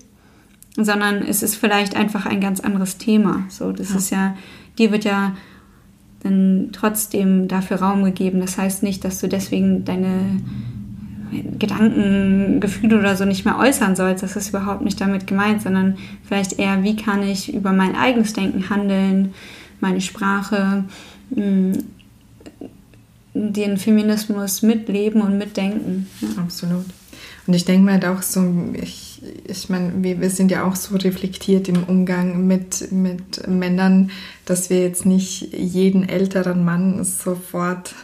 sondern 0.77 1.17
es 1.23 1.43
ist 1.43 1.57
vielleicht 1.57 1.97
einfach 1.97 2.27
ein 2.27 2.41
ganz 2.41 2.61
anderes 2.61 2.99
Thema. 2.99 3.45
So, 3.49 3.73
das 3.73 3.91
ja. 3.91 3.97
ist 3.97 4.11
ja, 4.11 4.37
dir 4.79 4.91
wird 4.91 5.05
ja 5.05 5.35
dann 6.23 6.71
trotzdem 6.73 7.49
dafür 7.49 7.79
Raum 7.79 8.05
gegeben. 8.05 8.41
Das 8.41 8.57
heißt 8.57 8.83
nicht, 8.83 9.05
dass 9.05 9.21
du 9.21 9.29
deswegen 9.29 9.85
deine 9.85 10.41
Gedanken, 11.59 12.61
Gefühle 12.61 12.99
oder 12.99 13.17
so 13.17 13.25
nicht 13.25 13.45
mehr 13.45 13.59
äußern 13.59 13.97
sollst. 13.97 14.23
Das 14.23 14.37
ist 14.37 14.51
überhaupt 14.51 14.83
nicht 14.83 15.01
damit 15.01 15.27
gemeint, 15.27 15.63
sondern 15.63 15.97
vielleicht 16.25 16.59
eher, 16.59 16.83
wie 16.83 16.97
kann 16.97 17.23
ich 17.23 17.53
über 17.53 17.73
mein 17.73 17.97
eigenes 17.97 18.35
Denken 18.35 18.69
handeln, 18.71 19.35
meine 19.83 20.01
Sprache, 20.01 20.85
hm, 21.35 21.73
den 23.35 23.77
Feminismus 23.79 24.63
mitleben 24.63 25.23
und 25.23 25.39
mitdenken. 25.39 26.07
Ja. 26.21 26.43
Absolut. 26.43 26.85
Und 27.47 27.55
ich 27.55 27.65
denke 27.65 27.85
mir 27.85 27.93
halt 27.93 28.05
auch 28.05 28.23
so, 28.23 28.43
ich, 28.75 29.21
ich 29.47 29.69
meine, 29.69 29.93
wir, 30.03 30.21
wir 30.21 30.31
sind 30.31 30.51
ja 30.51 30.65
auch 30.65 30.77
so 30.77 30.97
reflektiert 30.97 31.69
im 31.69 31.83
Umgang 31.85 32.47
mit, 32.47 32.93
mit 32.93 33.49
Männern, 33.49 34.11
dass 34.45 34.71
wir 34.71 34.81
jetzt 34.83 35.07
nicht 35.07 35.53
jeden 35.53 36.09
älteren 36.09 36.65
Mann 36.65 37.03
sofort 37.05 37.95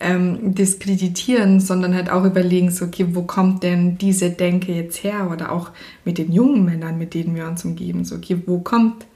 ähm, 0.00 0.54
diskreditieren, 0.54 1.60
sondern 1.60 1.94
halt 1.94 2.10
auch 2.10 2.24
überlegen, 2.24 2.70
so, 2.70 2.86
okay, 2.86 3.08
wo 3.12 3.22
kommt 3.22 3.62
denn 3.62 3.98
diese 3.98 4.30
Denke 4.30 4.72
jetzt 4.72 5.04
her? 5.04 5.30
Oder 5.30 5.52
auch 5.52 5.70
mit 6.04 6.18
den 6.18 6.32
jungen 6.32 6.64
Männern, 6.64 6.98
mit 6.98 7.14
denen 7.14 7.34
wir 7.34 7.46
uns 7.46 7.64
umgeben, 7.64 8.04
so, 8.04 8.16
okay, 8.16 8.40
wo 8.46 8.58
kommt 8.60 9.06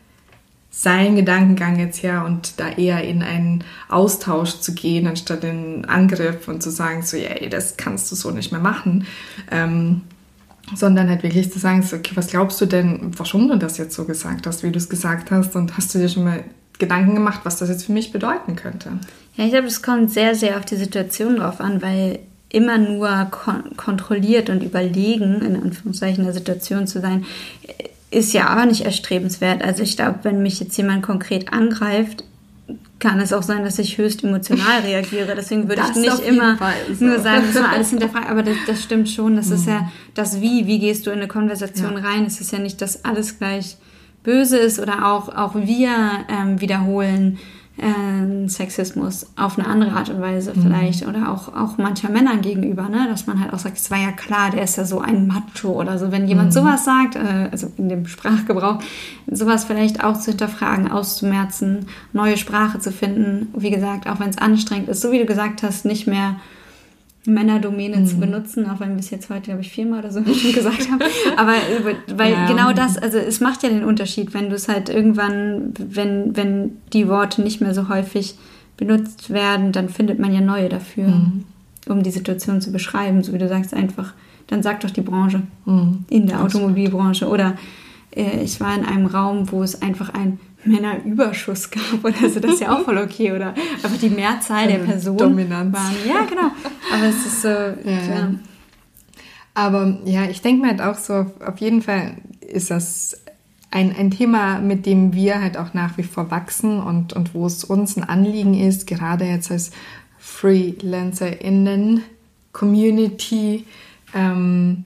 sein 0.74 1.16
Gedankengang 1.16 1.78
jetzt 1.78 2.02
her 2.02 2.24
und 2.24 2.58
da 2.58 2.70
eher 2.70 3.04
in 3.04 3.22
einen 3.22 3.62
Austausch 3.90 4.60
zu 4.60 4.74
gehen, 4.74 5.06
anstatt 5.06 5.44
in 5.44 5.84
Angriff 5.84 6.48
und 6.48 6.62
zu 6.62 6.70
sagen, 6.70 7.02
so, 7.02 7.18
ey, 7.18 7.50
das 7.50 7.76
kannst 7.76 8.10
du 8.10 8.16
so 8.16 8.30
nicht 8.30 8.52
mehr 8.52 8.60
machen. 8.60 9.06
Ähm, 9.50 10.00
sondern 10.74 11.10
halt 11.10 11.22
wirklich 11.22 11.52
zu 11.52 11.58
sagen, 11.58 11.82
so, 11.82 11.96
okay, 11.96 12.12
was 12.14 12.28
glaubst 12.28 12.58
du 12.60 12.66
denn, 12.66 13.12
warum 13.18 13.48
du 13.48 13.58
das 13.58 13.76
jetzt 13.76 13.94
so 13.94 14.06
gesagt 14.06 14.46
hast, 14.46 14.62
wie 14.62 14.70
du 14.70 14.78
es 14.78 14.88
gesagt 14.88 15.30
hast 15.30 15.54
und 15.54 15.76
hast 15.76 15.94
du 15.94 15.98
dir 15.98 16.08
schon 16.08 16.24
mal 16.24 16.42
Gedanken 16.78 17.14
gemacht, 17.14 17.40
was 17.44 17.58
das 17.58 17.68
jetzt 17.68 17.84
für 17.84 17.92
mich 17.92 18.10
bedeuten 18.10 18.56
könnte? 18.56 18.92
Ja, 19.36 19.44
ich 19.44 19.50
glaube, 19.50 19.66
es 19.66 19.82
kommt 19.82 20.10
sehr, 20.10 20.34
sehr 20.34 20.56
auf 20.56 20.64
die 20.64 20.76
Situation 20.76 21.36
drauf 21.36 21.60
an, 21.60 21.82
weil 21.82 22.20
immer 22.48 22.78
nur 22.78 23.28
kon 23.30 23.76
kontrolliert 23.76 24.48
und 24.48 24.62
überlegen, 24.62 25.42
in 25.42 25.56
Anführungszeichen, 25.56 26.24
der 26.24 26.32
Situation 26.32 26.86
zu 26.86 27.00
sein, 27.00 27.26
ist 28.12 28.32
ja 28.32 28.46
aber 28.48 28.66
nicht 28.66 28.84
erstrebenswert. 28.84 29.62
Also 29.62 29.82
ich 29.82 29.96
glaube, 29.96 30.20
wenn 30.22 30.42
mich 30.42 30.60
jetzt 30.60 30.76
jemand 30.76 31.02
konkret 31.02 31.52
angreift, 31.52 32.24
kann 32.98 33.18
es 33.18 33.32
auch 33.32 33.42
sein, 33.42 33.64
dass 33.64 33.78
ich 33.78 33.98
höchst 33.98 34.22
emotional 34.22 34.80
reagiere. 34.84 35.34
Deswegen 35.34 35.68
würde 35.68 35.82
ich 35.90 35.96
nicht 35.96 36.20
immer 36.20 36.56
so. 36.92 37.04
nur 37.04 37.18
sagen, 37.18 37.44
dass 37.46 37.60
man 37.60 37.70
alles 37.70 37.90
hinterfragt. 37.90 38.30
Aber 38.30 38.42
das, 38.42 38.56
das 38.66 38.82
stimmt 38.82 39.08
schon. 39.08 39.36
Das 39.36 39.48
mhm. 39.48 39.54
ist 39.54 39.66
ja 39.66 39.90
das 40.14 40.40
Wie. 40.40 40.66
Wie 40.66 40.78
gehst 40.78 41.06
du 41.06 41.10
in 41.10 41.18
eine 41.18 41.28
Konversation 41.28 41.94
ja. 41.94 42.08
rein? 42.08 42.24
Es 42.24 42.40
ist 42.40 42.52
ja 42.52 42.58
nicht, 42.58 42.80
dass 42.80 43.04
alles 43.04 43.38
gleich 43.38 43.76
böse 44.22 44.56
ist 44.56 44.78
oder 44.78 45.12
auch, 45.12 45.28
auch 45.34 45.54
wir 45.54 45.90
ähm, 46.28 46.60
wiederholen 46.60 47.38
äh, 47.78 48.48
Sexismus 48.48 49.26
auf 49.36 49.58
eine 49.58 49.66
andere 49.66 49.92
Art 49.92 50.10
und 50.10 50.20
Weise 50.20 50.52
mhm. 50.54 50.62
vielleicht 50.62 51.06
oder 51.06 51.32
auch, 51.32 51.48
auch 51.54 51.78
mancher 51.78 52.10
Männern 52.10 52.40
gegenüber, 52.40 52.88
ne? 52.88 53.06
dass 53.08 53.26
man 53.26 53.40
halt 53.40 53.52
auch 53.52 53.58
sagt, 53.58 53.78
es 53.78 53.90
war 53.90 53.98
ja 53.98 54.12
klar, 54.12 54.50
der 54.50 54.64
ist 54.64 54.76
ja 54.76 54.84
so 54.84 55.00
ein 55.00 55.26
Macho 55.26 55.80
oder 55.80 55.98
so. 55.98 56.12
Wenn 56.12 56.28
jemand 56.28 56.48
mhm. 56.48 56.52
sowas 56.52 56.84
sagt, 56.84 57.16
äh, 57.16 57.48
also 57.50 57.72
in 57.78 57.88
dem 57.88 58.06
Sprachgebrauch, 58.06 58.78
sowas 59.30 59.64
vielleicht 59.64 60.04
auch 60.04 60.18
zu 60.18 60.32
hinterfragen, 60.32 60.90
auszumerzen, 60.90 61.86
neue 62.12 62.36
Sprache 62.36 62.78
zu 62.78 62.92
finden, 62.92 63.48
wie 63.56 63.70
gesagt, 63.70 64.08
auch 64.08 64.20
wenn 64.20 64.30
es 64.30 64.38
anstrengend 64.38 64.88
ist, 64.88 65.00
so 65.00 65.12
wie 65.12 65.18
du 65.18 65.26
gesagt 65.26 65.62
hast, 65.62 65.84
nicht 65.84 66.06
mehr 66.06 66.36
Männerdomäne 67.24 67.98
mhm. 67.98 68.06
zu 68.06 68.18
benutzen, 68.18 68.68
auch 68.68 68.80
wenn 68.80 68.90
wir 68.90 68.98
es 68.98 69.10
jetzt 69.10 69.30
heute, 69.30 69.42
glaube 69.42 69.60
ich, 69.60 69.70
viermal 69.70 70.00
oder 70.00 70.10
so 70.10 70.24
schon 70.34 70.52
gesagt 70.52 70.90
haben. 70.90 71.00
Aber 71.36 71.54
weil 72.16 72.32
ja. 72.32 72.46
genau 72.46 72.72
das, 72.72 72.98
also 72.98 73.18
es 73.18 73.40
macht 73.40 73.62
ja 73.62 73.68
den 73.68 73.84
Unterschied, 73.84 74.34
wenn 74.34 74.48
du 74.48 74.56
es 74.56 74.68
halt 74.68 74.88
irgendwann, 74.88 75.72
wenn, 75.78 76.36
wenn 76.36 76.78
die 76.92 77.08
Worte 77.08 77.42
nicht 77.42 77.60
mehr 77.60 77.74
so 77.74 77.88
häufig 77.88 78.34
benutzt 78.76 79.30
werden, 79.30 79.70
dann 79.70 79.88
findet 79.88 80.18
man 80.18 80.34
ja 80.34 80.40
neue 80.40 80.68
dafür, 80.68 81.08
mhm. 81.08 81.44
um 81.88 82.02
die 82.02 82.10
Situation 82.10 82.60
zu 82.60 82.72
beschreiben, 82.72 83.22
so 83.22 83.32
wie 83.32 83.38
du 83.38 83.48
sagst, 83.48 83.72
einfach, 83.74 84.14
dann 84.48 84.62
sagt 84.62 84.82
doch 84.82 84.90
die 84.90 85.02
Branche 85.02 85.42
mhm. 85.64 86.04
in 86.08 86.26
der 86.26 86.42
Automobilbranche. 86.42 87.28
Oder 87.28 87.56
äh, 88.16 88.42
ich 88.42 88.60
war 88.60 88.74
in 88.74 88.84
einem 88.84 89.06
Raum, 89.06 89.52
wo 89.52 89.62
es 89.62 89.80
einfach 89.80 90.12
ein 90.12 90.40
Männerüberschuss 90.64 91.70
gab 91.70 92.04
oder 92.04 92.28
so, 92.28 92.40
das 92.40 92.54
ist 92.54 92.60
ja 92.60 92.74
auch 92.74 92.84
voll 92.84 92.98
okay, 92.98 93.32
oder? 93.32 93.54
Aber 93.82 93.96
die 94.00 94.10
Mehrzahl 94.10 94.68
der 94.68 94.78
Personen 94.78 95.18
Dominanz. 95.18 95.74
waren, 95.74 95.94
ja, 96.06 96.24
genau. 96.24 96.50
Aber 96.92 97.06
es 97.08 97.26
ist 97.26 97.42
so, 97.42 97.48
ja. 97.48 97.74
klar. 97.74 98.34
Aber 99.54 99.98
ja, 100.04 100.24
ich 100.24 100.40
denke 100.40 100.62
mir 100.62 100.68
halt 100.68 100.80
auch 100.80 100.98
so, 100.98 101.26
auf 101.44 101.58
jeden 101.58 101.82
Fall 101.82 102.14
ist 102.40 102.70
das 102.70 103.22
ein, 103.70 103.94
ein 103.96 104.10
Thema, 104.10 104.60
mit 104.60 104.86
dem 104.86 105.14
wir 105.14 105.40
halt 105.40 105.56
auch 105.56 105.74
nach 105.74 105.98
wie 105.98 106.02
vor 106.02 106.30
wachsen 106.30 106.80
und, 106.80 107.12
und 107.12 107.34
wo 107.34 107.46
es 107.46 107.64
uns 107.64 107.96
ein 107.96 108.04
Anliegen 108.04 108.54
ist, 108.54 108.86
gerade 108.86 109.24
jetzt 109.24 109.50
als 109.50 109.72
FreelancerInnen 110.18 112.02
Community, 112.52 113.66
ähm, 114.14 114.84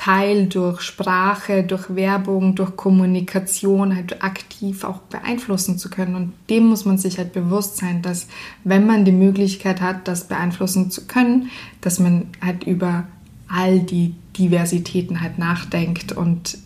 Teil 0.00 0.46
durch 0.46 0.80
Sprache, 0.80 1.62
durch 1.62 1.94
Werbung, 1.94 2.54
durch 2.54 2.74
Kommunikation 2.74 3.94
halt 3.94 4.24
aktiv 4.24 4.82
auch 4.82 5.00
beeinflussen 5.00 5.76
zu 5.76 5.90
können. 5.90 6.14
Und 6.14 6.32
dem 6.48 6.68
muss 6.68 6.86
man 6.86 6.96
sich 6.96 7.18
halt 7.18 7.34
bewusst 7.34 7.76
sein, 7.76 8.00
dass 8.00 8.26
wenn 8.64 8.86
man 8.86 9.04
die 9.04 9.12
Möglichkeit 9.12 9.82
hat, 9.82 10.08
das 10.08 10.26
beeinflussen 10.26 10.90
zu 10.90 11.06
können, 11.06 11.50
dass 11.82 11.98
man 11.98 12.28
halt 12.40 12.64
über 12.64 13.08
all 13.46 13.80
die 13.80 14.14
Diversitäten 14.38 15.20
halt 15.20 15.36
nachdenkt 15.36 16.12
und 16.12 16.56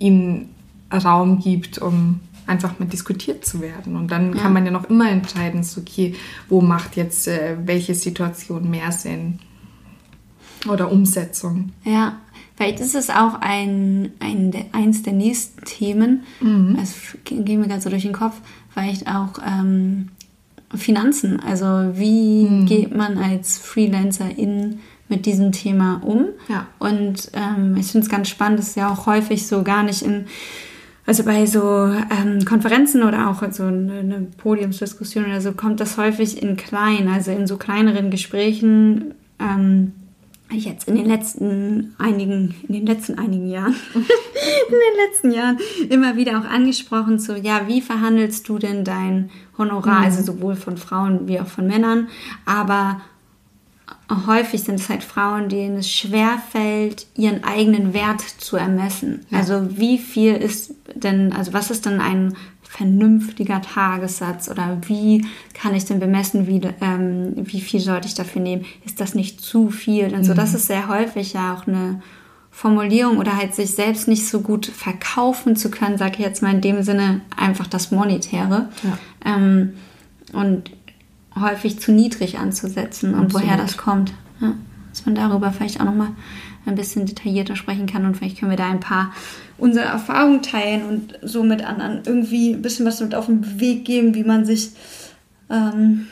ihnen 0.00 0.48
Raum 0.92 1.38
gibt, 1.38 1.78
um 1.78 2.18
einfach 2.48 2.80
mal 2.80 2.86
diskutiert 2.86 3.46
zu 3.46 3.60
werden. 3.60 3.94
Und 3.94 4.10
dann 4.10 4.34
ja. 4.34 4.42
kann 4.42 4.52
man 4.52 4.66
ja 4.66 4.72
noch 4.72 4.90
immer 4.90 5.08
entscheiden, 5.08 5.62
so, 5.62 5.80
okay, 5.82 6.16
wo 6.48 6.60
macht 6.60 6.96
jetzt 6.96 7.28
äh, 7.28 7.56
welche 7.64 7.94
Situation 7.94 8.68
mehr 8.68 8.90
Sinn 8.90 9.38
oder 10.68 10.90
Umsetzung. 10.90 11.70
Ja, 11.84 12.18
Vielleicht 12.60 12.80
ist 12.80 12.94
es 12.94 13.08
auch 13.08 13.40
ein, 13.40 14.12
ein 14.20 14.52
eins 14.72 15.02
der 15.02 15.14
nächsten 15.14 15.64
Themen, 15.64 16.24
mhm. 16.42 16.76
das 16.78 16.94
gehen 17.24 17.58
mir 17.58 17.68
gerade 17.68 17.80
so 17.80 17.88
durch 17.88 18.02
den 18.02 18.12
Kopf, 18.12 18.34
vielleicht 18.68 19.06
auch 19.06 19.38
ähm, 19.42 20.08
Finanzen. 20.74 21.40
Also 21.40 21.64
wie 21.94 22.44
mhm. 22.44 22.66
geht 22.66 22.94
man 22.94 23.16
als 23.16 23.56
Freelancerin 23.56 24.80
mit 25.08 25.24
diesem 25.24 25.52
Thema 25.52 26.02
um? 26.04 26.26
Ja. 26.50 26.66
Und 26.78 27.30
ähm, 27.32 27.78
ich 27.78 27.86
finde 27.86 28.04
es 28.04 28.10
ganz 28.10 28.28
spannend, 28.28 28.58
das 28.58 28.68
ist 28.68 28.76
ja 28.76 28.92
auch 28.92 29.06
häufig 29.06 29.46
so 29.46 29.62
gar 29.62 29.82
nicht 29.82 30.02
in 30.02 30.26
also 31.06 31.24
bei 31.24 31.46
so 31.46 31.86
ähm, 31.86 32.44
Konferenzen 32.44 33.04
oder 33.04 33.30
auch 33.30 33.42
so 33.52 33.64
eine, 33.64 34.00
eine, 34.00 34.26
Podiumsdiskussion 34.36 35.24
oder 35.24 35.40
so 35.40 35.52
kommt 35.52 35.80
das 35.80 35.96
häufig 35.96 36.42
in 36.42 36.58
klein, 36.58 37.08
also 37.08 37.30
in 37.30 37.46
so 37.46 37.56
kleineren 37.56 38.10
Gesprächen 38.10 39.14
ähm, 39.38 39.92
jetzt 40.52 40.88
in 40.88 40.96
den 40.96 41.06
letzten 41.06 41.94
einigen, 41.98 42.54
in 42.68 42.74
den 42.74 42.86
letzten 42.86 43.18
einigen 43.18 43.48
Jahren, 43.48 43.74
in 43.94 44.00
den 44.02 45.06
letzten 45.06 45.30
Jahren 45.32 45.58
immer 45.88 46.16
wieder 46.16 46.38
auch 46.40 46.44
angesprochen 46.44 47.18
so, 47.18 47.34
ja, 47.34 47.68
wie 47.68 47.80
verhandelst 47.80 48.48
du 48.48 48.58
denn 48.58 48.84
dein 48.84 49.30
Honorar, 49.58 50.00
mhm. 50.00 50.04
also 50.06 50.22
sowohl 50.22 50.56
von 50.56 50.76
Frauen 50.76 51.28
wie 51.28 51.40
auch 51.40 51.46
von 51.46 51.66
Männern, 51.66 52.08
aber 52.44 53.00
häufig 54.26 54.62
sind 54.62 54.80
es 54.80 54.88
halt 54.88 55.04
Frauen, 55.04 55.48
denen 55.48 55.78
es 55.78 55.90
schwer 55.90 56.42
fällt, 56.50 57.06
ihren 57.16 57.44
eigenen 57.44 57.94
Wert 57.94 58.20
zu 58.20 58.56
ermessen. 58.56 59.26
Ja. 59.30 59.38
Also 59.38 59.78
wie 59.78 59.98
viel 59.98 60.34
ist 60.34 60.74
denn, 60.94 61.32
also 61.32 61.52
was 61.52 61.70
ist 61.70 61.86
denn 61.86 62.00
ein 62.00 62.36
vernünftiger 62.70 63.60
Tagessatz 63.60 64.48
oder 64.48 64.78
wie 64.86 65.26
kann 65.54 65.74
ich 65.74 65.86
denn 65.86 65.98
bemessen, 65.98 66.46
wie, 66.46 66.60
ähm, 66.80 67.32
wie 67.34 67.60
viel 67.60 67.80
sollte 67.80 68.06
ich 68.06 68.14
dafür 68.14 68.40
nehmen? 68.40 68.64
Ist 68.84 69.00
das 69.00 69.16
nicht 69.16 69.40
zu 69.40 69.70
viel? 69.70 70.14
Und 70.14 70.22
so, 70.22 70.34
das 70.34 70.50
mhm. 70.50 70.56
ist 70.56 70.66
sehr 70.68 70.86
häufig 70.86 71.32
ja 71.32 71.52
auch 71.52 71.66
eine 71.66 72.00
Formulierung 72.52 73.18
oder 73.18 73.36
halt 73.36 73.56
sich 73.56 73.72
selbst 73.74 74.06
nicht 74.06 74.28
so 74.28 74.40
gut 74.40 74.66
verkaufen 74.66 75.56
zu 75.56 75.68
können, 75.68 75.98
sage 75.98 76.14
ich 76.18 76.20
jetzt 76.20 76.42
mal 76.42 76.54
in 76.54 76.60
dem 76.60 76.84
Sinne 76.84 77.22
einfach 77.36 77.66
das 77.66 77.90
Monetäre. 77.90 78.68
Ja. 78.84 79.34
Ähm, 79.34 79.72
und 80.32 80.70
häufig 81.40 81.80
zu 81.80 81.90
niedrig 81.90 82.38
anzusetzen 82.38 83.14
und 83.14 83.26
Absolut. 83.26 83.48
woher 83.48 83.56
das 83.56 83.78
kommt. 83.78 84.12
Ja, 84.40 84.54
dass 84.90 85.06
man 85.06 85.16
darüber 85.16 85.50
vielleicht 85.50 85.80
auch 85.80 85.86
nochmal 85.86 86.10
ein 86.66 86.74
bisschen 86.74 87.06
detaillierter 87.06 87.56
sprechen 87.56 87.86
kann 87.86 88.04
und 88.04 88.16
vielleicht 88.16 88.38
können 88.38 88.50
wir 88.50 88.58
da 88.58 88.70
ein 88.70 88.80
paar 88.80 89.12
unsere 89.58 89.86
Erfahrungen 89.86 90.42
teilen 90.42 90.84
und 90.84 91.18
so 91.22 91.42
mit 91.42 91.64
anderen 91.64 92.02
irgendwie 92.04 92.52
ein 92.52 92.62
bisschen 92.62 92.86
was 92.86 93.00
mit 93.00 93.14
auf 93.14 93.26
den 93.26 93.60
Weg 93.60 93.84
geben, 93.84 94.14
wie 94.14 94.24
man 94.24 94.44
sich 94.44 94.70
ähm, 95.50 96.06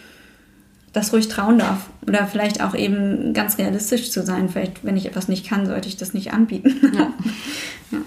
das 0.93 1.13
ruhig 1.13 1.29
trauen 1.29 1.59
darf. 1.59 1.89
Oder 2.07 2.27
vielleicht 2.27 2.63
auch 2.63 2.75
eben 2.75 3.35
ganz 3.35 3.59
realistisch 3.59 4.11
zu 4.11 4.25
sein. 4.25 4.49
Vielleicht, 4.49 4.85
wenn 4.85 4.97
ich 4.97 5.07
etwas 5.07 5.29
nicht 5.29 5.47
kann, 5.47 5.67
sollte 5.67 5.89
ich 5.89 5.97
das 5.97 6.15
nicht 6.15 6.33
anbieten. 6.33 6.75
Ja. 6.95 7.13
ja. 7.93 7.99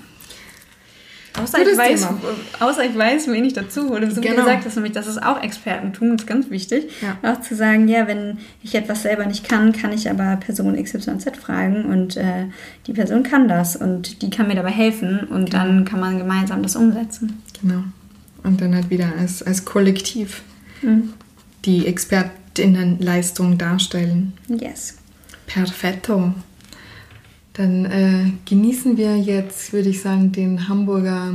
Außer 1.40 1.60
ich, 1.62 1.78
weiß, 1.78 2.08
außer 2.60 2.86
ich 2.86 2.98
weiß, 2.98 3.28
wen 3.28 3.46
ich 3.46 3.54
dazu 3.54 3.90
hole. 3.90 4.12
So 4.12 4.20
genau. 4.20 4.34
wie 4.34 4.38
gesagt 4.38 4.66
hast, 4.66 4.76
nämlich, 4.76 4.94
das 4.94 5.08
ist 5.08 5.24
auch 5.24 5.42
Expertentum, 5.42 6.12
das 6.12 6.24
ist 6.24 6.28
ganz 6.28 6.50
wichtig. 6.50 6.90
Ja. 7.02 7.32
Auch 7.32 7.40
zu 7.42 7.56
sagen, 7.56 7.88
ja, 7.88 8.06
wenn 8.08 8.40
ich 8.64 8.76
etwas 8.76 9.04
selber 9.04 9.26
nicht 9.26 9.48
kann, 9.48 9.72
kann 9.72 9.94
ich 9.94 10.10
aber 10.10 10.36
Person 10.38 10.82
XYZ 10.82 11.38
fragen 11.42 11.86
und 11.86 12.18
äh, 12.18 12.48
die 12.86 12.94
Person 12.94 13.24
kann 13.24 13.48
das 13.48 13.78
und 13.78 14.22
die 14.22 14.30
kann 14.30 14.48
mir 14.48 14.56
dabei 14.56 14.72
helfen 14.72 15.20
und 15.20 15.52
genau. 15.52 15.64
dann 15.64 15.86
kann 15.86 16.02
man 16.02 16.18
gemeinsam 16.18 16.64
das 16.64 16.76
umsetzen. 16.76 17.42
Genau. 17.62 17.84
Und 18.44 18.60
dann 18.60 18.76
halt 18.76 18.90
wieder 18.90 19.10
als, 19.18 19.42
als 19.42 19.64
Kollektiv 19.64 20.42
mhm. 20.82 21.14
die 21.64 21.88
Expertinnenleistung 21.88 23.58
darstellen. 23.58 24.34
Yes. 24.50 24.98
Perfetto. 25.48 26.34
Dann 27.54 27.86
äh, 27.86 28.32
genießen 28.46 28.98
wir 28.98 29.18
jetzt, 29.18 29.74
würde 29.74 29.90
ich 29.90 30.02
sagen, 30.02 30.32
den 30.32 30.68
Hamburger 30.70 31.34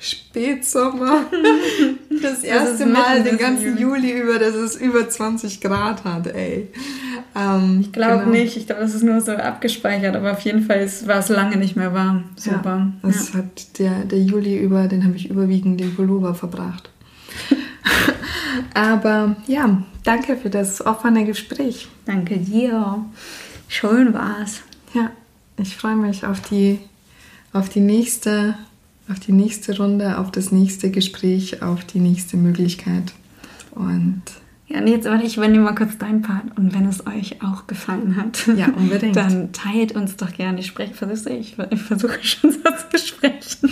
Spätsommer. 0.00 1.24
das 2.22 2.40
das 2.42 2.44
erste 2.44 2.86
Mal 2.86 3.22
den 3.22 3.38
ganzen 3.38 3.76
Juli. 3.76 4.12
Juli. 4.12 4.20
über, 4.20 4.38
dass 4.38 4.54
es 4.54 4.76
über 4.76 5.08
20 5.08 5.60
Grad 5.60 6.04
hat, 6.04 6.26
ey. 6.28 6.68
Ähm, 7.36 7.80
ich 7.80 7.92
glaube 7.92 8.24
genau. 8.24 8.30
nicht. 8.30 8.56
Ich 8.56 8.66
glaube, 8.66 8.82
das 8.82 8.94
ist 8.94 9.02
nur 9.02 9.20
so 9.20 9.32
abgespeichert. 9.32 10.16
Aber 10.16 10.32
auf 10.32 10.40
jeden 10.40 10.62
Fall 10.62 10.88
war 11.06 11.18
es 11.18 11.28
lange 11.28 11.56
nicht 11.56 11.76
mehr 11.76 11.92
warm. 11.92 12.24
Super. 12.36 12.92
Ja, 13.02 13.08
das 13.08 13.32
ja. 13.32 13.38
hat 13.38 13.78
der, 13.78 14.04
der 14.04 14.20
Juli 14.20 14.58
über, 14.58 14.86
den 14.86 15.04
habe 15.04 15.16
ich 15.16 15.28
überwiegend 15.28 15.80
den 15.80 15.94
Pullover 15.94 16.34
verbracht. 16.34 16.90
aber 18.74 19.36
ja, 19.46 19.82
danke 20.04 20.36
für 20.36 20.50
das 20.50 20.84
offene 20.84 21.24
Gespräch. 21.24 21.88
Danke 22.06 22.38
dir. 22.38 23.04
Schön 23.68 24.14
war's. 24.14 24.60
Ja, 24.92 25.10
ich 25.58 25.76
freue 25.76 25.96
mich 25.96 26.26
auf 26.26 26.40
die, 26.40 26.78
auf 27.52 27.68
die 27.68 27.80
nächste 27.80 28.56
auf 29.10 29.20
die 29.20 29.32
nächste 29.32 29.76
Runde, 29.76 30.18
auf 30.18 30.30
das 30.30 30.50
nächste 30.50 30.90
Gespräch, 30.90 31.62
auf 31.62 31.84
die 31.84 32.00
nächste 32.00 32.36
Möglichkeit. 32.36 33.12
Und 33.72 34.22
ja, 34.66 34.80
nee, 34.80 34.92
jetzt 34.92 35.04
warte 35.04 35.26
ich 35.26 35.36
übernehme 35.36 35.64
mal 35.64 35.74
kurz 35.74 35.98
deinen 35.98 36.22
Part. 36.22 36.56
Und 36.56 36.74
wenn 36.74 36.88
es 36.88 37.06
euch 37.06 37.42
auch 37.42 37.66
gefallen 37.66 38.16
hat, 38.16 38.46
ja, 38.56 38.68
unbedingt. 38.68 39.14
dann 39.16 39.52
teilt 39.52 39.92
uns 39.92 40.16
doch 40.16 40.32
gerne 40.32 40.56
die 40.56 40.62
Sprechversuche. 40.62 41.34
Ich, 41.34 41.56
ich 41.70 41.80
versuche 41.82 42.22
schon 42.22 42.50
so 42.50 42.58
zu 42.90 43.06
sprechen. 43.06 43.70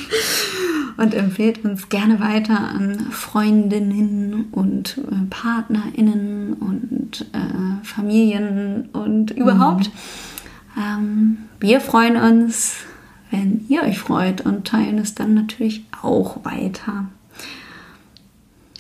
Und 0.99 1.15
empfehlt 1.15 1.65
uns 1.65 1.89
gerne 1.89 2.21
weiter 2.21 2.59
an 2.59 3.07
Freundinnen 3.11 4.49
und 4.53 4.99
äh, 4.99 5.27
PartnerInnen 5.31 6.53
und 6.53 7.23
äh, 7.33 7.85
Familien 7.85 8.91
und 8.93 9.31
überhaupt. 9.31 9.89
Mhm. 9.89 10.32
Ähm, 10.77 11.39
wir 11.61 11.81
freuen 11.81 12.17
uns 12.17 12.85
wenn 13.33 13.65
ihr 13.69 13.83
euch 13.83 13.99
freut 13.99 14.43
und 14.43 14.67
teilen 14.67 14.99
es 14.99 15.15
dann 15.15 15.35
natürlich 15.35 15.85
auch 16.03 16.45
weiter. 16.45 17.07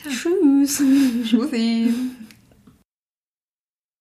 Ja. 0.04 0.10
Tschüss. 0.10 0.82
Tschüssi. 1.24 1.94